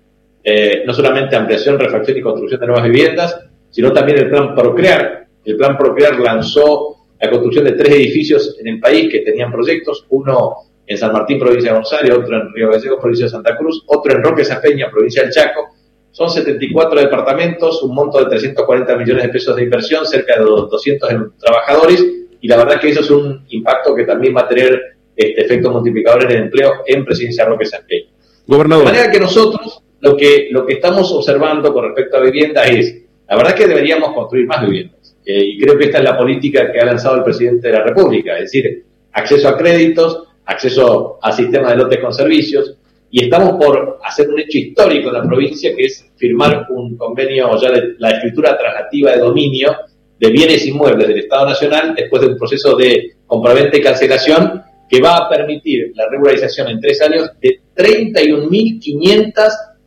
eh, 0.43 0.83
no 0.85 0.93
solamente 0.93 1.35
ampliación, 1.35 1.77
refacción 1.77 2.17
y 2.17 2.21
construcción 2.21 2.61
de 2.61 2.67
nuevas 2.67 2.85
viviendas, 2.85 3.39
sino 3.69 3.91
también 3.91 4.19
el 4.19 4.29
plan 4.29 4.55
Procrear. 4.55 5.27
El 5.43 5.57
plan 5.57 5.77
Procrear 5.77 6.19
lanzó 6.19 7.05
la 7.19 7.29
construcción 7.29 7.65
de 7.65 7.73
tres 7.73 7.93
edificios 7.95 8.55
en 8.59 8.67
el 8.67 8.79
país 8.79 9.11
que 9.11 9.19
tenían 9.19 9.51
proyectos, 9.51 10.05
uno 10.09 10.55
en 10.85 10.97
San 10.97 11.11
Martín, 11.11 11.39
provincia 11.39 11.71
de 11.71 11.75
González, 11.75 12.11
otro 12.11 12.37
en 12.37 12.53
Río 12.53 12.69
Gallegos, 12.71 12.99
provincia 13.01 13.25
de 13.25 13.31
Santa 13.31 13.57
Cruz, 13.57 13.83
otro 13.87 14.13
en 14.13 14.23
Roque 14.23 14.45
Safeña, 14.45 14.89
provincia 14.89 15.23
del 15.23 15.31
Chaco. 15.31 15.67
Son 16.11 16.29
74 16.29 17.01
departamentos, 17.01 17.83
un 17.83 17.93
monto 17.93 18.19
de 18.19 18.25
340 18.25 18.95
millones 18.95 19.23
de 19.23 19.29
pesos 19.29 19.55
de 19.55 19.63
inversión, 19.63 20.05
cerca 20.05 20.39
de 20.39 20.45
200 20.45 21.09
trabajadores, 21.37 22.05
y 22.41 22.47
la 22.47 22.57
verdad 22.57 22.79
que 22.79 22.89
eso 22.89 23.01
es 23.01 23.09
un 23.09 23.45
impacto 23.49 23.95
que 23.95 24.05
también 24.05 24.35
va 24.35 24.41
a 24.41 24.47
tener 24.47 24.79
este 25.15 25.41
efecto 25.41 25.71
multiplicador 25.71 26.23
en 26.25 26.31
el 26.31 26.43
empleo 26.43 26.71
en 26.85 27.03
Presidencia 27.03 27.45
Roque 27.45 27.65
Safeña. 27.65 28.09
Gobernador. 28.45 28.85
De 28.85 28.91
manera 28.91 29.11
que 29.11 29.19
nosotros 29.19 29.83
lo 29.99 30.15
que, 30.15 30.49
lo 30.51 30.65
que 30.65 30.73
estamos 30.73 31.11
observando 31.11 31.73
con 31.73 31.85
respecto 31.85 32.17
a 32.17 32.21
vivienda 32.21 32.63
es, 32.65 33.03
la 33.27 33.35
verdad 33.35 33.55
que 33.55 33.67
deberíamos 33.67 34.13
construir 34.13 34.45
más 34.45 34.61
viviendas 34.61 35.15
eh, 35.25 35.43
y 35.43 35.59
creo 35.59 35.77
que 35.77 35.85
esta 35.85 35.97
es 35.97 36.03
la 36.03 36.17
política 36.17 36.71
que 36.71 36.79
ha 36.79 36.85
lanzado 36.85 37.17
el 37.17 37.23
presidente 37.23 37.67
de 37.67 37.73
la 37.73 37.83
República, 37.83 38.35
es 38.35 38.43
decir, 38.43 38.85
acceso 39.11 39.49
a 39.49 39.57
créditos, 39.57 40.23
acceso 40.45 41.19
a 41.21 41.31
sistemas 41.31 41.71
de 41.71 41.77
lotes 41.77 41.99
con 41.99 42.13
servicios, 42.13 42.77
y 43.09 43.23
estamos 43.23 43.63
por 43.63 43.99
hacer 44.03 44.29
un 44.29 44.39
hecho 44.39 44.57
histórico 44.57 45.09
en 45.09 45.13
la 45.13 45.23
provincia, 45.23 45.75
que 45.75 45.85
es 45.85 46.09
firmar 46.15 46.67
un 46.69 46.97
convenio 46.97 47.59
ya 47.61 47.71
de 47.71 47.95
la 47.99 48.11
escritura 48.11 48.57
traslativa 48.57 49.11
de 49.11 49.19
dominio 49.19 49.75
de 50.19 50.29
bienes 50.29 50.65
inmuebles 50.65 51.07
del 51.07 51.19
Estado 51.19 51.47
Nacional 51.47 51.93
después 51.95 52.21
de 52.21 52.29
un 52.29 52.37
proceso 52.37 52.75
de 52.75 53.15
compraventa 53.25 53.77
y 53.77 53.81
cancelación 53.81 54.63
que 54.89 55.01
va 55.01 55.17
a 55.17 55.29
permitir 55.29 55.91
la 55.95 56.09
regularización 56.09 56.69
en 56.69 56.79
tres 56.79 57.01
años 57.01 57.31
de 57.41 57.59
31.500 57.75 59.33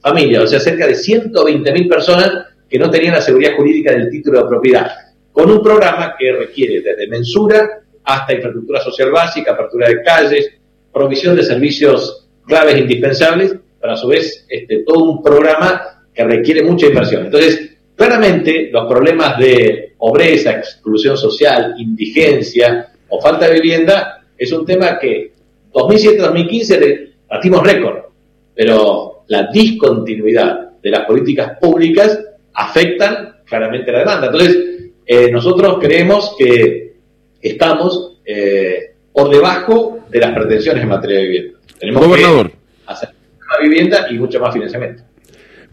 familias, 0.00 0.44
o 0.44 0.46
sea, 0.46 0.60
cerca 0.60 0.86
de 0.86 0.94
120.000 0.94 1.88
personas 1.88 2.30
que 2.68 2.78
no 2.78 2.90
tenían 2.90 3.14
la 3.14 3.20
seguridad 3.20 3.56
jurídica 3.56 3.92
del 3.92 4.10
título 4.10 4.42
de 4.42 4.48
propiedad, 4.48 4.90
con 5.32 5.50
un 5.50 5.62
programa 5.62 6.14
que 6.18 6.32
requiere 6.32 6.80
desde 6.80 7.08
mensura 7.08 7.80
hasta 8.04 8.34
infraestructura 8.34 8.80
social 8.80 9.10
básica, 9.10 9.52
apertura 9.52 9.88
de 9.88 10.02
calles, 10.02 10.52
provisión 10.92 11.36
de 11.36 11.42
servicios 11.42 12.28
claves 12.46 12.78
indispensables, 12.78 13.56
pero 13.80 13.92
a 13.92 13.96
su 13.96 14.08
vez 14.08 14.46
este, 14.48 14.82
todo 14.84 15.04
un 15.04 15.22
programa 15.22 16.04
que 16.12 16.24
requiere 16.24 16.62
mucha 16.62 16.86
inversión. 16.86 17.26
Entonces, 17.26 17.69
claramente 18.00 18.70
los 18.72 18.86
problemas 18.86 19.36
de 19.36 19.92
pobreza, 19.98 20.52
exclusión 20.52 21.18
social, 21.18 21.74
indigencia 21.76 22.88
o 23.10 23.20
falta 23.20 23.46
de 23.46 23.60
vivienda 23.60 24.24
es 24.38 24.50
un 24.52 24.64
tema 24.64 24.98
que 24.98 25.32
2007-2015 25.70 27.10
batimos 27.28 27.62
récord, 27.62 27.98
pero 28.54 29.24
la 29.26 29.48
discontinuidad 29.52 30.70
de 30.82 30.90
las 30.90 31.04
políticas 31.04 31.58
públicas 31.60 32.18
afectan 32.54 33.36
claramente 33.44 33.92
la 33.92 33.98
demanda. 33.98 34.28
Entonces, 34.28 34.56
eh, 35.04 35.30
nosotros 35.30 35.76
creemos 35.78 36.34
que 36.38 36.94
estamos 37.42 38.16
eh, 38.24 38.94
por 39.12 39.28
debajo 39.28 40.06
de 40.08 40.20
las 40.20 40.34
pretensiones 40.34 40.84
en 40.84 40.88
materia 40.88 41.18
de 41.18 41.26
vivienda. 41.26 41.58
Tenemos 41.78 42.06
Gobernador. 42.06 42.50
que 42.50 42.56
hacer 42.86 43.10
más 43.46 43.60
vivienda 43.60 44.06
y 44.10 44.14
mucho 44.14 44.40
más 44.40 44.54
financiamiento. 44.54 45.02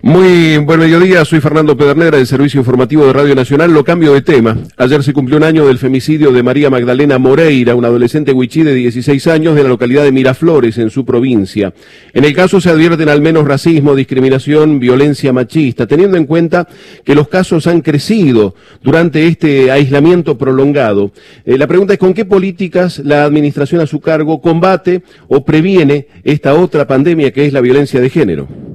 Muy 0.03 0.57
buen 0.57 0.79
mediodía, 0.79 1.25
soy 1.25 1.41
Fernando 1.41 1.75
Pedernera 1.75 2.17
del 2.17 2.27
Servicio 2.27 2.59
Informativo 2.59 3.07
de 3.07 3.13
Radio 3.13 3.33
Nacional. 3.33 3.73
Lo 3.73 3.83
cambio 3.83 4.13
de 4.13 4.21
tema. 4.21 4.55
Ayer 4.77 5.01
se 5.01 5.11
cumplió 5.11 5.37
un 5.37 5.43
año 5.43 5.65
del 5.65 5.79
femicidio 5.79 6.31
de 6.31 6.43
María 6.43 6.69
Magdalena 6.69 7.17
Moreira, 7.17 7.73
una 7.73 7.87
adolescente 7.87 8.31
huichí 8.31 8.61
de 8.61 8.75
16 8.75 9.25
años 9.25 9.55
de 9.55 9.63
la 9.63 9.69
localidad 9.69 10.03
de 10.03 10.11
Miraflores, 10.11 10.77
en 10.77 10.91
su 10.91 11.03
provincia. 11.03 11.73
En 12.13 12.25
el 12.25 12.35
caso 12.35 12.61
se 12.61 12.69
advierten 12.69 13.09
al 13.09 13.21
menos 13.21 13.47
racismo, 13.47 13.95
discriminación, 13.95 14.79
violencia 14.79 15.33
machista, 15.33 15.87
teniendo 15.87 16.15
en 16.15 16.27
cuenta 16.27 16.67
que 17.03 17.15
los 17.15 17.27
casos 17.27 17.65
han 17.65 17.81
crecido 17.81 18.53
durante 18.83 19.25
este 19.25 19.71
aislamiento 19.71 20.37
prolongado. 20.37 21.11
Eh, 21.43 21.57
la 21.57 21.65
pregunta 21.65 21.93
es 21.93 21.99
con 21.99 22.13
qué 22.13 22.23
políticas 22.23 22.99
la 22.99 23.23
administración 23.23 23.81
a 23.81 23.87
su 23.87 23.99
cargo 23.99 24.41
combate 24.41 25.01
o 25.27 25.43
previene 25.43 26.07
esta 26.23 26.53
otra 26.53 26.85
pandemia 26.85 27.31
que 27.31 27.47
es 27.47 27.51
la 27.51 27.61
violencia 27.61 27.99
de 27.99 28.11
género. 28.11 28.66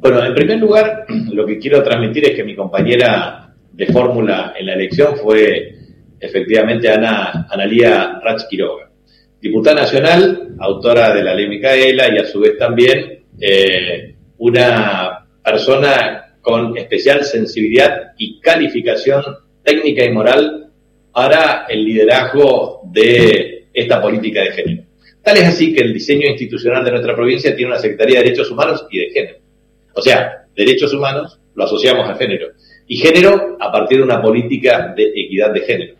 Bueno, 0.00 0.24
en 0.24 0.34
primer 0.34 0.58
lugar, 0.58 1.04
lo 1.32 1.44
que 1.44 1.58
quiero 1.58 1.82
transmitir 1.82 2.24
es 2.24 2.34
que 2.34 2.42
mi 2.42 2.56
compañera 2.56 3.54
de 3.70 3.86
fórmula 3.86 4.54
en 4.58 4.66
la 4.66 4.72
elección 4.72 5.16
fue 5.16 5.74
efectivamente 6.18 6.88
Ana, 6.88 7.46
Analía 7.50 8.18
Rach 8.22 8.48
Quiroga, 8.48 8.90
diputada 9.38 9.82
nacional, 9.82 10.54
autora 10.58 11.14
de 11.14 11.22
la 11.22 11.34
ley 11.34 11.48
Micaela 11.48 12.14
y 12.14 12.18
a 12.18 12.24
su 12.24 12.40
vez 12.40 12.56
también 12.56 13.24
eh, 13.38 14.14
una 14.38 15.26
persona 15.44 16.36
con 16.40 16.78
especial 16.78 17.22
sensibilidad 17.22 18.12
y 18.16 18.40
calificación 18.40 19.22
técnica 19.62 20.02
y 20.02 20.12
moral 20.12 20.70
para 21.12 21.66
el 21.68 21.84
liderazgo 21.84 22.80
de 22.90 23.66
esta 23.72 24.00
política 24.00 24.44
de 24.44 24.52
género. 24.52 24.82
Tal 25.22 25.36
es 25.36 25.44
así 25.44 25.74
que 25.74 25.82
el 25.82 25.92
diseño 25.92 26.26
institucional 26.26 26.82
de 26.82 26.90
nuestra 26.92 27.14
provincia 27.14 27.54
tiene 27.54 27.72
una 27.72 27.80
Secretaría 27.80 28.18
de 28.18 28.24
Derechos 28.24 28.50
Humanos 28.50 28.86
y 28.90 28.98
de 29.00 29.10
Género. 29.10 29.49
O 29.94 30.02
sea, 30.02 30.46
derechos 30.54 30.92
humanos 30.92 31.40
lo 31.54 31.64
asociamos 31.64 32.08
a 32.08 32.14
género. 32.14 32.48
Y 32.86 32.96
género 32.96 33.56
a 33.60 33.70
partir 33.70 33.98
de 33.98 34.04
una 34.04 34.20
política 34.20 34.92
de 34.96 35.12
equidad 35.14 35.52
de 35.52 35.60
género. 35.60 35.94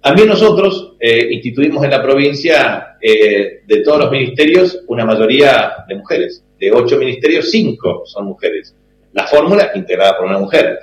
También 0.00 0.28
nosotros 0.28 0.94
eh, 1.00 1.28
instituimos 1.30 1.84
en 1.84 1.90
la 1.90 2.02
provincia 2.02 2.96
eh, 3.00 3.62
de 3.66 3.82
todos 3.82 3.98
los 3.98 4.10
ministerios 4.10 4.84
una 4.86 5.04
mayoría 5.04 5.84
de 5.88 5.96
mujeres. 5.96 6.44
De 6.58 6.70
ocho 6.70 6.98
ministerios, 6.98 7.50
cinco 7.50 8.02
son 8.06 8.26
mujeres. 8.26 8.74
La 9.12 9.26
fórmula 9.26 9.72
integrada 9.74 10.16
por 10.16 10.26
una 10.26 10.38
mujer. 10.38 10.78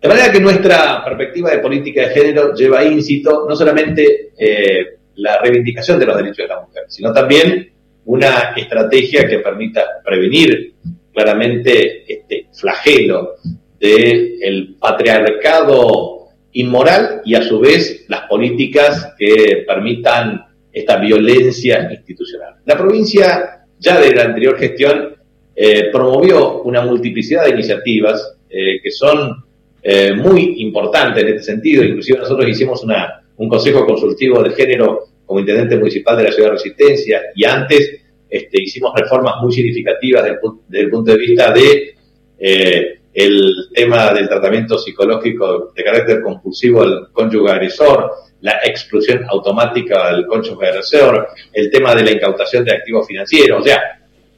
De 0.00 0.08
manera 0.08 0.32
que 0.32 0.40
nuestra 0.40 1.04
perspectiva 1.04 1.50
de 1.50 1.58
política 1.58 2.08
de 2.08 2.14
género 2.14 2.54
lleva 2.54 2.84
íncito 2.84 3.44
no 3.48 3.54
solamente 3.54 4.32
eh, 4.38 4.98
la 5.16 5.40
reivindicación 5.40 5.98
de 5.98 6.06
los 6.06 6.16
derechos 6.16 6.38
de 6.38 6.48
la 6.48 6.60
mujer, 6.60 6.84
sino 6.88 7.12
también 7.12 7.70
una 8.06 8.54
estrategia 8.56 9.28
que 9.28 9.40
permita 9.40 9.84
prevenir 10.02 10.74
claramente 11.22 12.04
este 12.10 12.46
flagelo 12.52 13.34
del 13.78 14.76
patriarcado 14.78 16.28
inmoral 16.52 17.22
y 17.24 17.34
a 17.34 17.42
su 17.42 17.60
vez 17.60 18.06
las 18.08 18.22
políticas 18.22 19.14
que 19.18 19.64
permitan 19.66 20.46
esta 20.72 20.96
violencia 20.96 21.90
institucional. 21.92 22.56
La 22.64 22.76
provincia 22.76 23.66
ya 23.78 24.00
de 24.00 24.14
la 24.14 24.24
anterior 24.24 24.58
gestión 24.58 25.14
eh, 25.54 25.90
promovió 25.92 26.62
una 26.62 26.80
multiplicidad 26.82 27.44
de 27.44 27.50
iniciativas 27.50 28.36
eh, 28.48 28.80
que 28.82 28.90
son 28.90 29.44
eh, 29.82 30.12
muy 30.14 30.54
importantes 30.62 31.22
en 31.22 31.28
este 31.28 31.42
sentido. 31.42 31.84
Inclusive 31.84 32.18
nosotros 32.18 32.48
hicimos 32.48 32.82
una, 32.82 33.22
un 33.36 33.48
consejo 33.48 33.84
consultivo 33.84 34.42
de 34.42 34.50
género 34.50 35.04
como 35.26 35.40
intendente 35.40 35.76
municipal 35.76 36.16
de 36.16 36.24
la 36.24 36.32
ciudad 36.32 36.48
de 36.48 36.56
Resistencia 36.56 37.22
y 37.34 37.44
antes 37.44 38.00
este, 38.30 38.62
hicimos 38.62 38.92
reformas 38.94 39.34
muy 39.42 39.52
significativas 39.52 40.24
desde 40.68 40.84
el 40.84 40.90
punto 40.90 41.12
de 41.12 41.18
vista 41.18 41.52
de 41.52 41.94
eh, 42.38 43.00
el 43.12 43.52
tema 43.74 44.12
del 44.12 44.28
tratamiento 44.28 44.78
psicológico 44.78 45.72
de 45.74 45.84
carácter 45.84 46.22
compulsivo 46.22 46.82
al 46.82 47.08
cónyuge 47.12 47.50
agresor, 47.50 48.10
la 48.40 48.60
exclusión 48.64 49.24
automática 49.28 50.12
del 50.12 50.26
cónyuge 50.26 50.68
agresor, 50.68 51.28
el 51.52 51.70
tema 51.70 51.94
de 51.94 52.04
la 52.04 52.12
incautación 52.12 52.64
de 52.64 52.72
activos 52.72 53.06
financieros. 53.06 53.60
O 53.60 53.64
sea, 53.64 53.80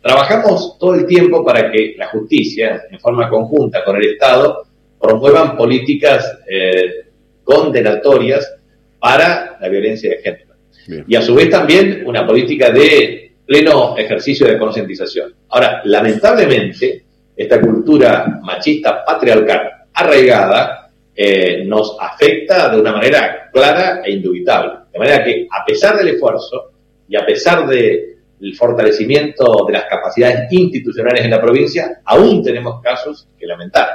trabajamos 0.00 0.78
todo 0.78 0.94
el 0.94 1.06
tiempo 1.06 1.44
para 1.44 1.70
que 1.70 1.94
la 1.98 2.08
justicia, 2.08 2.82
en 2.90 2.98
forma 2.98 3.28
conjunta 3.28 3.84
con 3.84 3.96
el 3.96 4.12
Estado, 4.12 4.64
promuevan 5.00 5.56
políticas 5.56 6.38
eh, 6.48 7.04
condenatorias 7.44 8.54
para 8.98 9.58
la 9.60 9.68
violencia 9.68 10.10
de 10.10 10.22
género. 10.22 10.54
Bien. 10.86 11.04
Y 11.06 11.14
a 11.14 11.22
su 11.22 11.34
vez 11.34 11.50
también 11.50 12.04
una 12.06 12.26
política 12.26 12.70
de 12.70 13.21
pleno 13.52 13.94
ejercicio 13.98 14.46
de 14.46 14.58
concientización. 14.58 15.34
Ahora, 15.50 15.82
lamentablemente, 15.84 17.04
esta 17.36 17.60
cultura 17.60 18.40
machista 18.42 19.04
patriarcal 19.04 19.88
arraigada 19.92 20.90
eh, 21.14 21.62
nos 21.66 21.98
afecta 22.00 22.70
de 22.70 22.80
una 22.80 22.92
manera 22.92 23.50
clara 23.52 24.00
e 24.02 24.12
indubitable. 24.12 24.84
De 24.90 24.98
manera 24.98 25.22
que, 25.22 25.46
a 25.50 25.66
pesar 25.66 25.98
del 25.98 26.08
esfuerzo 26.08 26.72
y 27.06 27.14
a 27.14 27.26
pesar 27.26 27.66
del 27.66 28.16
fortalecimiento 28.56 29.66
de 29.66 29.72
las 29.74 29.84
capacidades 29.84 30.50
institucionales 30.50 31.22
en 31.22 31.30
la 31.32 31.40
provincia, 31.42 32.00
aún 32.06 32.42
tenemos 32.42 32.80
casos 32.80 33.28
que 33.38 33.46
lamentar. 33.46 33.86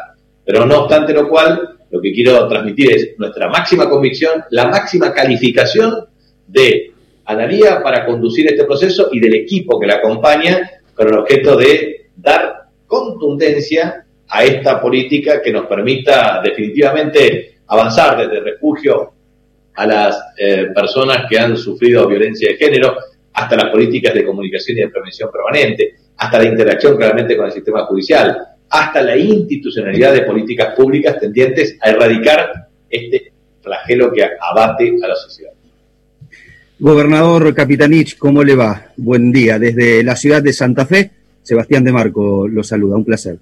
Pero 0.45 0.67
no 0.67 0.81
obstante 0.81 1.13
lo 1.13 1.27
cual, 1.27 1.79
lo 1.89 1.99
que 1.99 2.13
quiero 2.13 2.47
transmitir 2.47 2.91
es 2.91 3.09
nuestra 3.17 3.49
máxima 3.49 3.89
convicción, 3.89 4.43
la 4.51 4.67
máxima 4.67 5.11
calificación 5.11 6.05
de 6.45 6.93
Analía 7.29 7.83
para 7.83 8.05
conducir 8.05 8.47
este 8.47 8.63
proceso 8.63 9.09
y 9.11 9.19
del 9.19 9.35
equipo 9.35 9.79
que 9.79 9.85
la 9.85 9.95
acompaña 9.95 10.71
con 10.93 11.07
el 11.07 11.15
objeto 11.15 11.57
de 11.57 12.07
dar 12.15 12.69
contundencia 12.87 14.05
a 14.29 14.43
esta 14.43 14.81
política 14.81 15.41
que 15.41 15.51
nos 15.51 15.65
permita 15.67 16.41
definitivamente 16.43 17.59
avanzar 17.67 18.17
desde 18.17 18.39
refugio 18.39 19.13
a 19.75 19.85
las 19.85 20.19
eh, 20.37 20.67
personas 20.73 21.25
que 21.29 21.37
han 21.37 21.55
sufrido 21.55 22.07
violencia 22.07 22.49
de 22.49 22.57
género, 22.57 22.95
hasta 23.33 23.55
las 23.55 23.69
políticas 23.71 24.13
de 24.13 24.25
comunicación 24.25 24.77
y 24.77 24.81
de 24.81 24.89
prevención 24.89 25.29
permanente, 25.31 25.95
hasta 26.17 26.39
la 26.39 26.45
interacción 26.45 26.97
claramente 26.97 27.37
con 27.37 27.45
el 27.45 27.51
sistema 27.51 27.85
judicial, 27.85 28.37
hasta 28.69 29.01
la 29.01 29.15
institucionalidad 29.15 30.13
de 30.13 30.21
políticas 30.21 30.73
públicas 30.75 31.19
tendientes 31.19 31.77
a 31.81 31.89
erradicar 31.89 32.69
este 32.89 33.31
flagelo 33.61 34.11
que 34.11 34.27
abate 34.39 34.95
a 35.03 35.07
la 35.07 35.15
sociedad. 35.15 35.56
Gobernador 36.79 37.55
Capitanich, 37.55 38.19
¿cómo 38.19 38.43
le 38.43 38.53
va? 38.53 38.91
Buen 38.97 39.31
día. 39.31 39.57
Desde 39.57 40.03
la 40.03 40.15
ciudad 40.15 40.43
de 40.43 40.53
Santa 40.53 40.85
Fe, 40.85 41.09
Sebastián 41.41 41.83
de 41.83 41.91
Marco 41.91 42.47
lo 42.47 42.63
saluda, 42.63 42.97
un 42.97 43.03
placer. 43.03 43.39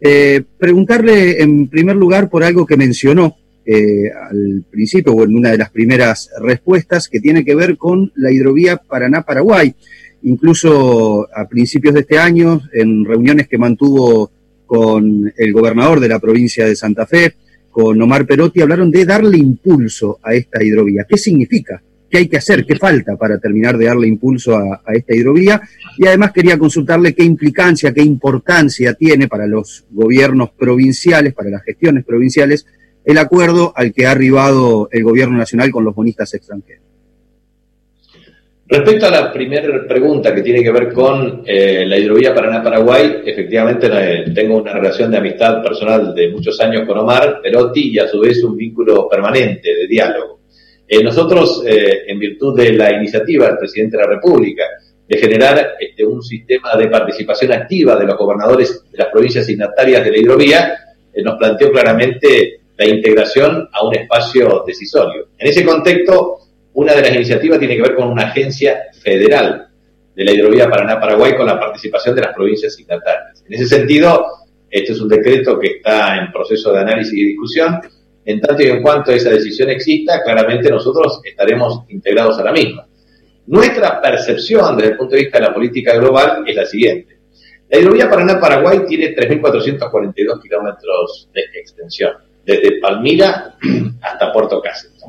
Eh, 0.00 0.42
preguntarle 0.56 1.42
en 1.42 1.68
primer 1.68 1.96
lugar 1.96 2.30
por 2.30 2.42
algo 2.42 2.64
que 2.64 2.78
mencionó 2.78 3.36
eh, 3.66 4.10
al 4.10 4.64
principio 4.70 5.12
o 5.12 5.24
en 5.24 5.36
una 5.36 5.50
de 5.50 5.58
las 5.58 5.68
primeras 5.68 6.30
respuestas 6.40 7.10
que 7.10 7.20
tiene 7.20 7.44
que 7.44 7.54
ver 7.54 7.76
con 7.76 8.12
la 8.14 8.32
hidrovía 8.32 8.78
Paraná-Paraguay. 8.78 9.74
Incluso 10.22 11.28
a 11.34 11.46
principios 11.46 11.92
de 11.92 12.00
este 12.00 12.18
año, 12.18 12.62
en 12.72 13.04
reuniones 13.04 13.46
que 13.46 13.58
mantuvo 13.58 14.30
con 14.64 15.30
el 15.36 15.52
gobernador 15.52 16.00
de 16.00 16.08
la 16.08 16.18
provincia 16.18 16.64
de 16.64 16.76
Santa 16.76 17.04
Fe, 17.04 17.34
con 17.70 18.00
Omar 18.00 18.26
Perotti, 18.26 18.62
hablaron 18.62 18.90
de 18.90 19.04
darle 19.04 19.36
impulso 19.36 20.18
a 20.22 20.32
esta 20.32 20.64
hidrovía. 20.64 21.04
¿Qué 21.06 21.18
significa? 21.18 21.82
¿Qué 22.10 22.18
hay 22.18 22.28
que 22.28 22.38
hacer? 22.38 22.66
¿Qué 22.66 22.74
falta 22.76 23.16
para 23.16 23.38
terminar 23.38 23.78
de 23.78 23.86
darle 23.86 24.08
impulso 24.08 24.56
a, 24.56 24.82
esta 24.92 25.14
hidrovía? 25.14 25.60
Y 25.96 26.06
además 26.06 26.32
quería 26.32 26.58
consultarle 26.58 27.14
qué 27.14 27.22
implicancia, 27.22 27.94
qué 27.94 28.02
importancia 28.02 28.94
tiene 28.94 29.28
para 29.28 29.46
los 29.46 29.84
gobiernos 29.90 30.50
provinciales, 30.50 31.32
para 31.34 31.50
las 31.50 31.62
gestiones 31.62 32.04
provinciales, 32.04 32.66
el 33.04 33.16
acuerdo 33.18 33.72
al 33.76 33.92
que 33.92 34.06
ha 34.06 34.10
arribado 34.10 34.88
el 34.90 35.04
gobierno 35.04 35.38
nacional 35.38 35.70
con 35.70 35.84
los 35.84 35.94
bonistas 35.94 36.34
extranjeros. 36.34 36.90
Respecto 38.66 39.06
a 39.06 39.10
la 39.10 39.32
primera 39.32 39.84
pregunta 39.86 40.32
que 40.32 40.42
tiene 40.42 40.62
que 40.62 40.70
ver 40.70 40.92
con 40.92 41.42
eh, 41.44 41.84
la 41.86 41.98
hidrovía 41.98 42.32
Paraná-Paraguay, 42.32 43.22
efectivamente 43.24 43.88
eh, 43.92 44.30
tengo 44.32 44.58
una 44.58 44.72
relación 44.72 45.10
de 45.10 45.18
amistad 45.18 45.60
personal 45.60 46.14
de 46.14 46.28
muchos 46.28 46.60
años 46.60 46.86
con 46.86 46.98
Omar 46.98 47.40
Perotti 47.42 47.90
y 47.90 47.98
a 47.98 48.06
su 48.06 48.20
vez 48.20 48.42
un 48.44 48.56
vínculo 48.56 49.08
permanente 49.08 49.74
de 49.74 49.88
diálogo. 49.88 50.39
Eh, 50.92 51.04
nosotros, 51.04 51.62
en 51.64 52.18
virtud 52.18 52.56
de 52.58 52.72
la 52.72 52.92
iniciativa 52.92 53.46
del 53.46 53.58
presidente 53.58 53.96
de 53.96 54.02
la 54.02 54.08
República 54.08 54.64
de 55.06 55.18
generar 55.18 55.76
este, 55.78 56.04
un 56.04 56.20
sistema 56.20 56.74
de 56.76 56.88
participación 56.88 57.52
activa 57.52 57.94
de 57.96 58.06
los 58.06 58.18
gobernadores 58.18 58.84
de 58.90 58.98
las 58.98 59.06
provincias 59.08 59.46
signatarias 59.46 60.04
de 60.04 60.10
la 60.10 60.18
hidrovía, 60.18 60.74
nos 61.22 61.36
planteó 61.38 61.70
claramente 61.70 62.60
la 62.76 62.86
integración 62.86 63.68
a 63.72 63.86
un 63.86 63.94
espacio 63.94 64.64
decisorio. 64.66 65.28
En 65.38 65.48
ese 65.48 65.64
contexto, 65.64 66.38
una 66.74 66.94
de 66.94 67.02
las 67.02 67.14
iniciativas 67.14 67.58
tiene 67.58 67.76
que 67.76 67.82
ver 67.82 67.94
con 67.94 68.08
una 68.08 68.24
agencia 68.24 68.84
federal 69.02 69.68
de 70.14 70.24
la 70.24 70.32
hidrovía 70.32 70.68
Paraná-Paraguay 70.68 71.36
con 71.36 71.46
la 71.46 71.58
participación 71.58 72.14
de 72.14 72.22
las 72.22 72.34
provincias 72.34 72.74
signatarias. 72.74 73.44
En 73.46 73.54
ese 73.54 73.66
sentido, 73.66 74.26
este 74.70 74.92
es 74.92 75.00
un 75.00 75.08
decreto 75.08 75.58
que 75.58 75.76
está 75.76 76.16
en 76.18 76.32
proceso 76.32 76.72
de 76.72 76.80
análisis 76.80 77.12
y 77.12 77.24
discusión. 77.26 77.80
En 78.30 78.40
tanto 78.40 78.62
y 78.62 78.66
en 78.66 78.80
cuanto 78.80 79.10
esa 79.10 79.30
decisión 79.30 79.70
exista, 79.70 80.22
claramente 80.22 80.70
nosotros 80.70 81.20
estaremos 81.24 81.82
integrados 81.88 82.38
a 82.38 82.44
la 82.44 82.52
misma. 82.52 82.86
Nuestra 83.48 84.00
percepción 84.00 84.76
desde 84.76 84.92
el 84.92 84.96
punto 84.96 85.16
de 85.16 85.22
vista 85.22 85.38
de 85.38 85.46
la 85.46 85.52
política 85.52 85.96
global 85.96 86.44
es 86.46 86.54
la 86.54 86.64
siguiente. 86.64 87.18
La 87.68 87.78
hidrovía 87.80 88.08
Paraná-Paraguay 88.08 88.82
tiene 88.86 89.16
3.442 89.16 90.42
kilómetros 90.42 91.28
de 91.34 91.40
extensión, 91.58 92.12
desde 92.46 92.80
Palmira 92.80 93.56
hasta 94.00 94.32
Puerto 94.32 94.60
Cáceres. 94.62 95.02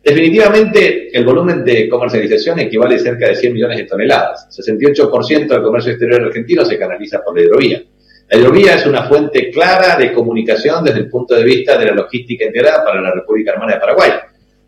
Definitivamente, 0.00 1.16
el 1.16 1.24
volumen 1.24 1.64
de 1.64 1.88
comercialización 1.88 2.60
equivale 2.60 2.94
a 2.94 2.98
cerca 3.00 3.26
de 3.26 3.34
100 3.34 3.52
millones 3.52 3.78
de 3.78 3.84
toneladas. 3.84 4.48
68% 4.56 5.48
del 5.48 5.62
comercio 5.62 5.90
exterior 5.90 6.22
argentino 6.22 6.64
se 6.64 6.78
canaliza 6.78 7.20
por 7.20 7.36
la 7.36 7.42
hidrovía. 7.42 7.82
La 8.30 8.38
hidrovía 8.38 8.76
es 8.76 8.86
una 8.86 9.08
fuente 9.08 9.50
clara 9.50 9.96
de 9.96 10.12
comunicación 10.12 10.84
desde 10.84 11.00
el 11.00 11.10
punto 11.10 11.34
de 11.34 11.42
vista 11.42 11.76
de 11.76 11.86
la 11.86 11.94
logística 11.94 12.44
integrada 12.44 12.84
para 12.84 13.00
la 13.00 13.10
República 13.10 13.52
Hermana 13.52 13.74
de 13.74 13.80
Paraguay. 13.80 14.10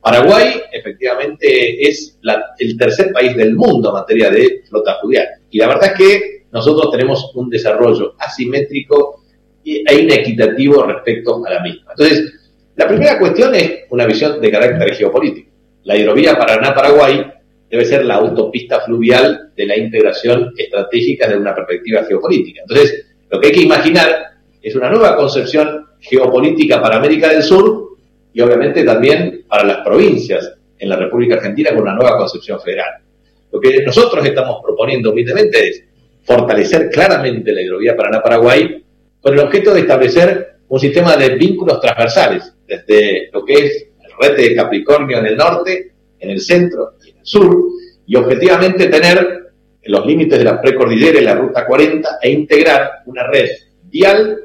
Paraguay, 0.00 0.62
efectivamente, 0.72 1.88
es 1.88 2.18
el 2.58 2.76
tercer 2.76 3.12
país 3.12 3.36
del 3.36 3.54
mundo 3.54 3.90
en 3.90 3.94
materia 3.94 4.30
de 4.30 4.62
flota 4.68 4.98
fluvial. 5.00 5.28
Y 5.48 5.58
la 5.58 5.68
verdad 5.68 5.92
es 5.92 5.92
que 5.92 6.42
nosotros 6.50 6.90
tenemos 6.90 7.30
un 7.36 7.48
desarrollo 7.48 8.16
asimétrico 8.18 9.22
e 9.64 9.94
inequitativo 9.94 10.82
respecto 10.82 11.46
a 11.46 11.50
la 11.50 11.62
misma. 11.62 11.92
Entonces, 11.92 12.34
la 12.74 12.88
primera 12.88 13.16
cuestión 13.20 13.54
es 13.54 13.84
una 13.90 14.06
visión 14.06 14.40
de 14.40 14.50
carácter 14.50 14.92
geopolítico. 14.92 15.52
La 15.84 15.96
hidrovía 15.96 16.36
Paraná-Paraguay 16.36 17.32
debe 17.70 17.84
ser 17.84 18.04
la 18.04 18.16
autopista 18.16 18.80
fluvial 18.80 19.52
de 19.56 19.66
la 19.66 19.76
integración 19.76 20.52
estratégica 20.56 21.28
desde 21.28 21.40
una 21.40 21.54
perspectiva 21.54 22.02
geopolítica. 22.02 22.62
Entonces, 22.62 23.06
lo 23.32 23.40
que 23.40 23.46
hay 23.46 23.52
que 23.54 23.62
imaginar 23.62 24.32
es 24.60 24.76
una 24.76 24.90
nueva 24.90 25.16
concepción 25.16 25.88
geopolítica 25.98 26.82
para 26.82 26.98
América 26.98 27.30
del 27.30 27.42
Sur 27.42 27.96
y 28.30 28.42
obviamente 28.42 28.84
también 28.84 29.44
para 29.48 29.64
las 29.64 29.78
provincias 29.78 30.52
en 30.78 30.88
la 30.90 30.96
República 30.96 31.36
Argentina 31.36 31.70
con 31.70 31.80
una 31.80 31.94
nueva 31.94 32.18
concepción 32.18 32.60
federal. 32.60 33.00
Lo 33.50 33.58
que 33.58 33.82
nosotros 33.82 34.24
estamos 34.26 34.60
proponiendo 34.62 35.12
humildemente 35.12 35.66
es 35.66 35.84
fortalecer 36.24 36.90
claramente 36.90 37.52
la 37.52 37.62
hidrovía 37.62 37.96
Paraná-Paraguay 37.96 38.84
con 39.22 39.32
el 39.32 39.40
objeto 39.40 39.72
de 39.72 39.80
establecer 39.80 40.56
un 40.68 40.78
sistema 40.78 41.16
de 41.16 41.30
vínculos 41.30 41.80
transversales 41.80 42.52
desde 42.66 43.30
lo 43.32 43.46
que 43.46 43.54
es 43.54 43.86
el 44.04 44.10
rete 44.20 44.42
de 44.42 44.54
Capricornio 44.54 45.18
en 45.18 45.26
el 45.26 45.36
norte, 45.38 45.92
en 46.20 46.30
el 46.30 46.40
centro 46.40 46.96
y 47.02 47.10
en 47.10 47.18
el 47.18 47.26
sur, 47.26 47.56
y 48.06 48.14
objetivamente 48.14 48.88
tener 48.88 49.41
los 49.84 50.06
límites 50.06 50.38
de 50.38 50.44
la 50.44 50.60
precordillera 50.60 51.20
y 51.20 51.24
la 51.24 51.34
ruta 51.34 51.66
40 51.66 52.18
e 52.22 52.30
integrar 52.30 53.02
una 53.06 53.26
red 53.26 53.48
vial 53.84 54.38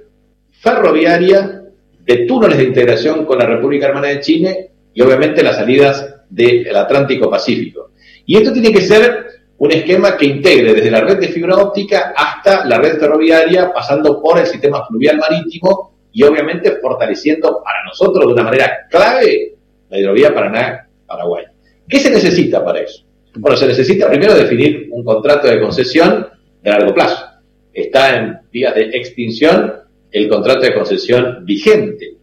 ferroviaria 0.52 1.64
de 2.00 2.18
túneles 2.26 2.58
de 2.58 2.64
integración 2.64 3.26
con 3.26 3.38
la 3.38 3.46
República 3.46 3.88
Hermana 3.88 4.08
de 4.08 4.20
Chile 4.22 4.72
y 4.94 5.02
obviamente 5.02 5.44
las 5.44 5.58
salidas 5.58 6.24
del 6.30 6.76
Atlántico 6.76 7.30
Pacífico. 7.30 7.92
Y 8.26 8.38
esto 8.38 8.52
tiene 8.52 8.72
que 8.72 8.82
ser 8.82 9.28
un 9.60 9.72
esquema 9.72 10.18
que 10.18 10.26
integre 10.26 10.74
desde 10.74 10.92
la 10.92 11.02
red 11.02 11.20
de 11.20 11.30
fibra 11.30 11.56
óptica 11.58 12.14
hasta 12.16 12.66
la 12.66 12.78
red 12.78 13.00
ferroviaria, 13.00 13.72
pasando 13.74 14.22
por 14.22 14.40
el 14.40 14.46
sistema 14.46 14.86
fluvial 14.86 15.18
marítimo 15.18 15.98
y 16.12 16.24
obviamente 16.24 16.78
fortaleciendo 16.82 17.62
para 17.64 17.84
nosotros 17.84 18.28
de 18.28 18.34
una 18.34 18.44
manera 18.44 18.88
clave 18.90 19.56
la 19.90 19.98
hidrovía 19.98 20.34
Paraná-Paraguay. 20.34 21.46
¿Qué 21.88 22.00
se 22.00 22.12
necesita 22.12 22.64
para 22.64 22.82
eso? 22.82 23.07
Bueno, 23.40 23.58
se 23.58 23.68
necesita 23.68 24.10
primero 24.10 24.34
definir 24.34 24.88
un 24.92 25.04
contrato 25.04 25.48
de 25.48 25.60
concesión 25.60 26.28
de 26.62 26.70
largo 26.70 26.94
plazo. 26.94 27.26
Está 27.74 28.18
en 28.18 28.38
vías 28.52 28.74
de 28.74 28.84
extinción 28.94 29.74
el 30.12 30.28
contrato 30.28 30.62
de 30.62 30.74
concesión 30.74 31.46
vigente 31.46 32.16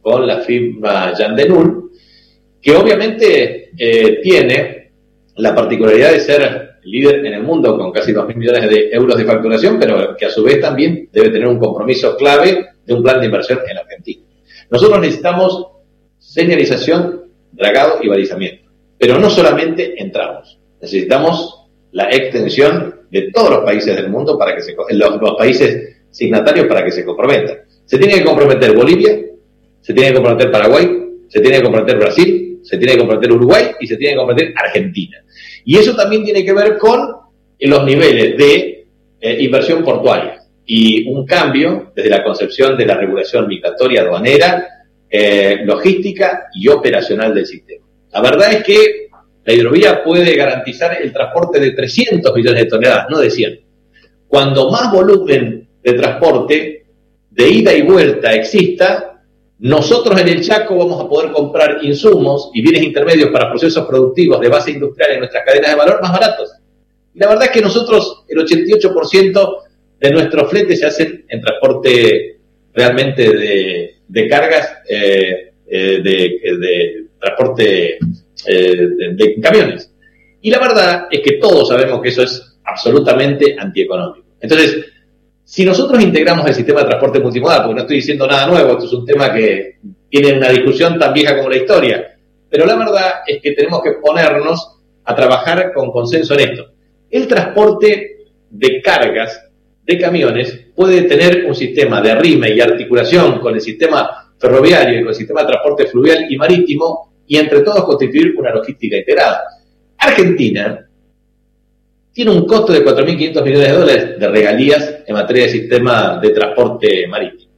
con 0.00 0.26
la 0.26 0.38
firma 0.40 1.12
Yandenul, 1.16 1.90
que 2.60 2.74
obviamente 2.74 3.70
eh, 3.76 4.20
tiene 4.22 4.90
la 5.36 5.54
particularidad 5.54 6.12
de 6.12 6.20
ser 6.20 6.70
líder 6.84 7.26
en 7.26 7.34
el 7.34 7.42
mundo 7.42 7.76
con 7.76 7.92
casi 7.92 8.12
2.000 8.12 8.34
millones 8.34 8.68
de 8.68 8.90
euros 8.90 9.16
de 9.16 9.24
facturación, 9.24 9.78
pero 9.78 10.16
que 10.16 10.26
a 10.26 10.30
su 10.30 10.42
vez 10.42 10.60
también 10.60 11.08
debe 11.12 11.30
tener 11.30 11.46
un 11.46 11.58
compromiso 11.58 12.16
clave 12.16 12.66
de 12.84 12.94
un 12.94 13.02
plan 13.02 13.20
de 13.20 13.26
inversión 13.26 13.60
en 13.68 13.78
Argentina. 13.78 14.22
Nosotros 14.70 15.00
necesitamos 15.00 15.68
señalización, 16.18 17.24
dragado 17.52 17.98
y 18.02 18.08
balizamiento. 18.08 18.70
Pero 18.98 19.18
no 19.18 19.28
solamente 19.28 20.00
entramos, 20.00 20.60
necesitamos 20.82 21.68
la 21.92 22.10
extensión 22.10 23.02
de 23.10 23.30
todos 23.30 23.50
los 23.50 23.64
países 23.64 23.94
del 23.96 24.10
mundo 24.10 24.36
para 24.36 24.54
que 24.54 24.62
se 24.62 24.74
los, 24.74 25.20
los 25.20 25.36
países 25.36 25.96
signatarios 26.10 26.66
para 26.66 26.84
que 26.84 26.90
se 26.90 27.04
comprometan. 27.04 27.58
Se 27.84 27.98
tiene 27.98 28.14
que 28.14 28.24
comprometer 28.24 28.74
Bolivia, 28.74 29.18
se 29.80 29.94
tiene 29.94 30.10
que 30.10 30.14
comprometer 30.14 30.50
Paraguay, 30.50 30.88
se 31.28 31.40
tiene 31.40 31.58
que 31.58 31.62
comprometer 31.62 31.98
Brasil, 31.98 32.60
se 32.62 32.76
tiene 32.76 32.94
que 32.94 32.98
comprometer 32.98 33.32
Uruguay 33.32 33.64
y 33.80 33.86
se 33.86 33.96
tiene 33.96 34.14
que 34.14 34.18
comprometer 34.18 34.54
Argentina. 34.56 35.22
Y 35.64 35.78
eso 35.78 35.94
también 35.94 36.24
tiene 36.24 36.44
que 36.44 36.52
ver 36.52 36.78
con 36.78 37.10
los 37.60 37.84
niveles 37.84 38.36
de 38.36 38.86
eh, 39.20 39.36
inversión 39.40 39.84
portuaria 39.84 40.42
y 40.66 41.08
un 41.08 41.24
cambio 41.26 41.92
desde 41.94 42.10
la 42.10 42.24
concepción 42.24 42.76
de 42.76 42.86
la 42.86 42.96
regulación 42.96 43.46
migratoria 43.46 44.02
aduanera, 44.02 44.66
eh, 45.08 45.60
logística 45.64 46.48
y 46.54 46.68
operacional 46.68 47.34
del 47.34 47.46
sistema. 47.46 47.86
La 48.12 48.20
verdad 48.20 48.52
es 48.52 48.64
que 48.64 49.08
la 49.44 49.52
hidrovía 49.52 50.04
puede 50.04 50.34
garantizar 50.36 51.00
el 51.00 51.12
transporte 51.12 51.58
de 51.58 51.72
300 51.72 52.34
millones 52.34 52.64
de 52.64 52.68
toneladas, 52.68 53.06
no 53.10 53.18
de 53.18 53.30
100. 53.30 53.60
Cuando 54.28 54.70
más 54.70 54.92
volumen 54.92 55.68
de 55.82 55.92
transporte 55.94 56.86
de 57.30 57.48
ida 57.48 57.74
y 57.74 57.82
vuelta 57.82 58.32
exista, 58.32 59.20
nosotros 59.58 60.20
en 60.20 60.28
el 60.28 60.42
Chaco 60.42 60.76
vamos 60.76 61.00
a 61.00 61.08
poder 61.08 61.32
comprar 61.32 61.78
insumos 61.82 62.50
y 62.52 62.62
bienes 62.62 62.82
intermedios 62.82 63.30
para 63.30 63.48
procesos 63.48 63.86
productivos 63.86 64.40
de 64.40 64.48
base 64.48 64.72
industrial 64.72 65.12
en 65.12 65.18
nuestras 65.20 65.44
cadenas 65.44 65.70
de 65.70 65.76
valor 65.76 66.00
más 66.02 66.12
baratos. 66.12 66.52
Y 67.14 67.18
la 67.18 67.28
verdad 67.28 67.44
es 67.44 67.50
que 67.50 67.60
nosotros 67.60 68.24
el 68.28 68.38
88% 68.38 69.56
de 70.00 70.10
nuestros 70.10 70.50
fletes 70.50 70.80
se 70.80 70.86
hacen 70.86 71.24
en 71.28 71.40
transporte 71.40 72.38
realmente 72.74 73.94
de, 74.08 74.28
cargas, 74.28 74.78
eh, 74.88 75.52
eh, 75.66 76.00
de, 76.02 77.06
transporte 77.20 77.98
eh, 78.46 78.76
de, 79.14 79.40
camiones. 79.40 79.92
Y 80.40 80.50
la 80.50 80.58
verdad 80.58 81.06
es 81.10 81.20
que 81.20 81.38
todos 81.38 81.68
sabemos 81.68 82.00
que 82.00 82.08
eso 82.08 82.22
es 82.22 82.58
absolutamente 82.64 83.56
antieconómico. 83.58 84.26
Entonces, 84.40 84.86
si 85.44 85.64
nosotros 85.64 86.02
integramos 86.02 86.46
el 86.46 86.54
sistema 86.54 86.80
de 86.80 86.86
transporte 86.86 87.20
multimodal, 87.20 87.62
porque 87.62 87.74
no 87.74 87.80
estoy 87.82 87.96
diciendo 87.96 88.26
nada 88.26 88.46
nuevo, 88.46 88.72
esto 88.72 88.86
es 88.86 88.92
un 88.92 89.06
tema 89.06 89.32
que 89.32 89.76
tiene 90.08 90.32
una 90.34 90.48
discusión 90.48 90.98
tan 90.98 91.12
vieja 91.12 91.36
como 91.36 91.50
la 91.50 91.56
historia, 91.56 92.18
pero 92.48 92.66
la 92.66 92.76
verdad 92.76 93.12
es 93.26 93.40
que 93.40 93.52
tenemos 93.52 93.82
que 93.82 93.92
ponernos 93.92 94.78
a 95.04 95.14
trabajar 95.14 95.72
con 95.72 95.90
consenso 95.90 96.34
en 96.34 96.40
esto. 96.40 96.66
El 97.10 97.26
transporte 97.26 98.16
de 98.50 98.82
cargas 98.82 99.48
de 99.84 99.98
camiones 99.98 100.66
puede 100.74 101.02
tener 101.02 101.44
un 101.46 101.54
sistema 101.54 102.00
de 102.00 102.12
arrime 102.12 102.50
y 102.50 102.60
articulación 102.60 103.40
con 103.40 103.54
el 103.54 103.60
sistema 103.60 104.32
ferroviario 104.38 104.98
y 104.98 105.02
con 105.02 105.08
el 105.10 105.14
sistema 105.14 105.42
de 105.42 105.48
transporte 105.48 105.86
fluvial 105.86 106.26
y 106.28 106.36
marítimo 106.36 107.11
y 107.26 107.38
entre 107.38 107.60
todos 107.60 107.84
constituir 107.84 108.34
una 108.38 108.52
logística 108.52 108.96
integrada. 108.96 109.42
Argentina 109.98 110.88
tiene 112.12 112.30
un 112.30 112.46
costo 112.46 112.72
de 112.72 112.84
4.500 112.84 113.44
millones 113.44 113.68
de 113.68 113.72
dólares 113.72 114.18
de 114.18 114.28
regalías 114.28 114.94
en 115.06 115.14
materia 115.14 115.44
de 115.44 115.48
sistema 115.50 116.18
de 116.20 116.30
transporte 116.30 117.06
marítimo. 117.08 117.50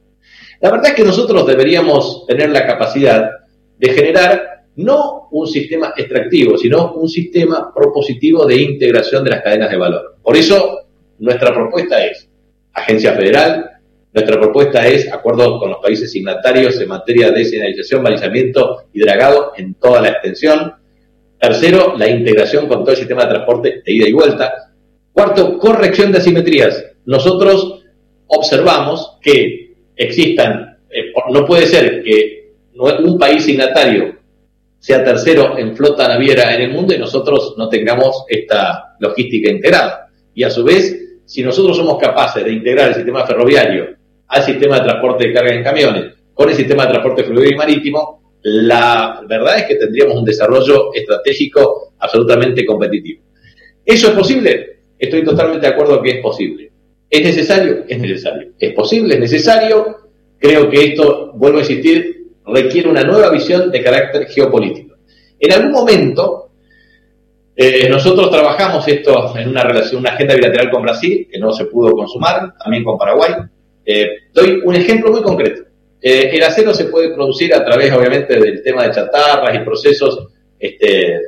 La 0.61 0.71
verdad 0.71 0.87
es 0.87 0.93
que 0.93 1.03
nosotros 1.03 1.45
deberíamos 1.45 2.25
tener 2.25 2.49
la 2.49 2.65
capacidad 2.65 3.29
de 3.77 3.89
generar 3.89 4.65
no 4.77 5.27
un 5.31 5.47
sistema 5.47 5.93
extractivo, 5.95 6.57
sino 6.57 6.93
un 6.93 7.09
sistema 7.09 7.73
propositivo 7.73 8.45
de 8.45 8.61
integración 8.61 9.23
de 9.23 9.31
las 9.31 9.41
cadenas 9.41 9.69
de 9.69 9.77
valor. 9.77 10.17
Por 10.21 10.35
eso 10.35 10.87
nuestra 11.19 11.53
propuesta 11.53 12.03
es 12.05 12.29
agencia 12.73 13.13
federal, 13.13 13.69
nuestra 14.15 14.39
propuesta 14.39 14.87
es 14.87 15.11
acuerdo 15.11 15.59
con 15.59 15.71
los 15.71 15.79
países 15.79 16.09
signatarios 16.09 16.79
en 16.79 16.87
materia 16.87 17.31
de 17.31 17.43
señalización, 17.43 18.01
balizamiento 18.01 18.85
y 18.93 19.01
dragado 19.01 19.51
en 19.57 19.73
toda 19.73 19.99
la 19.99 20.07
extensión. 20.07 20.73
Tercero, 21.37 21.95
la 21.97 22.07
integración 22.07 22.65
con 22.69 22.79
todo 22.79 22.91
el 22.91 22.97
sistema 22.97 23.23
de 23.25 23.31
transporte 23.31 23.81
de 23.85 23.91
ida 23.91 24.07
y 24.07 24.13
vuelta. 24.13 24.71
Cuarto, 25.11 25.57
corrección 25.59 26.13
de 26.13 26.19
asimetrías. 26.19 26.81
Nosotros 27.03 27.83
observamos 28.27 29.17
que 29.21 29.73
existan, 29.97 30.77
eh, 30.89 31.11
no 31.33 31.45
puede 31.45 31.65
ser 31.65 32.01
que 32.01 32.53
un 32.77 33.19
país 33.19 33.43
signatario 33.43 34.15
sea 34.79 35.03
tercero 35.03 35.57
en 35.57 35.75
flota 35.75 36.07
naviera 36.07 36.55
en 36.55 36.61
el 36.61 36.71
mundo 36.71 36.93
y 36.93 36.97
nosotros 36.97 37.55
no 37.57 37.67
tengamos 37.67 38.23
esta 38.29 38.95
logística 38.97 39.51
integrada. 39.51 40.07
Y 40.33 40.43
a 40.43 40.49
su 40.49 40.63
vez, 40.63 41.17
si 41.25 41.43
nosotros 41.43 41.75
somos 41.75 41.99
capaces 41.99 42.45
de 42.45 42.53
integrar 42.53 42.87
el 42.89 42.95
sistema 42.95 43.25
ferroviario 43.25 44.04
al 44.27 44.43
sistema 44.43 44.77
de 44.77 44.85
transporte 44.85 45.27
de 45.27 45.33
carga 45.33 45.53
en 45.53 45.63
camiones, 45.63 46.13
con 46.33 46.49
el 46.49 46.55
sistema 46.55 46.83
de 46.83 46.89
transporte 46.91 47.23
fluvial 47.23 47.53
y 47.53 47.55
marítimo, 47.55 48.25
la 48.43 49.21
verdad 49.27 49.57
es 49.57 49.63
que 49.65 49.75
tendríamos 49.75 50.17
un 50.17 50.25
desarrollo 50.25 50.93
estratégico 50.93 51.93
absolutamente 51.99 52.65
competitivo. 52.65 53.23
¿Eso 53.83 54.09
es 54.09 54.13
posible? 54.13 54.79
Estoy 54.99 55.23
totalmente 55.23 55.67
de 55.67 55.73
acuerdo 55.73 56.01
que 56.01 56.11
es 56.11 56.21
posible. 56.21 56.71
¿Es 57.09 57.23
necesario? 57.23 57.85
Es 57.87 57.99
necesario. 57.99 58.49
¿Es 58.59 58.73
posible? 58.73 59.15
¿Es 59.15 59.19
necesario? 59.19 59.97
Creo 60.37 60.69
que 60.69 60.83
esto, 60.83 61.31
vuelvo 61.33 61.57
a 61.57 61.61
insistir, 61.61 62.33
requiere 62.45 62.89
una 62.89 63.03
nueva 63.03 63.29
visión 63.29 63.71
de 63.71 63.81
carácter 63.81 64.27
geopolítico. 64.27 64.95
En 65.39 65.51
algún 65.51 65.71
momento, 65.71 66.51
eh, 67.55 67.87
nosotros 67.89 68.29
trabajamos 68.29 68.87
esto 68.87 69.33
en 69.37 69.49
una 69.49 69.63
relación, 69.63 70.01
una 70.01 70.11
agenda 70.11 70.35
bilateral 70.35 70.69
con 70.69 70.83
Brasil, 70.83 71.27
que 71.31 71.39
no 71.39 71.51
se 71.51 71.65
pudo 71.65 71.91
consumar, 71.91 72.53
también 72.61 72.83
con 72.83 72.97
Paraguay. 72.97 73.31
Eh, 73.85 74.09
doy 74.33 74.61
un 74.63 74.75
ejemplo 74.75 75.11
muy 75.11 75.21
concreto. 75.21 75.63
Eh, 76.01 76.31
el 76.33 76.43
acero 76.43 76.73
se 76.73 76.85
puede 76.85 77.13
producir 77.13 77.53
a 77.53 77.63
través, 77.63 77.91
obviamente, 77.93 78.39
del 78.39 78.61
tema 78.63 78.83
de 78.83 78.91
chatarras 78.91 79.55
y 79.55 79.59
procesos 79.59 80.27
este, 80.59 81.19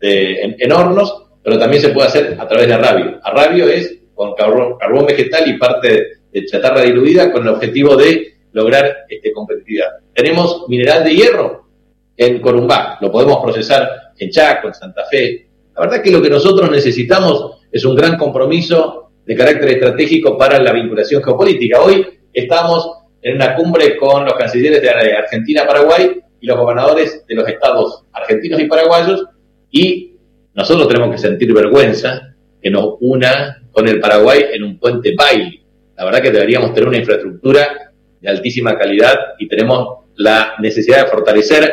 en, 0.00 0.72
hornos, 0.72 1.26
pero 1.42 1.58
también 1.58 1.82
se 1.82 1.90
puede 1.90 2.08
hacer 2.08 2.36
a 2.38 2.46
través 2.46 2.68
de 2.68 2.74
arrabio. 2.74 3.20
Arrabio 3.22 3.68
es 3.68 3.98
con 4.14 4.34
carbón, 4.34 5.06
vegetal 5.06 5.48
y 5.48 5.58
parte 5.58 6.06
de 6.32 6.46
chatarra 6.46 6.82
diluida 6.82 7.30
con 7.32 7.42
el 7.42 7.48
objetivo 7.48 7.96
de 7.96 8.34
lograr 8.52 9.04
este, 9.08 9.32
competitividad. 9.32 9.88
Tenemos 10.12 10.64
mineral 10.68 11.04
de 11.04 11.14
hierro 11.14 11.68
en 12.16 12.40
Corumbá, 12.40 12.98
lo 13.00 13.12
podemos 13.12 13.38
procesar 13.42 13.88
en 14.18 14.30
Chaco, 14.30 14.68
en 14.68 14.74
Santa 14.74 15.04
Fe. 15.08 15.48
La 15.74 15.82
verdad 15.82 16.02
que 16.02 16.10
lo 16.10 16.20
que 16.20 16.30
nosotros 16.30 16.68
necesitamos 16.70 17.58
es 17.70 17.84
un 17.84 17.94
gran 17.94 18.16
compromiso 18.18 19.07
de 19.28 19.36
carácter 19.36 19.68
estratégico 19.68 20.38
para 20.38 20.58
la 20.58 20.72
vinculación 20.72 21.22
geopolítica. 21.22 21.82
Hoy 21.82 22.02
estamos 22.32 22.90
en 23.20 23.34
una 23.34 23.54
cumbre 23.56 23.94
con 23.98 24.24
los 24.24 24.32
cancilleres 24.32 24.80
de 24.80 24.88
Argentina, 24.88 25.66
Paraguay 25.66 26.18
y 26.40 26.46
los 26.46 26.56
gobernadores 26.56 27.26
de 27.28 27.34
los 27.34 27.46
estados 27.46 28.04
argentinos 28.10 28.58
y 28.58 28.64
paraguayos 28.64 29.26
y 29.70 30.14
nosotros 30.54 30.88
tenemos 30.88 31.10
que 31.10 31.18
sentir 31.18 31.52
vergüenza 31.52 32.34
que 32.62 32.70
nos 32.70 32.94
una 33.00 33.68
con 33.70 33.86
el 33.86 34.00
Paraguay 34.00 34.46
en 34.50 34.62
un 34.62 34.78
puente 34.78 35.14
baile. 35.14 35.60
La 35.98 36.06
verdad 36.06 36.22
que 36.22 36.30
deberíamos 36.30 36.72
tener 36.72 36.88
una 36.88 36.96
infraestructura 36.96 37.92
de 38.22 38.28
altísima 38.30 38.78
calidad 38.78 39.14
y 39.38 39.46
tenemos 39.46 40.06
la 40.16 40.54
necesidad 40.58 41.04
de 41.04 41.10
fortalecer 41.10 41.70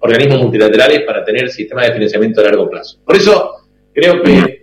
organismos 0.00 0.42
multilaterales 0.42 1.00
para 1.04 1.24
tener 1.24 1.48
sistemas 1.48 1.86
de 1.86 1.94
financiamiento 1.94 2.42
a 2.42 2.44
largo 2.44 2.68
plazo. 2.68 2.98
Por 3.06 3.16
eso 3.16 3.52
creo 3.94 4.22
que 4.22 4.59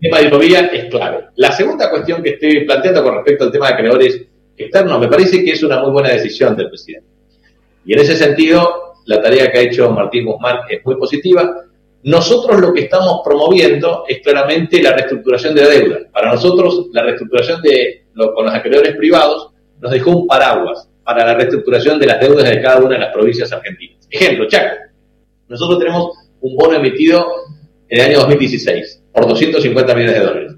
el 0.00 0.08
tema 0.08 0.18
de 0.18 0.28
hidrovía 0.28 0.60
es 0.72 0.84
clave. 0.86 1.26
La 1.36 1.52
segunda 1.52 1.90
cuestión 1.90 2.22
que 2.22 2.30
estoy 2.30 2.64
planteando 2.64 3.02
con 3.02 3.16
respecto 3.16 3.44
al 3.44 3.52
tema 3.52 3.68
de 3.68 3.76
creadores 3.76 4.22
externos 4.56 4.98
me 4.98 5.08
parece 5.08 5.44
que 5.44 5.52
es 5.52 5.62
una 5.62 5.80
muy 5.80 5.90
buena 5.90 6.08
decisión 6.08 6.56
del 6.56 6.68
presidente. 6.68 7.06
Y 7.84 7.92
en 7.92 7.98
ese 7.98 8.16
sentido, 8.16 8.94
la 9.04 9.20
tarea 9.20 9.50
que 9.50 9.58
ha 9.58 9.62
hecho 9.62 9.90
Martín 9.90 10.24
Guzmán 10.24 10.60
es 10.70 10.84
muy 10.86 10.96
positiva. 10.96 11.64
Nosotros 12.02 12.60
lo 12.60 12.72
que 12.72 12.82
estamos 12.82 13.20
promoviendo 13.22 14.04
es 14.08 14.20
claramente 14.20 14.82
la 14.82 14.92
reestructuración 14.92 15.54
de 15.54 15.62
la 15.62 15.68
deuda. 15.68 15.98
Para 16.10 16.32
nosotros, 16.32 16.86
la 16.92 17.02
reestructuración 17.02 17.60
de 17.60 18.04
con 18.34 18.44
los 18.46 18.54
acreedores 18.54 18.96
privados 18.96 19.50
nos 19.80 19.90
dejó 19.90 20.10
un 20.10 20.26
paraguas 20.26 20.88
para 21.04 21.26
la 21.26 21.34
reestructuración 21.34 21.98
de 21.98 22.06
las 22.06 22.20
deudas 22.20 22.48
de 22.48 22.60
cada 22.62 22.78
una 22.80 22.94
de 22.94 23.00
las 23.00 23.12
provincias 23.12 23.52
argentinas. 23.52 24.06
Ejemplo, 24.10 24.48
Chaco. 24.48 24.76
Nosotros 25.48 25.78
tenemos 25.78 26.16
un 26.40 26.56
bono 26.56 26.76
emitido 26.76 27.26
en 27.88 28.00
el 28.00 28.06
año 28.06 28.18
2016 28.20 28.99
por 29.12 29.26
250 29.26 29.94
millones 29.94 30.14
de 30.14 30.24
dólares. 30.24 30.52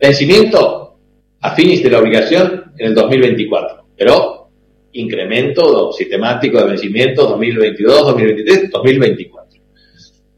Vencimiento 0.00 0.96
a 1.40 1.54
fines 1.54 1.82
de 1.82 1.90
la 1.90 1.98
obligación 1.98 2.72
en 2.78 2.86
el 2.88 2.94
2024, 2.94 3.86
pero 3.96 4.48
incremento 4.92 5.92
sistemático 5.92 6.58
de 6.58 6.64
vencimiento 6.66 7.26
2022, 7.26 8.06
2023, 8.06 8.70
2024. 8.70 9.60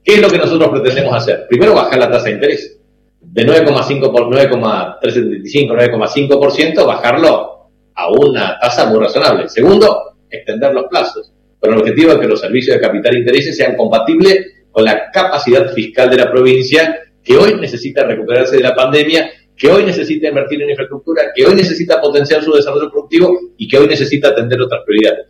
¿Qué 0.02 0.14
es 0.14 0.22
lo 0.22 0.28
que 0.28 0.38
nosotros 0.38 0.70
pretendemos 0.70 1.14
hacer? 1.14 1.46
Primero, 1.48 1.74
bajar 1.74 1.98
la 1.98 2.10
tasa 2.10 2.26
de 2.26 2.32
interés. 2.32 2.78
De 3.20 3.44
9,5 3.44 4.12
por 4.12 4.28
9,375, 4.28 5.74
9,5%, 5.74 6.86
bajarlo 6.86 7.70
a 7.94 8.10
una 8.10 8.58
tasa 8.60 8.86
muy 8.86 9.00
razonable. 9.00 9.48
Segundo, 9.48 10.16
extender 10.30 10.72
los 10.72 10.84
plazos, 10.84 11.32
con 11.58 11.72
el 11.72 11.80
objetivo 11.80 12.12
de 12.14 12.20
que 12.20 12.28
los 12.28 12.40
servicios 12.40 12.76
de 12.76 12.80
capital 12.80 13.16
e 13.16 13.18
intereses 13.20 13.56
sean 13.56 13.76
compatibles 13.76 14.46
con 14.70 14.84
la 14.84 15.10
capacidad 15.10 15.72
fiscal 15.72 16.08
de 16.10 16.16
la 16.18 16.30
provincia, 16.30 17.00
que 17.26 17.36
hoy 17.36 17.56
necesita 17.60 18.04
recuperarse 18.04 18.56
de 18.56 18.62
la 18.62 18.74
pandemia, 18.74 19.28
que 19.56 19.68
hoy 19.68 19.82
necesita 19.84 20.28
invertir 20.28 20.62
en 20.62 20.70
infraestructura, 20.70 21.32
que 21.34 21.44
hoy 21.44 21.56
necesita 21.56 22.00
potenciar 22.00 22.42
su 22.44 22.52
desarrollo 22.52 22.88
productivo 22.88 23.36
y 23.56 23.66
que 23.66 23.78
hoy 23.78 23.88
necesita 23.88 24.28
atender 24.28 24.60
otras 24.60 24.82
prioridades. 24.86 25.26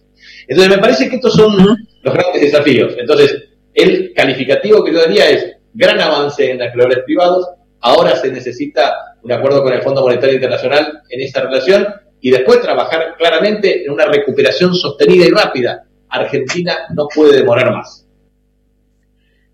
Entonces, 0.47 0.77
me 0.77 0.83
parece 0.83 1.09
que 1.09 1.17
estos 1.17 1.33
son 1.33 1.57
los 2.03 2.15
grandes 2.15 2.43
desafíos. 2.43 2.95
Entonces, 2.99 3.45
el 3.73 4.13
calificativo 4.15 4.85
que 4.85 4.93
yo 4.93 4.99
daría 4.99 5.31
es 5.31 5.57
gran 5.73 5.99
avance 5.99 6.51
en 6.51 6.61
acreedores 6.61 6.99
privados, 7.05 7.49
ahora 7.81 8.15
se 8.17 8.31
necesita 8.31 8.95
un 9.23 9.33
acuerdo 9.33 9.63
con 9.63 9.73
el 9.73 9.83
Fondo 9.83 10.03
Monetario 10.03 10.35
Internacional 10.35 11.01
en 11.09 11.21
esta 11.23 11.43
relación 11.43 11.87
y 12.21 12.31
después 12.31 12.61
trabajar 12.61 13.15
claramente 13.17 13.85
en 13.85 13.91
una 13.91 14.05
recuperación 14.05 14.75
sostenida 14.75 15.25
y 15.25 15.31
rápida. 15.31 15.85
Argentina 16.11 16.77
no 16.95 17.09
puede 17.15 17.39
demorar 17.39 17.73
más. 17.73 18.06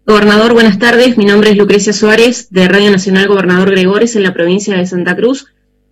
Gobernador, 0.05 0.53
buenas 0.53 0.81
tardes. 0.81 1.17
Mi 1.17 1.25
nombre 1.25 1.51
es 1.51 1.57
Lucrecia 1.57 1.93
Suárez, 1.93 2.49
de 2.51 2.67
Radio 2.67 2.91
Nacional 2.91 3.29
Gobernador 3.29 3.71
Gregores, 3.71 4.17
en 4.17 4.25
la 4.25 4.35
provincia 4.35 4.77
de 4.77 4.85
Santa 4.85 5.15
Cruz. 5.15 5.47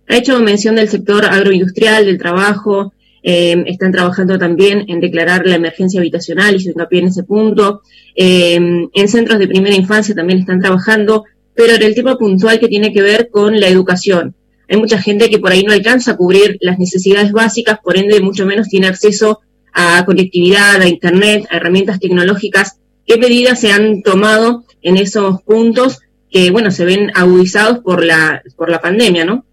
Ha 0.09 0.17
hecho 0.17 0.37
mención 0.41 0.75
del 0.75 0.89
sector 0.89 1.23
agroindustrial, 1.23 2.05
del 2.05 2.17
trabajo. 2.17 2.91
Eh, 3.23 3.63
están 3.67 3.93
trabajando 3.93 4.37
también 4.37 4.83
en 4.89 4.99
declarar 4.99 5.45
la 5.45 5.55
emergencia 5.55 6.01
habitacional 6.01 6.57
y 6.57 6.59
se 6.59 6.71
hincapié 6.71 6.99
en 6.99 7.07
ese 7.07 7.23
punto. 7.23 7.83
Eh, 8.13 8.55
en 8.93 9.07
centros 9.07 9.39
de 9.39 9.47
primera 9.47 9.77
infancia 9.77 10.13
también 10.13 10.39
están 10.39 10.59
trabajando, 10.59 11.23
pero 11.55 11.75
en 11.75 11.81
el 11.81 11.95
tema 11.95 12.17
puntual 12.17 12.59
que 12.59 12.67
tiene 12.67 12.91
que 12.91 13.01
ver 13.01 13.29
con 13.31 13.61
la 13.61 13.69
educación. 13.69 14.35
Hay 14.67 14.75
mucha 14.75 15.01
gente 15.01 15.29
que 15.29 15.39
por 15.39 15.53
ahí 15.53 15.63
no 15.63 15.71
alcanza 15.71 16.11
a 16.11 16.17
cubrir 16.17 16.57
las 16.59 16.77
necesidades 16.79 17.31
básicas, 17.31 17.79
por 17.81 17.97
ende 17.97 18.19
mucho 18.19 18.45
menos 18.45 18.67
tiene 18.67 18.87
acceso 18.87 19.39
a 19.71 20.03
conectividad, 20.03 20.81
a 20.81 20.87
Internet, 20.89 21.45
a 21.49 21.55
herramientas 21.55 22.01
tecnológicas. 22.01 22.75
¿Qué 23.05 23.17
medidas 23.17 23.59
se 23.59 23.71
han 23.71 24.01
tomado 24.03 24.63
en 24.81 24.97
esos 24.97 25.41
puntos 25.41 25.99
que, 26.29 26.51
bueno, 26.51 26.71
se 26.71 26.85
ven 26.85 27.11
agudizados 27.13 27.79
por 27.79 28.03
la, 28.03 28.41
por 28.55 28.69
la 28.69 28.79
pandemia, 28.79 29.25
no? 29.25 29.45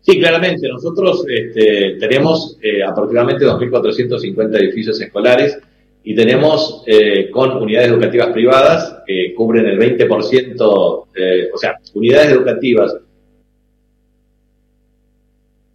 Sí, 0.00 0.18
claramente. 0.18 0.68
Nosotros 0.68 1.24
este, 1.28 1.96
tenemos 1.98 2.56
eh, 2.62 2.82
aproximadamente 2.82 3.44
2.450 3.44 4.56
edificios 4.58 5.00
escolares 5.00 5.58
y 6.04 6.14
tenemos 6.14 6.84
eh, 6.86 7.28
con 7.30 7.50
unidades 7.56 7.88
educativas 7.90 8.28
privadas 8.28 9.02
que 9.06 9.34
cubren 9.34 9.66
el 9.66 9.78
20%, 9.78 11.06
eh, 11.14 11.50
o 11.52 11.58
sea, 11.58 11.76
unidades 11.94 12.32
educativas 12.32 12.96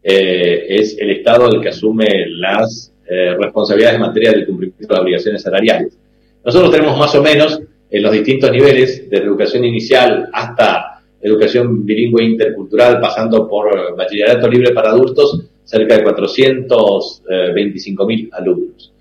eh, 0.04 0.66
es 0.68 0.98
el 1.00 1.12
Estado 1.12 1.50
el 1.50 1.62
que 1.62 1.70
asume 1.70 2.26
las 2.28 2.94
eh, 3.08 3.36
responsabilidades 3.40 3.96
en 3.96 4.02
materia 4.02 4.32
del 4.32 4.46
cumplimiento 4.46 4.94
de 4.94 5.00
obligaciones 5.00 5.42
salariales. 5.42 5.98
Nosotros 6.46 6.72
tenemos 6.72 6.98
más 6.98 7.14
o 7.16 7.22
menos 7.22 7.62
en 7.90 8.04
los 8.04 8.12
distintos 8.12 8.52
niveles, 8.52 9.10
desde 9.10 9.26
educación 9.26 9.66
inicial 9.66 10.30
hasta 10.34 11.02
educación 11.22 11.86
bilingüe 11.86 12.24
intercultural, 12.24 13.00
pasando 13.00 13.48
por 13.48 13.96
bachillerato 13.96 14.50
libre 14.50 14.74
para 14.74 14.90
adultos, 14.90 15.46
cerca 15.64 15.98
de 15.98 16.04
425 16.04 18.06
mil 18.06 18.30
alumnos. 18.34 18.94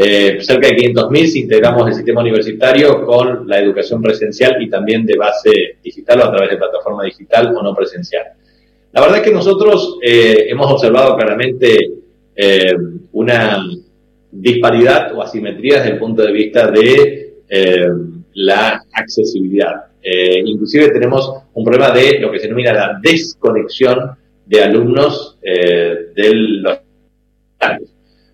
Eh, 0.00 0.38
cerca 0.40 0.68
de 0.68 0.76
500.000 0.76 1.26
si 1.26 1.40
integramos 1.40 1.88
el 1.88 1.94
sistema 1.94 2.20
universitario 2.20 3.04
con 3.04 3.48
la 3.48 3.58
educación 3.58 4.00
presencial 4.00 4.62
y 4.62 4.70
también 4.70 5.04
de 5.04 5.16
base 5.16 5.78
digital 5.82 6.20
o 6.20 6.24
a 6.26 6.30
través 6.30 6.50
de 6.50 6.56
plataforma 6.56 7.02
digital 7.02 7.52
o 7.56 7.62
no 7.62 7.74
presencial. 7.74 8.26
La 8.92 9.00
verdad 9.00 9.18
es 9.18 9.24
que 9.24 9.32
nosotros 9.32 9.98
eh, 10.00 10.46
hemos 10.48 10.70
observado 10.70 11.16
claramente 11.16 11.76
eh, 12.36 12.76
una 13.12 13.60
disparidad 14.30 15.14
o 15.14 15.22
asimetría 15.22 15.78
desde 15.78 15.92
el 15.92 15.98
punto 15.98 16.22
de 16.22 16.32
vista 16.32 16.70
de 16.70 17.42
eh, 17.48 17.88
la 18.34 18.82
accesibilidad. 18.92 19.86
inclusive 20.44 20.90
tenemos 20.90 21.32
un 21.54 21.64
problema 21.64 21.90
de 21.90 22.18
lo 22.20 22.30
que 22.30 22.38
se 22.38 22.46
denomina 22.46 22.72
la 22.72 22.98
desconexión 23.02 24.16
de 24.46 24.62
alumnos 24.62 25.38
de 25.42 26.30
los 26.34 26.78
años. 27.58 27.90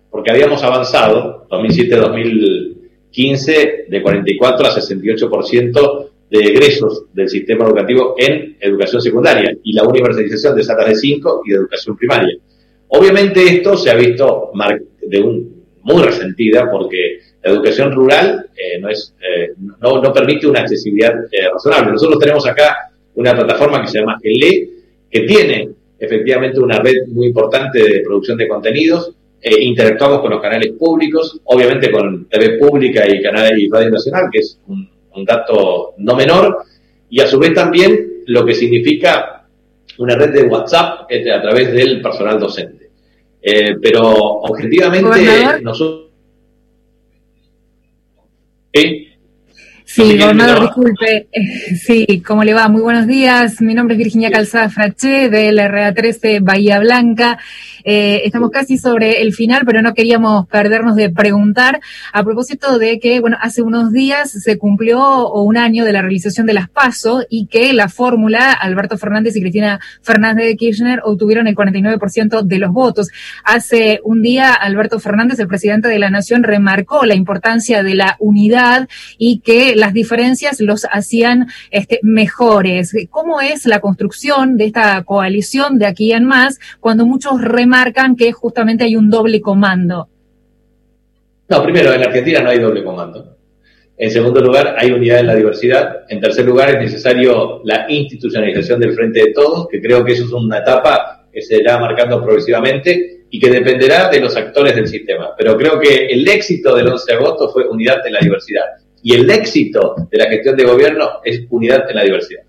Porque 0.09 0.31
habíamos 0.31 0.63
avanzado, 0.63 1.47
2007-2015, 1.49 2.75
15 3.15 3.85
de 3.87 4.01
44 4.01 4.67
a 4.67 4.71
68% 4.71 6.09
de 6.29 6.39
egresos 6.39 7.05
del 7.13 7.29
sistema 7.29 7.65
educativo 7.65 8.15
en 8.17 8.57
educación 8.59 9.01
secundaria 9.01 9.55
y 9.63 9.71
la 9.71 9.83
universalización 9.83 10.53
de 10.55 10.63
salas 10.63 10.87
de 10.87 10.95
5 10.95 11.41
y 11.45 11.51
de 11.51 11.55
educación 11.55 11.95
primaria. 11.95 12.35
Obviamente 12.89 13.41
esto 13.41 13.77
se 13.77 13.89
ha 13.89 13.95
visto 13.95 14.51
de 15.01 15.21
un, 15.21 15.54
muy 15.85 16.01
resentida 16.01 16.69
porque 16.69 17.19
la 17.43 17.51
educación 17.51 17.91
rural 17.91 18.47
eh, 18.57 18.79
no, 18.79 18.89
es, 18.89 19.13
eh, 19.21 19.53
no, 19.79 20.01
no, 20.01 20.11
permite 20.11 20.47
una 20.47 20.61
accesibilidad 20.61 21.13
eh, 21.31 21.47
razonable. 21.53 21.91
Nosotros 21.91 22.19
tenemos 22.19 22.45
acá 22.47 22.91
una 23.13 23.33
plataforma 23.33 23.81
que 23.81 23.87
se 23.87 23.99
llama 23.99 24.19
GELE, 24.21 24.69
que 25.09 25.21
tiene 25.21 25.69
efectivamente 25.99 26.59
una 26.59 26.79
red 26.79 27.07
muy 27.07 27.27
importante 27.27 27.79
de 27.79 28.01
producción 28.01 28.37
de 28.37 28.47
contenidos, 28.47 29.13
interactuamos 29.41 30.21
con 30.21 30.31
los 30.31 30.41
canales 30.41 30.71
públicos, 30.71 31.39
obviamente 31.43 31.91
con 31.91 32.25
TV 32.27 32.57
pública 32.57 33.07
y 33.07 33.21
canales 33.21 33.53
y 33.59 33.69
Radio 33.69 33.91
Nacional, 33.91 34.23
que 34.31 34.39
es 34.39 34.59
un, 34.65 34.89
un 35.13 35.23
dato 35.23 35.93
no 35.99 36.15
menor, 36.15 36.63
y 37.11 37.21
a 37.21 37.27
su 37.27 37.37
vez 37.37 37.53
también 37.53 38.23
lo 38.25 38.43
que 38.43 38.55
significa 38.55 39.45
una 39.99 40.15
red 40.15 40.31
de 40.31 40.43
WhatsApp 40.43 41.01
a 41.11 41.41
través 41.41 41.71
del 41.71 42.01
personal 42.01 42.39
docente. 42.39 42.84
Pero 43.81 44.01
objetivamente 44.11 45.61
nosotros 45.61 46.05
Sí, 49.85 50.17
gobernador, 50.17 50.61
disculpe. 50.61 51.27
Sí, 51.75 52.23
¿cómo 52.25 52.43
le 52.43 52.53
va? 52.53 52.67
Muy 52.67 52.81
buenos 52.81 53.05
días. 53.05 53.61
Mi 53.61 53.75
nombre 53.75 53.93
es 53.93 53.99
Virginia 53.99 54.31
Calzada 54.31 54.69
Fraché, 54.69 55.29
del 55.29 55.59
RA13 55.59 56.39
Bahía 56.41 56.79
Blanca. 56.79 57.37
Eh, 57.83 58.23
estamos 58.25 58.49
casi 58.49 58.79
sobre 58.79 59.21
el 59.21 59.33
final, 59.33 59.61
pero 59.63 59.83
no 59.83 59.93
queríamos 59.93 60.47
perdernos 60.47 60.95
de 60.95 61.11
preguntar 61.11 61.79
a 62.11 62.23
propósito 62.23 62.79
de 62.79 62.99
que, 62.99 63.19
bueno, 63.19 63.37
hace 63.39 63.61
unos 63.61 63.91
días 63.91 64.31
se 64.31 64.57
cumplió 64.57 65.31
un 65.31 65.55
año 65.55 65.85
de 65.85 65.93
la 65.93 66.01
realización 66.01 66.47
de 66.47 66.53
las 66.53 66.67
PASO 66.67 67.23
y 67.29 67.45
que 67.45 67.73
la 67.73 67.87
fórmula, 67.87 68.53
Alberto 68.53 68.97
Fernández 68.97 69.35
y 69.35 69.41
Cristina 69.41 69.79
Fernández 70.01 70.47
de 70.47 70.55
Kirchner 70.55 71.01
obtuvieron 71.03 71.45
el 71.45 71.55
49% 71.55 72.41
de 72.41 72.57
los 72.57 72.71
votos. 72.71 73.09
Hace 73.43 73.99
un 74.03 74.23
día, 74.23 74.51
Alberto 74.53 74.99
Fernández, 74.99 75.37
el 75.39 75.47
presidente 75.47 75.87
de 75.87 75.99
la 75.99 76.09
Nación, 76.09 76.41
remarcó 76.41 77.05
la 77.05 77.13
importancia 77.13 77.83
de 77.83 77.93
la 77.93 78.15
unidad 78.19 78.89
y 79.19 79.41
que 79.41 79.74
las 79.75 79.93
diferencias 79.93 80.59
los 80.59 80.87
hacían 80.91 81.47
este, 81.71 81.99
mejores. 82.01 82.93
¿Cómo 83.09 83.41
es 83.41 83.65
la 83.65 83.79
construcción 83.79 84.57
de 84.57 84.65
esta 84.65 85.03
coalición 85.03 85.77
de 85.77 85.85
aquí 85.85 86.13
en 86.13 86.25
más 86.25 86.59
cuando 86.79 87.05
muchos 87.05 87.41
remarcan 87.41 87.75
marcan 87.75 88.15
que 88.15 88.31
justamente 88.31 88.83
hay 88.85 88.95
un 88.95 89.09
doble 89.09 89.41
comando? 89.41 90.07
No, 91.49 91.63
primero, 91.63 91.93
en 91.93 92.03
Argentina 92.03 92.41
no 92.41 92.49
hay 92.49 92.59
doble 92.59 92.83
comando. 92.83 93.37
En 93.97 94.11
segundo 94.11 94.41
lugar, 94.41 94.75
hay 94.77 94.91
unidad 94.91 95.19
en 95.19 95.27
la 95.27 95.35
diversidad. 95.35 96.03
En 96.09 96.19
tercer 96.19 96.45
lugar, 96.45 96.69
es 96.69 96.79
necesario 96.79 97.61
la 97.63 97.85
institucionalización 97.89 98.79
del 98.79 98.93
frente 98.93 99.19
de 99.19 99.33
todos, 99.33 99.67
que 99.67 99.81
creo 99.81 100.03
que 100.03 100.13
eso 100.13 100.25
es 100.25 100.31
una 100.31 100.59
etapa 100.59 101.27
que 101.31 101.41
se 101.41 101.57
irá 101.57 101.77
marcando 101.79 102.23
progresivamente 102.23 103.25
y 103.29 103.39
que 103.39 103.49
dependerá 103.49 104.09
de 104.09 104.19
los 104.19 104.35
actores 104.35 104.75
del 104.75 104.87
sistema. 104.87 105.29
Pero 105.37 105.57
creo 105.57 105.79
que 105.79 106.07
el 106.07 106.27
éxito 106.27 106.75
del 106.75 106.87
11 106.87 107.05
de 107.07 107.17
agosto 107.17 107.49
fue 107.49 107.67
unidad 107.67 108.05
en 108.05 108.13
la 108.13 108.19
diversidad. 108.19 108.65
Y 109.07 109.13
el 109.13 109.29
éxito 109.29 110.07
de 110.09 110.17
la 110.17 110.25
gestión 110.25 110.57
de 110.57 110.63
gobierno 110.63 111.21
es 111.23 111.45
unidad 111.51 111.87
en 111.87 111.95
la 111.95 112.03
diversidad. 112.03 112.41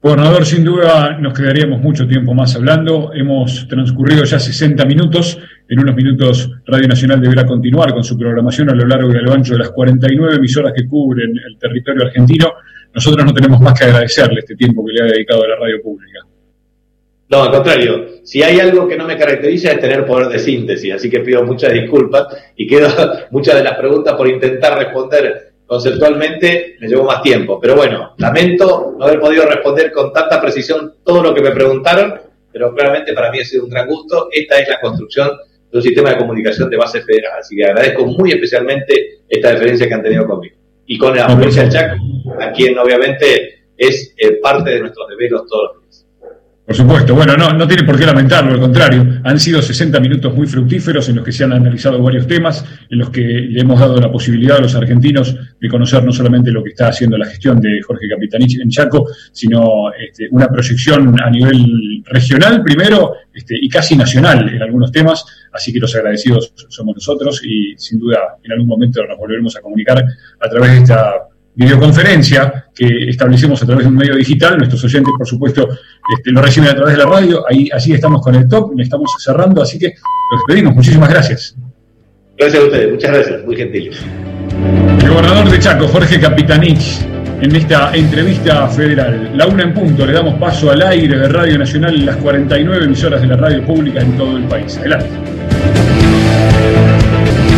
Gobernador, 0.00 0.46
sin 0.46 0.64
duda 0.64 1.18
nos 1.18 1.34
quedaríamos 1.34 1.82
mucho 1.82 2.08
tiempo 2.08 2.32
más 2.32 2.56
hablando. 2.56 3.12
Hemos 3.12 3.68
transcurrido 3.68 4.24
ya 4.24 4.38
60 4.38 4.86
minutos. 4.86 5.38
En 5.68 5.80
unos 5.80 5.94
minutos 5.94 6.50
Radio 6.64 6.88
Nacional 6.88 7.20
deberá 7.20 7.44
continuar 7.44 7.92
con 7.92 8.02
su 8.02 8.16
programación 8.16 8.70
a 8.70 8.74
lo 8.74 8.86
largo 8.86 9.12
y 9.12 9.18
a 9.18 9.20
lo 9.20 9.34
ancho 9.34 9.52
de 9.52 9.58
las 9.58 9.70
49 9.70 10.36
emisoras 10.36 10.72
que 10.74 10.88
cubren 10.88 11.30
el 11.46 11.58
territorio 11.58 12.06
argentino. 12.06 12.54
Nosotros 12.94 13.26
no 13.26 13.34
tenemos 13.34 13.60
más 13.60 13.78
que 13.78 13.84
agradecerle 13.84 14.38
este 14.38 14.56
tiempo 14.56 14.82
que 14.86 14.94
le 14.94 15.02
ha 15.02 15.12
dedicado 15.12 15.44
a 15.44 15.48
la 15.48 15.56
radio 15.56 15.82
pública. 15.82 16.20
No, 17.30 17.42
al 17.42 17.50
contrario. 17.50 18.06
Si 18.24 18.42
hay 18.42 18.60
algo 18.60 18.88
que 18.88 18.96
no 18.96 19.06
me 19.06 19.16
caracteriza 19.16 19.72
es 19.72 19.80
tener 19.80 20.06
poder 20.06 20.28
de 20.28 20.38
síntesis, 20.38 20.94
así 20.94 21.10
que 21.10 21.20
pido 21.20 21.44
muchas 21.44 21.72
disculpas 21.72 22.26
y 22.56 22.66
quedo 22.66 22.88
muchas 23.30 23.56
de 23.56 23.64
las 23.64 23.76
preguntas 23.76 24.14
por 24.14 24.28
intentar 24.28 24.78
responder 24.78 25.48
conceptualmente 25.68 26.76
me 26.80 26.88
llevó 26.88 27.04
más 27.04 27.22
tiempo. 27.22 27.60
Pero 27.60 27.76
bueno, 27.76 28.14
lamento 28.16 28.96
no 28.98 29.04
haber 29.04 29.20
podido 29.20 29.44
responder 29.44 29.92
con 29.92 30.12
tanta 30.12 30.40
precisión 30.40 30.94
todo 31.04 31.22
lo 31.22 31.34
que 31.34 31.42
me 31.42 31.50
preguntaron, 31.50 32.14
pero 32.50 32.74
claramente 32.74 33.12
para 33.12 33.30
mí 33.30 33.38
ha 33.38 33.44
sido 33.44 33.64
un 33.64 33.70
gran 33.70 33.86
gusto. 33.86 34.28
Esta 34.32 34.58
es 34.58 34.68
la 34.68 34.80
construcción 34.80 35.30
de 35.70 35.76
un 35.76 35.82
sistema 35.82 36.10
de 36.10 36.16
comunicación 36.16 36.70
de 36.70 36.76
base 36.78 37.02
federal. 37.02 37.38
Así 37.38 37.54
que 37.54 37.66
agradezco 37.66 38.06
muy 38.06 38.32
especialmente 38.32 39.20
esta 39.28 39.52
deferencia 39.52 39.86
que 39.86 39.94
han 39.94 40.02
tenido 40.02 40.26
conmigo. 40.26 40.56
Y 40.86 40.96
con 40.96 41.14
la 41.14 41.26
provincia 41.26 41.68
Chaco, 41.68 41.96
a 42.40 42.50
quien 42.50 42.78
obviamente 42.78 43.66
es 43.76 44.14
eh, 44.16 44.40
parte 44.42 44.70
de 44.70 44.80
nuestros 44.80 45.06
deberes 45.08 45.42
todos 45.46 45.74
los 45.74 45.82
días. 45.82 45.97
Por 46.68 46.76
supuesto, 46.76 47.14
bueno, 47.14 47.34
no, 47.34 47.50
no 47.54 47.66
tiene 47.66 47.82
por 47.82 47.98
qué 47.98 48.04
lamentarlo, 48.04 48.52
al 48.52 48.60
contrario, 48.60 49.20
han 49.24 49.40
sido 49.40 49.62
60 49.62 50.00
minutos 50.00 50.34
muy 50.34 50.46
fructíferos 50.46 51.08
en 51.08 51.16
los 51.16 51.24
que 51.24 51.32
se 51.32 51.44
han 51.44 51.54
analizado 51.54 52.02
varios 52.02 52.26
temas, 52.26 52.62
en 52.90 52.98
los 52.98 53.08
que 53.08 53.22
le 53.22 53.58
hemos 53.58 53.80
dado 53.80 53.98
la 53.98 54.12
posibilidad 54.12 54.58
a 54.58 54.60
los 54.60 54.74
argentinos 54.74 55.34
de 55.58 55.66
conocer 55.66 56.04
no 56.04 56.12
solamente 56.12 56.50
lo 56.50 56.62
que 56.62 56.68
está 56.68 56.88
haciendo 56.88 57.16
la 57.16 57.24
gestión 57.24 57.58
de 57.58 57.80
Jorge 57.80 58.06
Capitanich 58.06 58.60
en 58.60 58.68
Chaco, 58.68 59.06
sino 59.32 59.90
este, 59.94 60.28
una 60.30 60.48
proyección 60.48 61.18
a 61.18 61.30
nivel 61.30 62.02
regional 62.04 62.62
primero 62.62 63.14
este, 63.32 63.56
y 63.58 63.70
casi 63.70 63.96
nacional 63.96 64.46
en 64.54 64.62
algunos 64.62 64.92
temas, 64.92 65.24
así 65.50 65.72
que 65.72 65.80
los 65.80 65.94
agradecidos 65.96 66.52
somos 66.68 66.96
nosotros 66.96 67.40
y 67.46 67.78
sin 67.78 67.98
duda 67.98 68.36
en 68.44 68.52
algún 68.52 68.68
momento 68.68 69.02
nos 69.06 69.16
volveremos 69.16 69.56
a 69.56 69.62
comunicar 69.62 70.04
a 70.38 70.48
través 70.50 70.72
de 70.72 70.76
esta 70.76 71.28
videoconferencia 71.58 72.66
que 72.72 73.08
establecemos 73.08 73.60
a 73.60 73.66
través 73.66 73.84
de 73.84 73.90
un 73.90 73.96
medio 73.96 74.14
digital. 74.14 74.56
Nuestros 74.56 74.84
oyentes, 74.84 75.12
por 75.18 75.26
supuesto, 75.26 75.68
este, 76.16 76.30
lo 76.30 76.40
reciben 76.40 76.70
a 76.70 76.74
través 76.74 76.96
de 76.96 77.04
la 77.04 77.10
radio. 77.10 77.44
Ahí, 77.48 77.68
así 77.72 77.92
estamos 77.92 78.22
con 78.22 78.34
el 78.36 78.48
top, 78.48 78.78
estamos 78.78 79.12
cerrando, 79.18 79.60
así 79.60 79.76
que 79.76 79.86
los 79.86 80.40
despedimos. 80.46 80.74
Muchísimas 80.76 81.10
gracias. 81.10 81.56
Gracias 82.38 82.62
a 82.62 82.66
ustedes, 82.66 82.92
muchas 82.92 83.10
gracias, 83.12 83.44
muy 83.44 83.56
gentiles. 83.56 84.00
El 85.02 85.10
gobernador 85.10 85.50
de 85.50 85.58
Chaco, 85.58 85.88
Jorge 85.88 86.20
Capitanich, 86.20 87.00
en 87.40 87.56
esta 87.56 87.92
entrevista 87.92 88.68
federal. 88.68 89.36
La 89.36 89.48
una 89.48 89.64
en 89.64 89.74
punto, 89.74 90.06
le 90.06 90.12
damos 90.12 90.38
paso 90.38 90.70
al 90.70 90.82
aire 90.82 91.18
de 91.18 91.28
Radio 91.28 91.58
Nacional 91.58 91.96
en 91.96 92.06
las 92.06 92.16
49 92.18 92.84
emisoras 92.84 93.20
de 93.20 93.26
la 93.26 93.36
radio 93.36 93.66
pública 93.66 94.00
en 94.00 94.16
todo 94.16 94.36
el 94.36 94.44
país. 94.44 94.78
Adelante. 94.78 95.37